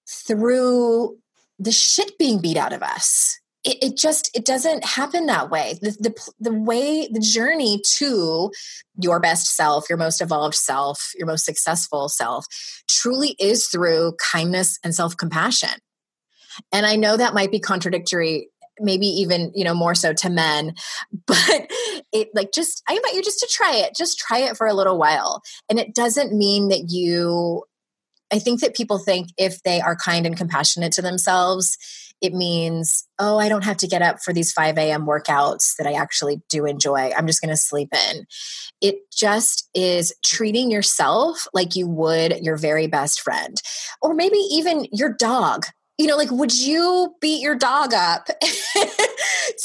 through 0.10 1.18
the 1.60 1.72
shit 1.72 2.18
being 2.18 2.42
beat 2.42 2.58
out 2.58 2.74
of 2.74 2.84
us. 2.84 3.40
It, 3.64 3.84
it, 3.84 3.98
just 3.98 4.30
it 4.36 4.46
doesn't 4.46 4.86
happen 4.86 5.26
that 5.26 5.50
way. 5.50 5.78
The, 5.82 5.92
the 6.00 6.32
the 6.40 6.54
way 6.54 7.08
the 7.12 7.20
journey 7.20 7.82
to 7.98 8.52
your 9.02 9.20
best 9.20 9.56
self 9.56 9.90
your 9.90 9.98
most 9.98 10.22
evolved 10.22 10.56
self 10.56 11.12
your 11.16 11.28
most 11.28 11.44
successful 11.44 12.08
self 12.08 12.46
truly 12.88 13.36
is 13.40 13.68
through 13.68 14.14
kindness 14.20 14.80
and 14.84 14.96
self-compassion. 14.96 15.82
And 16.72 16.86
i 16.86 16.96
know 16.96 17.18
that 17.18 17.34
might 17.34 17.52
be 17.52 17.60
contradictory 17.60 18.50
maybe 18.80 19.08
even 19.08 19.52
you 19.56 19.66
know 19.66 19.74
more 19.74 19.96
so 19.96 20.14
to 20.14 20.30
men 20.30 20.76
but 21.26 21.72
it 22.14 22.30
like 22.34 22.52
just 22.54 22.84
i 22.88 22.96
invite 22.96 23.16
you 23.16 23.24
just 23.24 23.40
to 23.40 23.48
try 23.52 23.76
it. 23.76 23.96
Just 23.96 24.20
try 24.20 24.40
it 24.40 24.58
for 24.58 24.68
a 24.68 24.74
little 24.74 24.98
while. 24.98 25.42
And 25.70 25.80
it 25.80 25.94
doesn't 25.96 26.38
mean 26.38 26.70
that 26.70 26.90
you 26.90 27.64
i 28.32 28.40
think 28.40 28.62
that 28.62 28.76
people 28.76 28.98
think 28.98 29.30
if 29.38 29.62
they 29.64 29.82
are 29.82 29.96
kind 29.96 30.26
and 30.26 30.38
compassionate 30.38 30.92
to 30.92 31.02
themselves 31.02 31.78
it 32.22 32.34
means 32.34 33.08
oh 33.20 33.38
i 33.38 33.50
don't 33.50 33.64
have 33.64 33.78
to 33.78 33.88
get 33.88 34.02
up 34.02 34.18
for 34.24 34.34
these 34.34 34.52
5 34.52 34.78
a.m 34.78 35.06
workouts 35.06 35.76
that 35.78 35.88
i 35.88 35.94
actually 35.94 36.42
do 36.50 36.66
enjoy. 36.66 37.12
I'm 37.16 37.28
just 37.28 37.42
going 37.42 37.50
to 37.50 37.58
sleep 37.58 37.90
in. 37.94 38.26
It 38.82 38.96
just 39.12 39.70
is 39.74 40.14
treating 40.24 40.72
yourself 40.72 41.48
like 41.54 41.76
you 41.76 41.88
would 41.88 42.40
your 42.44 42.58
very 42.58 42.88
best 42.88 43.22
friend. 43.22 43.58
Or 44.02 44.14
maybe 44.14 44.38
even 44.38 44.88
your 44.92 45.14
dog. 45.14 45.66
You 45.98 46.06
know, 46.06 46.18
like, 46.18 46.30
would 46.30 46.54
you 46.54 47.16
beat 47.22 47.42
your 47.42 47.56
dog 47.56 47.94
up 47.94 48.28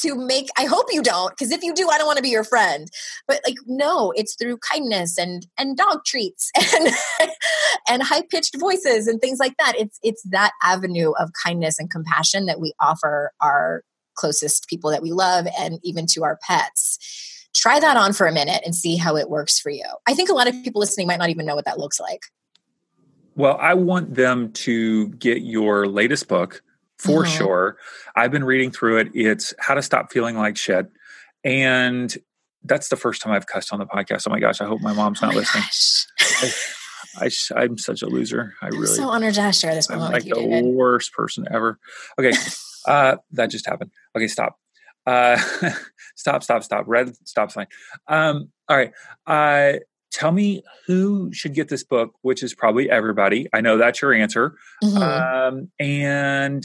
to 0.01 0.15
make, 0.15 0.49
I 0.57 0.65
hope 0.65 0.87
you 0.91 1.03
don't, 1.03 1.31
because 1.31 1.51
if 1.51 1.63
you 1.63 1.75
do, 1.75 1.89
I 1.91 1.99
don't 1.99 2.07
want 2.07 2.17
to 2.19 2.23
be 2.23 2.31
your 2.31 2.45
friend. 2.45 2.89
But 3.27 3.41
like, 3.47 3.57
no, 3.67 4.13
it's 4.17 4.35
through 4.35 4.59
kindness 4.59 5.19
and, 5.19 5.47
and 5.59 5.77
dog 5.77 6.05
treats 6.05 6.51
and, 6.75 6.95
and 7.89 8.03
high 8.03 8.23
pitched 8.23 8.59
voices 8.59 9.07
and 9.07 9.21
things 9.21 9.39
like 9.39 9.57
that. 9.59 9.75
It's, 9.77 9.99
it's 10.03 10.23
that 10.31 10.53
avenue 10.63 11.13
of 11.19 11.31
kindness 11.45 11.79
and 11.79 11.91
compassion 11.91 12.47
that 12.47 12.61
we 12.61 12.73
offer 12.81 13.33
our 13.41 13.83
closest 14.15 14.69
people 14.69 14.91
that 14.91 15.03
we 15.03 15.13
love 15.13 15.47
and 15.59 15.79
even 15.83 16.07
to 16.07 16.25
our 16.25 16.39
pets. 16.47 16.99
Try 17.55 17.81
that 17.81 17.97
on 17.97 18.13
for 18.13 18.27
a 18.27 18.33
minute 18.33 18.63
and 18.65 18.75
see 18.75 18.97
how 18.97 19.17
it 19.17 19.29
works 19.29 19.59
for 19.59 19.71
you. 19.71 19.85
I 20.07 20.15
think 20.15 20.31
a 20.31 20.35
lot 20.35 20.49
of 20.49 20.55
people 20.63 20.81
listening 20.81 21.07
might 21.07 21.19
not 21.19 21.31
even 21.31 21.47
know 21.47 21.55
what 21.55 21.67
that 21.67 21.79
looks 21.79 22.01
like. 22.01 22.23
Well, 23.35 23.57
I 23.61 23.75
want 23.75 24.15
them 24.15 24.53
to 24.53 25.09
get 25.11 25.43
your 25.43 25.87
latest 25.87 26.29
book 26.29 26.63
for 27.03 27.25
mm-hmm. 27.25 27.37
sure. 27.37 27.77
I've 28.15 28.31
been 28.31 28.45
reading 28.45 28.71
through 28.71 28.99
it. 28.99 29.11
It's 29.15 29.53
How 29.59 29.75
to 29.75 29.83
Stop 29.83 30.13
Feeling 30.13 30.37
Like 30.37 30.57
Shit. 30.57 30.87
And 31.43 32.15
that's 32.65 32.89
the 32.89 32.97
first 32.97 33.23
time 33.23 33.33
I've 33.33 33.47
cussed 33.47 33.73
on 33.73 33.81
the 33.81 33.87
podcast. 33.87 34.27
Oh 34.29 34.31
my 34.31 34.39
gosh, 34.39 34.61
I 34.61 34.67
hope 34.67 34.81
my 34.81 34.93
mom's 34.93 35.21
not 35.21 35.35
oh 35.35 35.39
listening. 35.39 35.65
I, 37.21 37.65
am 37.65 37.77
such 37.79 38.03
a 38.03 38.07
loser. 38.07 38.55
I 38.63 38.67
I'm 38.67 38.75
really 38.75 38.87
so 38.87 39.09
honored 39.09 39.35
to 39.35 39.53
share 39.53 39.75
this 39.75 39.91
moment. 39.91 40.07
I'm 40.07 40.13
like 40.13 40.25
you, 40.25 40.35
the 40.35 40.41
David. 40.41 40.65
worst 40.65 41.13
person 41.13 41.47
ever. 41.51 41.81
Okay, 42.21 42.33
uh, 42.87 43.17
that 43.33 43.47
just 43.47 43.67
happened. 43.67 43.91
Okay, 44.17 44.29
stop. 44.29 44.59
Uh, 45.05 45.37
stop, 46.15 46.45
stop, 46.45 46.63
stop. 46.63 46.85
Red 46.87 47.17
stop 47.27 47.51
sign. 47.51 47.67
Um, 48.07 48.53
all 48.69 48.77
right. 48.77 48.93
Uh, 49.27 49.81
tell 50.13 50.31
me 50.31 50.63
who 50.87 51.33
should 51.33 51.55
get 51.55 51.69
this 51.69 51.83
book, 51.83 52.15
which 52.23 52.45
is 52.45 52.55
probably 52.55 52.89
everybody. 52.89 53.49
I 53.53 53.61
know 53.61 53.77
that's 53.77 54.01
your 54.03 54.13
answer. 54.13 54.55
Mm-hmm. 54.85 55.03
Um, 55.03 55.73
and 55.81 56.65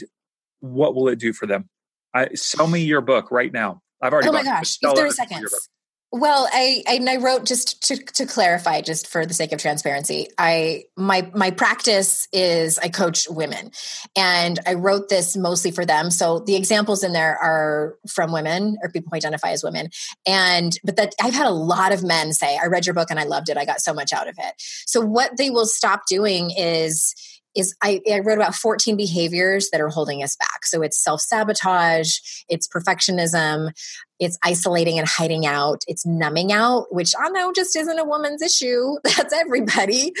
what 0.60 0.94
will 0.94 1.08
it 1.08 1.18
do 1.18 1.32
for 1.32 1.46
them? 1.46 1.68
I, 2.14 2.28
sell 2.34 2.66
me 2.66 2.80
your 2.80 3.00
book 3.00 3.30
right 3.30 3.52
now. 3.52 3.82
I've 4.02 4.12
already. 4.12 4.28
Oh 4.28 4.32
my 4.32 4.42
gosh! 4.42 4.78
Thirty 4.78 5.10
seconds. 5.10 5.68
Well, 6.10 6.48
I, 6.50 6.82
I, 6.88 7.00
I 7.06 7.16
wrote 7.16 7.44
just 7.44 7.86
to, 7.88 7.96
to 7.98 8.24
clarify, 8.24 8.80
just 8.80 9.08
for 9.08 9.26
the 9.26 9.34
sake 9.34 9.52
of 9.52 9.60
transparency. 9.60 10.28
I 10.38 10.84
my 10.96 11.30
my 11.34 11.50
practice 11.50 12.26
is 12.32 12.78
I 12.78 12.88
coach 12.88 13.28
women, 13.28 13.72
and 14.16 14.58
I 14.66 14.74
wrote 14.74 15.10
this 15.10 15.36
mostly 15.36 15.70
for 15.70 15.84
them. 15.84 16.10
So 16.10 16.38
the 16.38 16.56
examples 16.56 17.04
in 17.04 17.12
there 17.12 17.36
are 17.36 17.96
from 18.08 18.32
women 18.32 18.78
or 18.82 18.88
people 18.88 19.10
who 19.10 19.16
identify 19.16 19.50
as 19.50 19.62
women, 19.62 19.90
and 20.26 20.72
but 20.82 20.96
that 20.96 21.14
I've 21.20 21.34
had 21.34 21.46
a 21.46 21.50
lot 21.50 21.92
of 21.92 22.02
men 22.02 22.32
say, 22.32 22.56
"I 22.56 22.68
read 22.68 22.86
your 22.86 22.94
book 22.94 23.10
and 23.10 23.20
I 23.20 23.24
loved 23.24 23.50
it. 23.50 23.58
I 23.58 23.66
got 23.66 23.82
so 23.82 23.92
much 23.92 24.14
out 24.14 24.28
of 24.28 24.36
it." 24.38 24.54
So 24.86 25.02
what 25.02 25.36
they 25.36 25.50
will 25.50 25.66
stop 25.66 26.02
doing 26.08 26.52
is 26.56 27.14
is 27.58 27.74
I, 27.82 28.00
I, 28.10 28.20
wrote 28.20 28.38
about 28.38 28.54
14 28.54 28.96
behaviors 28.96 29.70
that 29.70 29.80
are 29.80 29.88
holding 29.88 30.22
us 30.22 30.36
back. 30.36 30.64
So 30.64 30.82
it's 30.82 31.02
self 31.02 31.20
sabotage, 31.20 32.18
it's 32.48 32.68
perfectionism, 32.68 33.72
it's 34.18 34.38
isolating 34.44 34.98
and 34.98 35.08
hiding 35.08 35.46
out, 35.46 35.82
it's 35.86 36.06
numbing 36.06 36.52
out, 36.52 36.86
which 36.90 37.12
I 37.18 37.28
know 37.30 37.52
just 37.52 37.76
isn't 37.76 37.98
a 37.98 38.04
woman's 38.04 38.42
issue. 38.42 38.96
That's 39.04 39.32
everybody. 39.32 40.12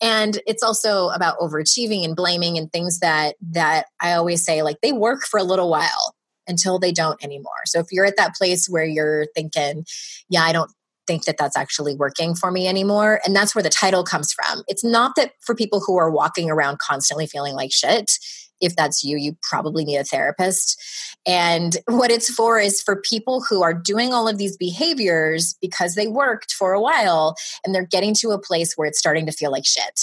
And 0.00 0.40
it's 0.46 0.62
also 0.62 1.08
about 1.08 1.38
overachieving 1.38 2.04
and 2.04 2.16
blaming 2.16 2.58
and 2.58 2.72
things 2.72 3.00
that 3.00 3.36
that 3.52 3.86
I 4.00 4.12
always 4.12 4.44
say 4.44 4.62
like 4.62 4.80
they 4.82 4.92
work 4.92 5.22
for 5.22 5.38
a 5.38 5.44
little 5.44 5.70
while 5.70 6.14
until 6.46 6.78
they 6.78 6.92
don't 6.92 7.22
anymore. 7.22 7.52
So 7.66 7.78
if 7.78 7.86
you're 7.92 8.04
at 8.04 8.16
that 8.16 8.34
place 8.34 8.68
where 8.68 8.84
you're 8.84 9.26
thinking, 9.36 9.84
yeah, 10.28 10.42
I 10.42 10.52
don't 10.52 10.70
think 11.10 11.24
that 11.24 11.38
that's 11.38 11.56
actually 11.56 11.96
working 11.96 12.36
for 12.36 12.52
me 12.52 12.68
anymore. 12.68 13.20
And 13.26 13.34
that's 13.34 13.52
where 13.52 13.64
the 13.64 13.68
title 13.68 14.04
comes 14.04 14.32
from. 14.32 14.62
It's 14.68 14.84
not 14.84 15.16
that 15.16 15.32
for 15.40 15.56
people 15.56 15.82
who 15.84 15.96
are 15.96 16.08
walking 16.08 16.48
around 16.48 16.78
constantly 16.78 17.26
feeling 17.26 17.54
like 17.54 17.72
shit. 17.72 18.12
If 18.60 18.76
that's 18.76 19.02
you, 19.02 19.16
you 19.16 19.36
probably 19.42 19.84
need 19.84 19.96
a 19.96 20.04
therapist. 20.04 20.80
And 21.26 21.76
what 21.86 22.12
it's 22.12 22.32
for 22.32 22.60
is 22.60 22.80
for 22.80 22.94
people 22.94 23.42
who 23.42 23.64
are 23.64 23.74
doing 23.74 24.12
all 24.12 24.28
of 24.28 24.38
these 24.38 24.56
behaviors 24.56 25.56
because 25.60 25.96
they 25.96 26.06
worked 26.06 26.52
for 26.52 26.72
a 26.72 26.80
while 26.80 27.34
and 27.64 27.74
they're 27.74 27.84
getting 27.84 28.14
to 28.20 28.30
a 28.30 28.40
place 28.40 28.74
where 28.76 28.86
it's 28.86 28.98
starting 28.98 29.26
to 29.26 29.32
feel 29.32 29.50
like 29.50 29.66
shit 29.66 30.02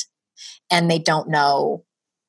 and 0.70 0.92
they 0.92 1.00
don't 1.00 1.30
know 1.30 1.86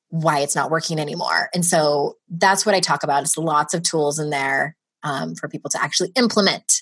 why 0.07 0.39
it's 0.39 0.55
not 0.55 0.71
working 0.71 0.99
anymore. 0.99 1.49
And 1.53 1.65
so 1.65 2.15
that's 2.29 2.65
what 2.65 2.75
I 2.75 2.79
talk 2.79 3.03
about. 3.03 3.23
It's 3.23 3.37
lots 3.37 3.73
of 3.73 3.83
tools 3.83 4.19
in 4.19 4.29
there 4.29 4.77
um, 5.03 5.35
for 5.35 5.49
people 5.49 5.69
to 5.71 5.83
actually 5.83 6.11
implement 6.15 6.81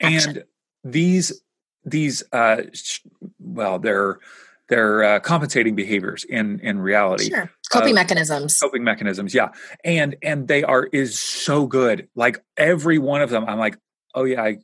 and 0.00 0.44
these 0.84 1.42
these 1.84 2.22
uh, 2.32 2.62
well 3.38 3.78
they're 3.78 4.18
they're 4.68 5.02
uh, 5.02 5.20
compensating 5.20 5.74
behaviors 5.74 6.24
in 6.24 6.60
in 6.60 6.78
reality. 6.78 7.30
Sure. 7.30 7.50
coping 7.70 7.92
uh, 7.92 7.94
mechanisms. 7.94 8.58
coping 8.58 8.84
mechanisms 8.84 9.34
yeah. 9.34 9.48
And 9.84 10.16
and 10.22 10.48
they 10.48 10.62
are 10.62 10.84
is 10.84 11.18
so 11.18 11.66
good. 11.66 12.08
Like 12.14 12.44
every 12.56 12.98
one 12.98 13.22
of 13.22 13.30
them 13.30 13.44
i'm 13.48 13.58
like 13.58 13.78
oh 14.14 14.24
yeah 14.24 14.42
I, 14.42 14.58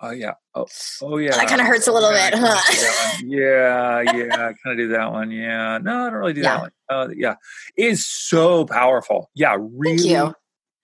oh 0.00 0.10
yeah 0.10 0.34
oh, 0.54 0.66
oh 1.02 1.18
yeah. 1.18 1.32
That 1.32 1.48
kind 1.48 1.60
of 1.60 1.66
hurts 1.66 1.86
a 1.88 1.92
little 1.92 2.12
yeah, 2.12 2.30
bit 2.30 2.38
huh? 2.40 3.16
yeah 3.24 4.00
yeah 4.00 4.34
i 4.34 4.36
kind 4.36 4.56
of 4.66 4.76
do 4.76 4.88
that 4.88 5.12
one. 5.12 5.30
Yeah. 5.30 5.78
No 5.78 6.06
i 6.06 6.10
don't 6.10 6.18
really 6.18 6.34
do 6.34 6.42
yeah. 6.42 6.54
that 6.54 6.60
one. 6.60 6.70
Uh, 6.88 7.08
yeah. 7.16 7.34
Is 7.76 8.06
so 8.06 8.64
powerful. 8.64 9.30
Yeah 9.34 9.56
really 9.58 10.32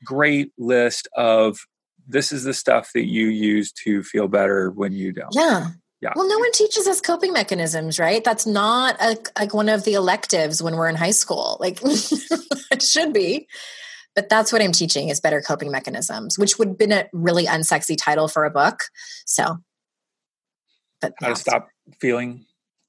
great 0.04 0.52
list 0.58 1.08
of 1.16 1.58
this 2.06 2.32
is 2.32 2.44
the 2.44 2.54
stuff 2.54 2.90
that 2.94 3.06
you 3.06 3.26
use 3.26 3.72
to 3.84 4.02
feel 4.02 4.28
better 4.28 4.70
when 4.70 4.92
you 4.92 5.12
don't. 5.12 5.34
Yeah. 5.34 5.68
Yeah. 6.00 6.12
Well, 6.14 6.28
no 6.28 6.38
one 6.38 6.52
teaches 6.52 6.86
us 6.86 7.00
coping 7.00 7.32
mechanisms, 7.32 7.98
right? 7.98 8.22
That's 8.22 8.46
not 8.46 9.00
a, 9.00 9.16
like 9.38 9.54
one 9.54 9.70
of 9.70 9.84
the 9.84 9.94
electives 9.94 10.62
when 10.62 10.76
we're 10.76 10.88
in 10.88 10.96
high 10.96 11.12
school. 11.12 11.56
Like 11.60 11.78
it 11.82 12.82
should 12.82 13.14
be. 13.14 13.48
But 14.14 14.28
that's 14.28 14.52
what 14.52 14.60
I'm 14.60 14.72
teaching 14.72 15.08
is 15.08 15.20
better 15.20 15.40
coping 15.40 15.70
mechanisms, 15.70 16.38
which 16.38 16.58
would 16.58 16.68
have 16.68 16.78
been 16.78 16.92
a 16.92 17.08
really 17.12 17.46
unsexy 17.46 17.96
title 17.98 18.28
for 18.28 18.44
a 18.44 18.50
book. 18.50 18.80
So, 19.24 19.56
but 21.00 21.14
how 21.20 21.28
to 21.28 21.36
stop 21.36 21.68
feeling 22.00 22.44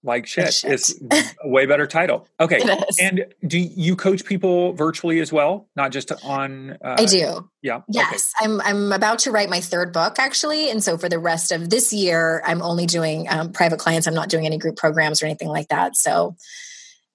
like 0.06 0.28
shit, 0.28 0.53
shit. 0.53 0.72
is 0.72 1.01
a 1.12 1.49
way 1.49 1.66
better 1.66 1.88
title. 1.88 2.28
Okay. 2.39 2.62
And 2.99 3.26
do 3.45 3.58
you 3.58 3.95
coach 3.95 4.24
people 4.24 4.74
virtually 4.74 5.20
as 5.20 5.34
well? 5.34 5.68
Not 5.76 5.91
just 5.91 6.12
on 6.24 6.78
uh, 6.84 6.95
I 6.99 7.06
do. 7.06 7.49
Yeah. 7.62 7.82
Yes. 7.89 8.32
Okay. 8.41 8.51
I'm 8.51 8.62
I'm 8.62 8.91
about 8.91 9.20
to 9.20 9.32
write 9.32 9.49
my 9.49 9.60
third 9.60 9.91
book 9.91 10.20
actually. 10.20 10.70
And 10.70 10.84
so 10.84 10.97
for 10.97 11.10
the 11.10 11.20
rest 11.20 11.51
of 11.51 11.70
this 11.70 11.91
year, 11.91 12.41
I'm 12.45 12.62
only 12.62 12.86
doing 12.86 13.28
um, 13.30 13.51
private 13.51 13.80
clients. 13.80 14.08
I'm 14.08 14.14
not 14.14 14.30
doing 14.30 14.45
any 14.45 14.58
group 14.58 14.78
programs 14.78 15.22
or 15.22 15.26
anything 15.26 15.49
like 15.49 15.68
that. 15.70 15.97
So 15.97 16.36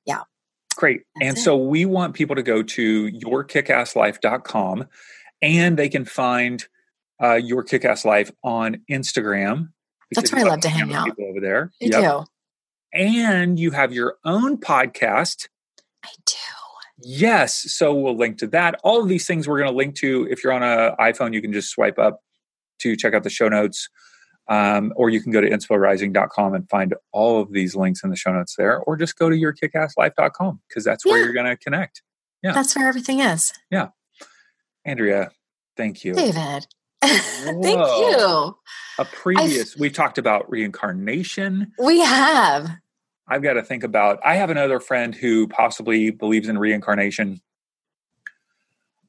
yeah. 0.04 0.22
Great. 0.76 1.02
That's 1.16 1.28
and 1.28 1.38
it. 1.38 1.40
so 1.40 1.56
we 1.56 1.86
want 1.86 2.14
people 2.14 2.36
to 2.36 2.42
go 2.42 2.62
to 2.62 3.10
yourkickasslife.com 3.12 4.86
and 5.42 5.78
they 5.78 5.88
can 5.88 6.04
find 6.04 6.66
uh, 7.22 7.34
your 7.34 7.64
kickass 7.64 8.04
life 8.04 8.30
on 8.42 8.82
Instagram. 8.90 9.70
That's 10.12 10.32
where 10.32 10.44
I 10.44 10.48
love 10.48 10.60
to 10.60 10.68
hang 10.68 10.92
out. 10.92 11.06
people 11.06 11.26
over 11.26 11.40
there. 11.40 11.70
I 11.80 11.86
yep. 11.86 12.02
do 12.02 12.24
and 12.92 13.58
you 13.58 13.70
have 13.70 13.92
your 13.92 14.16
own 14.24 14.58
podcast. 14.58 15.48
I 16.04 16.10
do. 16.26 16.34
Yes. 17.02 17.72
So 17.72 17.94
we'll 17.94 18.16
link 18.16 18.38
to 18.38 18.46
that. 18.48 18.78
All 18.82 19.02
of 19.02 19.08
these 19.08 19.26
things 19.26 19.48
we're 19.48 19.58
going 19.58 19.70
to 19.70 19.76
link 19.76 19.94
to. 19.96 20.26
If 20.30 20.44
you're 20.44 20.52
on 20.52 20.62
an 20.62 20.94
iPhone, 20.98 21.32
you 21.32 21.40
can 21.40 21.52
just 21.52 21.70
swipe 21.70 21.98
up 21.98 22.20
to 22.80 22.96
check 22.96 23.14
out 23.14 23.22
the 23.22 23.30
show 23.30 23.48
notes. 23.48 23.88
Um, 24.48 24.92
or 24.96 25.10
you 25.10 25.22
can 25.22 25.30
go 25.30 25.40
to 25.40 25.48
inspirising.com 25.48 26.54
and 26.54 26.68
find 26.68 26.94
all 27.12 27.40
of 27.40 27.52
these 27.52 27.76
links 27.76 28.02
in 28.02 28.10
the 28.10 28.16
show 28.16 28.32
notes 28.32 28.56
there, 28.58 28.80
or 28.80 28.96
just 28.96 29.16
go 29.16 29.30
to 29.30 29.36
your 29.36 29.54
kickasslife.com 29.54 30.60
because 30.68 30.82
that's 30.82 31.04
yeah. 31.04 31.12
where 31.12 31.22
you're 31.22 31.32
going 31.32 31.46
to 31.46 31.56
connect. 31.56 32.02
Yeah. 32.42 32.52
That's 32.52 32.74
where 32.74 32.88
everything 32.88 33.20
is. 33.20 33.52
Yeah. 33.70 33.88
Andrea, 34.84 35.30
thank 35.76 36.04
you. 36.04 36.14
David. 36.14 36.66
Thank 37.02 37.64
you. 37.64 38.56
A 38.98 39.04
previous, 39.04 39.74
I've, 39.74 39.80
we 39.80 39.90
talked 39.90 40.18
about 40.18 40.50
reincarnation. 40.50 41.72
We 41.78 42.00
have. 42.00 42.70
I've 43.26 43.42
got 43.42 43.54
to 43.54 43.62
think 43.62 43.84
about. 43.84 44.18
I 44.24 44.34
have 44.34 44.50
another 44.50 44.80
friend 44.80 45.14
who 45.14 45.46
possibly 45.48 46.10
believes 46.10 46.48
in 46.48 46.58
reincarnation. 46.58 47.40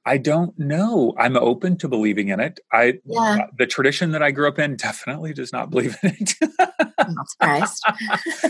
I 0.06 0.18
don't 0.18 0.58
know. 0.58 1.14
I'm 1.18 1.36
open 1.36 1.78
to 1.80 1.88
believing 1.88 2.30
in 2.30 2.40
it. 2.40 2.60
I 2.72 3.00
yeah. 3.06 3.48
the 3.58 3.68
tradition 3.68 4.12
that 4.12 4.24
I 4.24 4.32
grew 4.32 4.48
up 4.48 4.58
in 4.58 4.76
definitely 4.76 5.34
does 5.34 5.52
not 5.52 5.70
believe 5.72 5.98
in 6.04 6.16
it. 6.20 6.34
I'm 6.98 7.14
not 7.14 7.30
surprised. 7.30 7.84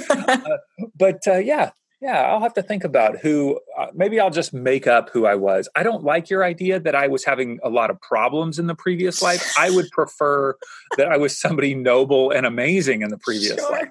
uh, 0.10 0.58
but 0.96 1.20
uh, 1.28 1.38
yeah, 1.38 1.72
yeah, 2.02 2.24
I'll 2.24 2.41
have 2.41 2.54
to 2.56 2.64
think 2.64 2.84
about 2.84 3.20
who. 3.20 3.60
Uh, 3.78 3.88
maybe 3.93 4.20
I'll 4.20 4.32
just 4.32 4.54
make 4.54 4.88
up 4.88 5.10
who 5.12 5.26
I 5.26 5.36
was. 5.36 5.70
I 5.76 5.84
don't 5.84 6.04
like 6.04 6.30
your 6.30 6.43
idea 6.43 6.80
that 6.80 6.95
I 6.95 7.08
was 7.08 7.24
having 7.24 7.60
a 7.64 7.70
lot 7.70 7.89
of 7.89 8.02
problems 8.02 8.60
in 8.60 8.68
the 8.68 8.76
previous 8.76 9.22
life. 9.22 9.54
I 9.58 9.70
would 9.70 9.89
prefer 9.91 10.58
that 10.97 11.08
I 11.08 11.18
was 11.18 11.38
somebody 11.38 11.76
noble 11.76 12.32
and 12.32 12.45
amazing 12.45 13.02
in 13.02 13.10
the 13.10 13.18
previous 13.18 13.60
sure. 13.60 13.72
life 13.72 13.89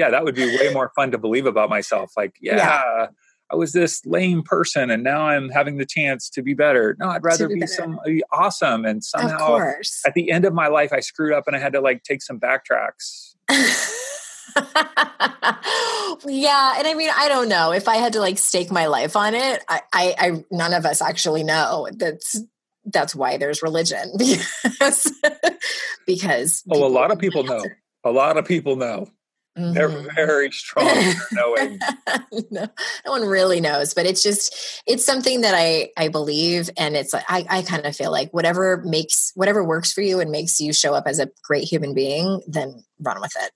yeah, 0.00 0.10
that 0.10 0.24
would 0.24 0.34
be 0.34 0.46
way 0.56 0.72
more 0.72 0.90
fun 0.96 1.10
to 1.10 1.18
believe 1.18 1.44
about 1.44 1.68
myself. 1.68 2.12
Like, 2.16 2.34
yeah, 2.40 2.56
yeah, 2.56 3.06
I 3.52 3.56
was 3.56 3.72
this 3.72 4.00
lame 4.06 4.42
person 4.42 4.90
and 4.90 5.02
now 5.02 5.22
I'm 5.22 5.50
having 5.50 5.76
the 5.76 5.84
chance 5.84 6.30
to 6.30 6.42
be 6.42 6.54
better. 6.54 6.96
No, 6.98 7.10
I'd 7.10 7.22
rather 7.22 7.48
be, 7.48 7.56
be 7.56 7.66
somebody 7.66 8.22
awesome. 8.32 8.86
And 8.86 9.04
somehow 9.04 9.58
at 10.06 10.14
the 10.14 10.30
end 10.30 10.46
of 10.46 10.54
my 10.54 10.68
life, 10.68 10.92
I 10.92 11.00
screwed 11.00 11.34
up 11.34 11.46
and 11.46 11.54
I 11.54 11.58
had 11.58 11.74
to 11.74 11.80
like 11.80 12.02
take 12.04 12.22
some 12.22 12.40
backtracks. 12.40 13.34
yeah, 16.26 16.74
and 16.78 16.86
I 16.86 16.94
mean, 16.94 17.10
I 17.16 17.28
don't 17.28 17.48
know 17.48 17.72
if 17.72 17.88
I 17.88 17.96
had 17.96 18.14
to 18.14 18.20
like 18.20 18.38
stake 18.38 18.70
my 18.70 18.86
life 18.86 19.16
on 19.16 19.34
it. 19.34 19.64
I, 19.68 19.80
I, 19.92 20.14
I 20.18 20.44
none 20.50 20.72
of 20.72 20.84
us 20.86 21.02
actually 21.02 21.44
know. 21.44 21.88
That's 21.92 22.40
that's 22.84 23.14
why 23.14 23.36
there's 23.36 23.62
religion 23.62 24.12
because 24.18 25.12
because 26.06 26.62
oh, 26.70 26.84
a 26.84 26.88
lot 26.88 27.10
of 27.10 27.18
people 27.18 27.44
know. 27.44 27.64
A 28.04 28.10
lot 28.10 28.38
of 28.38 28.46
people 28.46 28.76
know. 28.76 29.08
Mm-hmm. 29.58 29.74
They're 29.74 29.88
very 29.88 30.50
strong 30.52 30.86
knowing. 31.32 31.78
no, 32.50 32.68
no 33.04 33.10
one 33.10 33.26
really 33.26 33.60
knows, 33.60 33.94
but 33.94 34.06
it's 34.06 34.22
just 34.22 34.82
it's 34.86 35.04
something 35.04 35.40
that 35.40 35.54
I 35.56 35.90
I 35.96 36.08
believe, 36.08 36.70
and 36.76 36.96
it's 36.96 37.12
I 37.14 37.44
I 37.48 37.62
kind 37.62 37.84
of 37.84 37.96
feel 37.96 38.12
like 38.12 38.32
whatever 38.32 38.78
makes 38.84 39.32
whatever 39.34 39.64
works 39.64 39.92
for 39.92 40.02
you 40.02 40.20
and 40.20 40.30
makes 40.30 40.60
you 40.60 40.72
show 40.72 40.94
up 40.94 41.06
as 41.06 41.18
a 41.18 41.28
great 41.42 41.64
human 41.64 41.94
being, 41.94 42.40
then 42.46 42.82
run 43.00 43.20
with 43.20 43.32
it. 43.40 43.50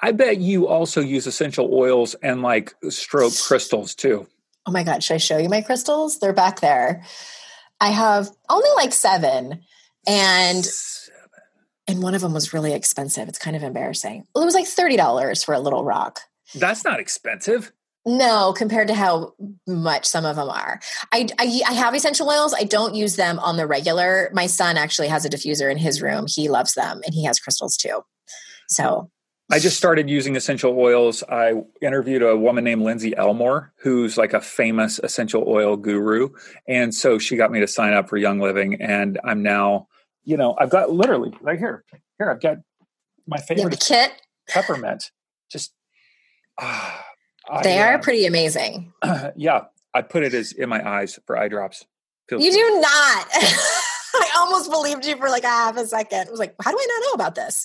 I 0.00 0.12
bet 0.12 0.38
you 0.38 0.68
also 0.68 1.00
use 1.00 1.26
essential 1.26 1.72
oils 1.72 2.14
and 2.22 2.42
like 2.42 2.74
stroke 2.88 3.34
crystals 3.46 3.94
too. 3.94 4.26
Oh 4.66 4.72
my 4.72 4.84
god, 4.84 5.02
should 5.02 5.14
I 5.14 5.18
show 5.18 5.38
you 5.38 5.48
my 5.48 5.62
crystals? 5.62 6.18
They're 6.18 6.32
back 6.32 6.60
there. 6.60 7.02
I 7.80 7.88
have 7.88 8.28
only 8.48 8.68
like 8.76 8.92
seven, 8.92 9.62
and 10.06 10.66
and 11.88 12.02
one 12.02 12.14
of 12.14 12.20
them 12.20 12.34
was 12.34 12.52
really 12.52 12.74
expensive. 12.74 13.28
It's 13.28 13.38
kind 13.38 13.56
of 13.56 13.62
embarrassing. 13.62 14.26
Well, 14.34 14.42
it 14.42 14.46
was 14.46 14.54
like 14.54 14.66
$30 14.66 15.44
for 15.44 15.54
a 15.54 15.58
little 15.58 15.84
rock. 15.84 16.20
That's 16.54 16.84
not 16.84 17.00
expensive. 17.00 17.72
No, 18.04 18.52
compared 18.52 18.88
to 18.88 18.94
how 18.94 19.34
much 19.66 20.04
some 20.04 20.26
of 20.26 20.36
them 20.36 20.50
are. 20.50 20.80
I, 21.12 21.28
I, 21.38 21.60
I 21.66 21.72
have 21.72 21.94
essential 21.94 22.28
oils. 22.28 22.54
I 22.54 22.64
don't 22.64 22.94
use 22.94 23.16
them 23.16 23.38
on 23.38 23.56
the 23.56 23.66
regular. 23.66 24.30
My 24.34 24.46
son 24.46 24.76
actually 24.76 25.08
has 25.08 25.24
a 25.24 25.30
diffuser 25.30 25.70
in 25.70 25.78
his 25.78 26.02
room. 26.02 26.26
He 26.28 26.48
loves 26.48 26.74
them, 26.74 27.00
and 27.04 27.14
he 27.14 27.24
has 27.24 27.40
crystals 27.40 27.76
too. 27.76 28.02
So 28.68 29.10
I 29.50 29.58
just 29.58 29.78
started 29.78 30.10
using 30.10 30.36
essential 30.36 30.78
oils. 30.78 31.22
I 31.22 31.54
interviewed 31.80 32.22
a 32.22 32.36
woman 32.36 32.64
named 32.64 32.82
Lindsey 32.82 33.16
Elmore, 33.16 33.72
who's 33.78 34.18
like 34.18 34.34
a 34.34 34.40
famous 34.40 34.98
essential 34.98 35.44
oil 35.46 35.76
guru, 35.76 36.30
and 36.68 36.94
so 36.94 37.18
she 37.18 37.36
got 37.36 37.50
me 37.50 37.60
to 37.60 37.66
sign 37.66 37.94
up 37.94 38.08
for 38.08 38.16
Young 38.16 38.40
Living, 38.40 38.74
and 38.80 39.18
I'm 39.24 39.42
now 39.42 39.88
you 40.28 40.36
know, 40.36 40.54
I've 40.58 40.68
got 40.68 40.90
literally 40.90 41.32
right 41.40 41.58
here. 41.58 41.84
Here, 42.18 42.30
I've 42.30 42.40
got 42.42 42.58
my 43.26 43.38
favorite 43.38 43.80
kit 43.80 44.12
peppermint. 44.46 45.10
Just 45.50 45.72
ah, 46.60 47.02
they 47.62 47.78
I, 47.78 47.92
are 47.92 47.94
uh, 47.94 48.02
pretty 48.02 48.26
amazing. 48.26 48.92
Uh, 49.00 49.30
yeah, 49.36 49.64
I 49.94 50.02
put 50.02 50.24
it 50.24 50.34
as 50.34 50.52
in 50.52 50.68
my 50.68 50.86
eyes 50.86 51.18
for 51.26 51.38
eye 51.38 51.48
drops. 51.48 51.86
Feels 52.28 52.44
you 52.44 52.50
good. 52.50 52.58
do 52.58 52.80
not. 52.80 53.26
I 53.32 54.30
almost 54.36 54.70
believed 54.70 55.06
you 55.06 55.16
for 55.16 55.30
like 55.30 55.44
a 55.44 55.48
half 55.48 55.78
a 55.78 55.86
second. 55.86 56.28
I 56.28 56.30
was 56.30 56.38
like, 56.38 56.54
how 56.62 56.72
do 56.72 56.76
I 56.78 56.86
not 56.86 57.06
know 57.06 57.12
about 57.12 57.34
this? 57.34 57.64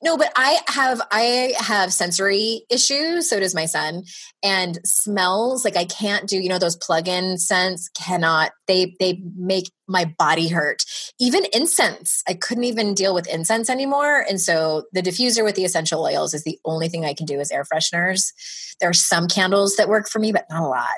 No, 0.00 0.16
but 0.16 0.32
I 0.36 0.58
have 0.68 1.00
I 1.10 1.54
have 1.58 1.92
sensory 1.92 2.62
issues. 2.70 3.28
So 3.28 3.40
does 3.40 3.54
my 3.54 3.66
son. 3.66 4.04
And 4.44 4.78
smells 4.84 5.64
like 5.64 5.76
I 5.76 5.84
can't 5.86 6.28
do. 6.28 6.38
You 6.38 6.48
know 6.48 6.58
those 6.58 6.76
plug-in 6.76 7.36
scents 7.36 7.88
cannot. 7.90 8.52
They 8.68 8.94
they 9.00 9.20
make 9.36 9.72
my 9.88 10.14
body 10.16 10.48
hurt. 10.48 10.84
Even 11.18 11.46
incense, 11.52 12.22
I 12.28 12.34
couldn't 12.34 12.64
even 12.64 12.94
deal 12.94 13.12
with 13.12 13.26
incense 13.26 13.68
anymore. 13.68 14.24
And 14.28 14.40
so 14.40 14.84
the 14.92 15.02
diffuser 15.02 15.42
with 15.42 15.56
the 15.56 15.64
essential 15.64 16.02
oils 16.02 16.32
is 16.32 16.44
the 16.44 16.58
only 16.64 16.88
thing 16.88 17.04
I 17.04 17.14
can 17.14 17.26
do 17.26 17.40
as 17.40 17.50
air 17.50 17.64
fresheners. 17.64 18.32
There 18.80 18.88
are 18.88 18.94
some 18.94 19.26
candles 19.26 19.76
that 19.76 19.88
work 19.88 20.08
for 20.08 20.20
me, 20.20 20.30
but 20.30 20.46
not 20.48 20.62
a 20.62 20.66
lot. 20.66 20.94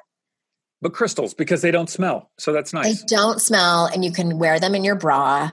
But 0.83 0.93
crystals 0.93 1.33
because 1.33 1.63
they 1.63 1.71
don't 1.71 1.89
smell. 1.89 2.31
So 2.39 2.53
that's 2.53 2.75
nice. 2.75 3.01
They 3.01 3.07
don't 3.07 3.41
smell, 3.41 3.87
and 3.87 4.05
you 4.05 4.13
can 4.13 4.39
wear 4.39 4.61
them 4.61 4.75
in 4.75 4.85
your 4.85 4.95
bra. 4.95 5.51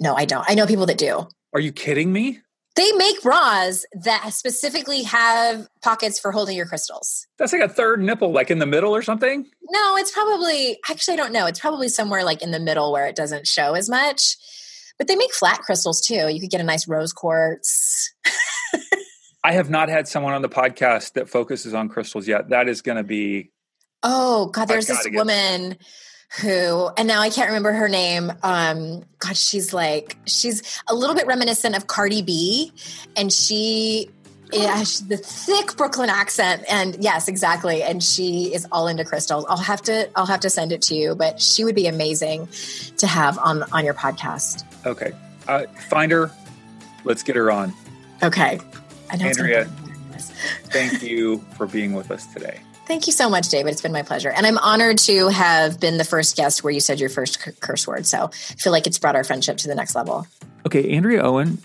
No, 0.00 0.14
I 0.14 0.26
don't. 0.26 0.44
I 0.48 0.54
know 0.54 0.66
people 0.66 0.86
that 0.86 0.98
do. 0.98 1.28
Are 1.54 1.60
you 1.60 1.72
kidding 1.72 2.12
me? 2.12 2.40
They 2.76 2.90
make 2.92 3.22
bras 3.22 3.86
that 3.92 4.32
specifically 4.32 5.04
have 5.04 5.68
pockets 5.80 6.18
for 6.18 6.32
holding 6.32 6.56
your 6.56 6.66
crystals. 6.66 7.26
That's 7.38 7.52
like 7.52 7.62
a 7.62 7.68
third 7.68 8.02
nipple, 8.02 8.32
like 8.32 8.50
in 8.50 8.58
the 8.58 8.66
middle 8.66 8.94
or 8.94 9.02
something? 9.02 9.46
No, 9.70 9.96
it's 9.96 10.10
probably, 10.10 10.78
actually, 10.90 11.14
I 11.14 11.16
don't 11.18 11.32
know. 11.32 11.46
It's 11.46 11.60
probably 11.60 11.88
somewhere 11.88 12.24
like 12.24 12.42
in 12.42 12.50
the 12.50 12.58
middle 12.58 12.90
where 12.92 13.06
it 13.06 13.14
doesn't 13.14 13.46
show 13.46 13.74
as 13.74 13.88
much. 13.88 14.36
But 14.98 15.06
they 15.06 15.14
make 15.14 15.32
flat 15.32 15.60
crystals 15.60 16.00
too. 16.00 16.28
You 16.28 16.40
could 16.40 16.50
get 16.50 16.60
a 16.60 16.64
nice 16.64 16.88
rose 16.88 17.12
quartz. 17.12 18.12
I 19.44 19.52
have 19.52 19.70
not 19.70 19.88
had 19.88 20.08
someone 20.08 20.32
on 20.32 20.42
the 20.42 20.48
podcast 20.48 21.12
that 21.12 21.28
focuses 21.28 21.74
on 21.74 21.88
crystals 21.88 22.26
yet. 22.26 22.48
That 22.48 22.68
is 22.68 22.82
going 22.82 22.96
to 22.96 23.04
be. 23.04 23.50
Oh, 24.02 24.46
God, 24.46 24.66
there's 24.66 24.86
this 24.86 25.06
woman 25.12 25.76
who 26.40 26.88
and 26.96 27.06
now 27.06 27.20
I 27.20 27.30
can't 27.30 27.48
remember 27.48 27.72
her 27.72 27.88
name. 27.88 28.32
Um, 28.42 29.04
God, 29.18 29.36
she's 29.36 29.72
like 29.72 30.16
she's 30.26 30.80
a 30.88 30.94
little 30.94 31.14
bit 31.14 31.26
reminiscent 31.26 31.76
of 31.76 31.86
Cardi 31.86 32.22
B, 32.22 32.72
and 33.16 33.32
she 33.32 34.10
yeah, 34.52 34.78
the 35.06 35.16
thick 35.16 35.76
Brooklyn 35.76 36.10
accent, 36.10 36.64
and 36.70 36.96
yes, 37.02 37.28
exactly. 37.28 37.82
And 37.82 38.02
she 38.02 38.54
is 38.54 38.66
all 38.70 38.86
into 38.86 39.04
crystals. 39.04 39.44
I'll 39.48 39.56
have 39.56 39.82
to 39.82 40.08
I'll 40.16 40.26
have 40.26 40.40
to 40.40 40.50
send 40.50 40.72
it 40.72 40.82
to 40.82 40.94
you, 40.94 41.14
but 41.14 41.40
she 41.40 41.64
would 41.64 41.74
be 41.74 41.86
amazing 41.86 42.48
to 42.98 43.06
have 43.06 43.38
on 43.38 43.62
on 43.72 43.84
your 43.84 43.94
podcast. 43.94 44.64
Okay, 44.86 45.12
uh, 45.48 45.66
find 45.88 46.12
her. 46.12 46.30
Let's 47.04 47.22
get 47.22 47.36
her 47.36 47.50
on. 47.50 47.72
Okay, 48.22 48.60
I 49.10 49.16
know 49.16 49.26
Andrea, 49.26 49.64
thank 50.64 51.02
you 51.02 51.38
for 51.56 51.66
being 51.66 51.92
with 51.92 52.10
us 52.10 52.26
today. 52.32 52.60
Thank 52.86 53.06
you 53.06 53.12
so 53.14 53.30
much, 53.30 53.48
David. 53.48 53.72
It's 53.72 53.80
been 53.80 53.92
my 53.92 54.02
pleasure. 54.02 54.30
And 54.30 54.46
I'm 54.46 54.58
honored 54.58 54.98
to 54.98 55.28
have 55.28 55.80
been 55.80 55.96
the 55.96 56.04
first 56.04 56.36
guest 56.36 56.62
where 56.62 56.72
you 56.72 56.80
said 56.80 57.00
your 57.00 57.08
first 57.08 57.38
curse 57.60 57.86
word. 57.86 58.06
So 58.06 58.24
I 58.24 58.54
feel 58.56 58.72
like 58.72 58.86
it's 58.86 58.98
brought 58.98 59.16
our 59.16 59.24
friendship 59.24 59.56
to 59.58 59.68
the 59.68 59.74
next 59.74 59.94
level. 59.94 60.26
Okay, 60.66 60.94
Andrea 60.94 61.22
Owen 61.22 61.58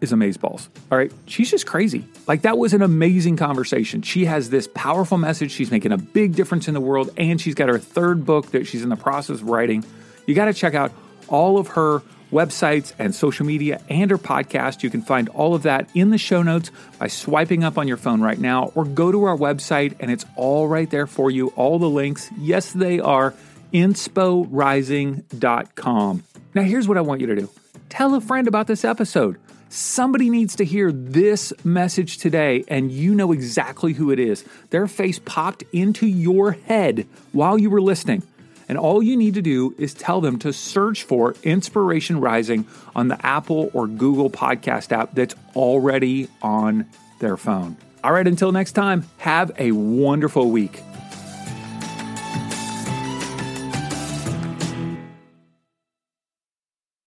is 0.00 0.12
amazeballs. 0.12 0.68
All 0.90 0.98
right. 0.98 1.12
She's 1.26 1.50
just 1.50 1.66
crazy. 1.66 2.04
Like 2.26 2.42
that 2.42 2.58
was 2.58 2.74
an 2.74 2.82
amazing 2.82 3.36
conversation. 3.36 4.02
She 4.02 4.24
has 4.24 4.50
this 4.50 4.68
powerful 4.74 5.16
message. 5.16 5.52
She's 5.52 5.70
making 5.70 5.92
a 5.92 5.96
big 5.96 6.34
difference 6.34 6.66
in 6.66 6.74
the 6.74 6.80
world. 6.80 7.10
And 7.16 7.40
she's 7.40 7.54
got 7.54 7.68
her 7.68 7.78
third 7.78 8.26
book 8.26 8.50
that 8.50 8.66
she's 8.66 8.82
in 8.82 8.88
the 8.88 8.96
process 8.96 9.40
of 9.40 9.48
writing. 9.48 9.84
You 10.26 10.34
got 10.34 10.46
to 10.46 10.54
check 10.54 10.74
out 10.74 10.92
all 11.28 11.58
of 11.58 11.68
her 11.68 12.02
websites 12.34 12.92
and 12.98 13.14
social 13.14 13.46
media 13.46 13.80
and 13.88 14.10
her 14.10 14.18
podcast. 14.18 14.82
You 14.82 14.90
can 14.90 15.00
find 15.00 15.30
all 15.30 15.54
of 15.54 15.62
that 15.62 15.88
in 15.94 16.10
the 16.10 16.18
show 16.18 16.42
notes 16.42 16.70
by 16.98 17.06
swiping 17.06 17.64
up 17.64 17.78
on 17.78 17.88
your 17.88 17.96
phone 17.96 18.20
right 18.20 18.38
now 18.38 18.72
or 18.74 18.84
go 18.84 19.10
to 19.10 19.24
our 19.24 19.36
website 19.36 19.94
and 20.00 20.10
it's 20.10 20.26
all 20.36 20.68
right 20.68 20.90
there 20.90 21.06
for 21.06 21.30
you. 21.30 21.48
All 21.56 21.78
the 21.78 21.88
links, 21.88 22.28
yes, 22.36 22.72
they 22.72 23.00
are 23.00 23.32
inspirising.com. 23.72 26.24
Now, 26.54 26.62
here's 26.62 26.86
what 26.86 26.98
I 26.98 27.00
want 27.00 27.20
you 27.20 27.26
to 27.28 27.36
do 27.36 27.48
tell 27.88 28.14
a 28.14 28.20
friend 28.20 28.48
about 28.48 28.66
this 28.66 28.84
episode. 28.84 29.38
Somebody 29.68 30.30
needs 30.30 30.56
to 30.56 30.64
hear 30.64 30.92
this 30.92 31.52
message 31.64 32.18
today, 32.18 32.64
and 32.68 32.92
you 32.92 33.12
know 33.12 33.32
exactly 33.32 33.92
who 33.92 34.12
it 34.12 34.20
is. 34.20 34.44
Their 34.70 34.86
face 34.86 35.18
popped 35.18 35.64
into 35.72 36.06
your 36.06 36.52
head 36.52 37.08
while 37.32 37.58
you 37.58 37.70
were 37.70 37.82
listening. 37.82 38.22
And 38.68 38.78
all 38.78 39.02
you 39.02 39.16
need 39.16 39.34
to 39.34 39.42
do 39.42 39.74
is 39.78 39.94
tell 39.94 40.20
them 40.20 40.38
to 40.40 40.52
search 40.52 41.02
for 41.02 41.34
Inspiration 41.42 42.20
Rising 42.20 42.66
on 42.94 43.08
the 43.08 43.24
Apple 43.24 43.70
or 43.72 43.86
Google 43.86 44.30
podcast 44.30 44.92
app 44.92 45.14
that's 45.14 45.34
already 45.54 46.28
on 46.42 46.86
their 47.18 47.36
phone. 47.36 47.76
All 48.02 48.12
right, 48.12 48.26
until 48.26 48.52
next 48.52 48.72
time, 48.72 49.04
have 49.18 49.52
a 49.58 49.72
wonderful 49.72 50.50
week. 50.50 50.82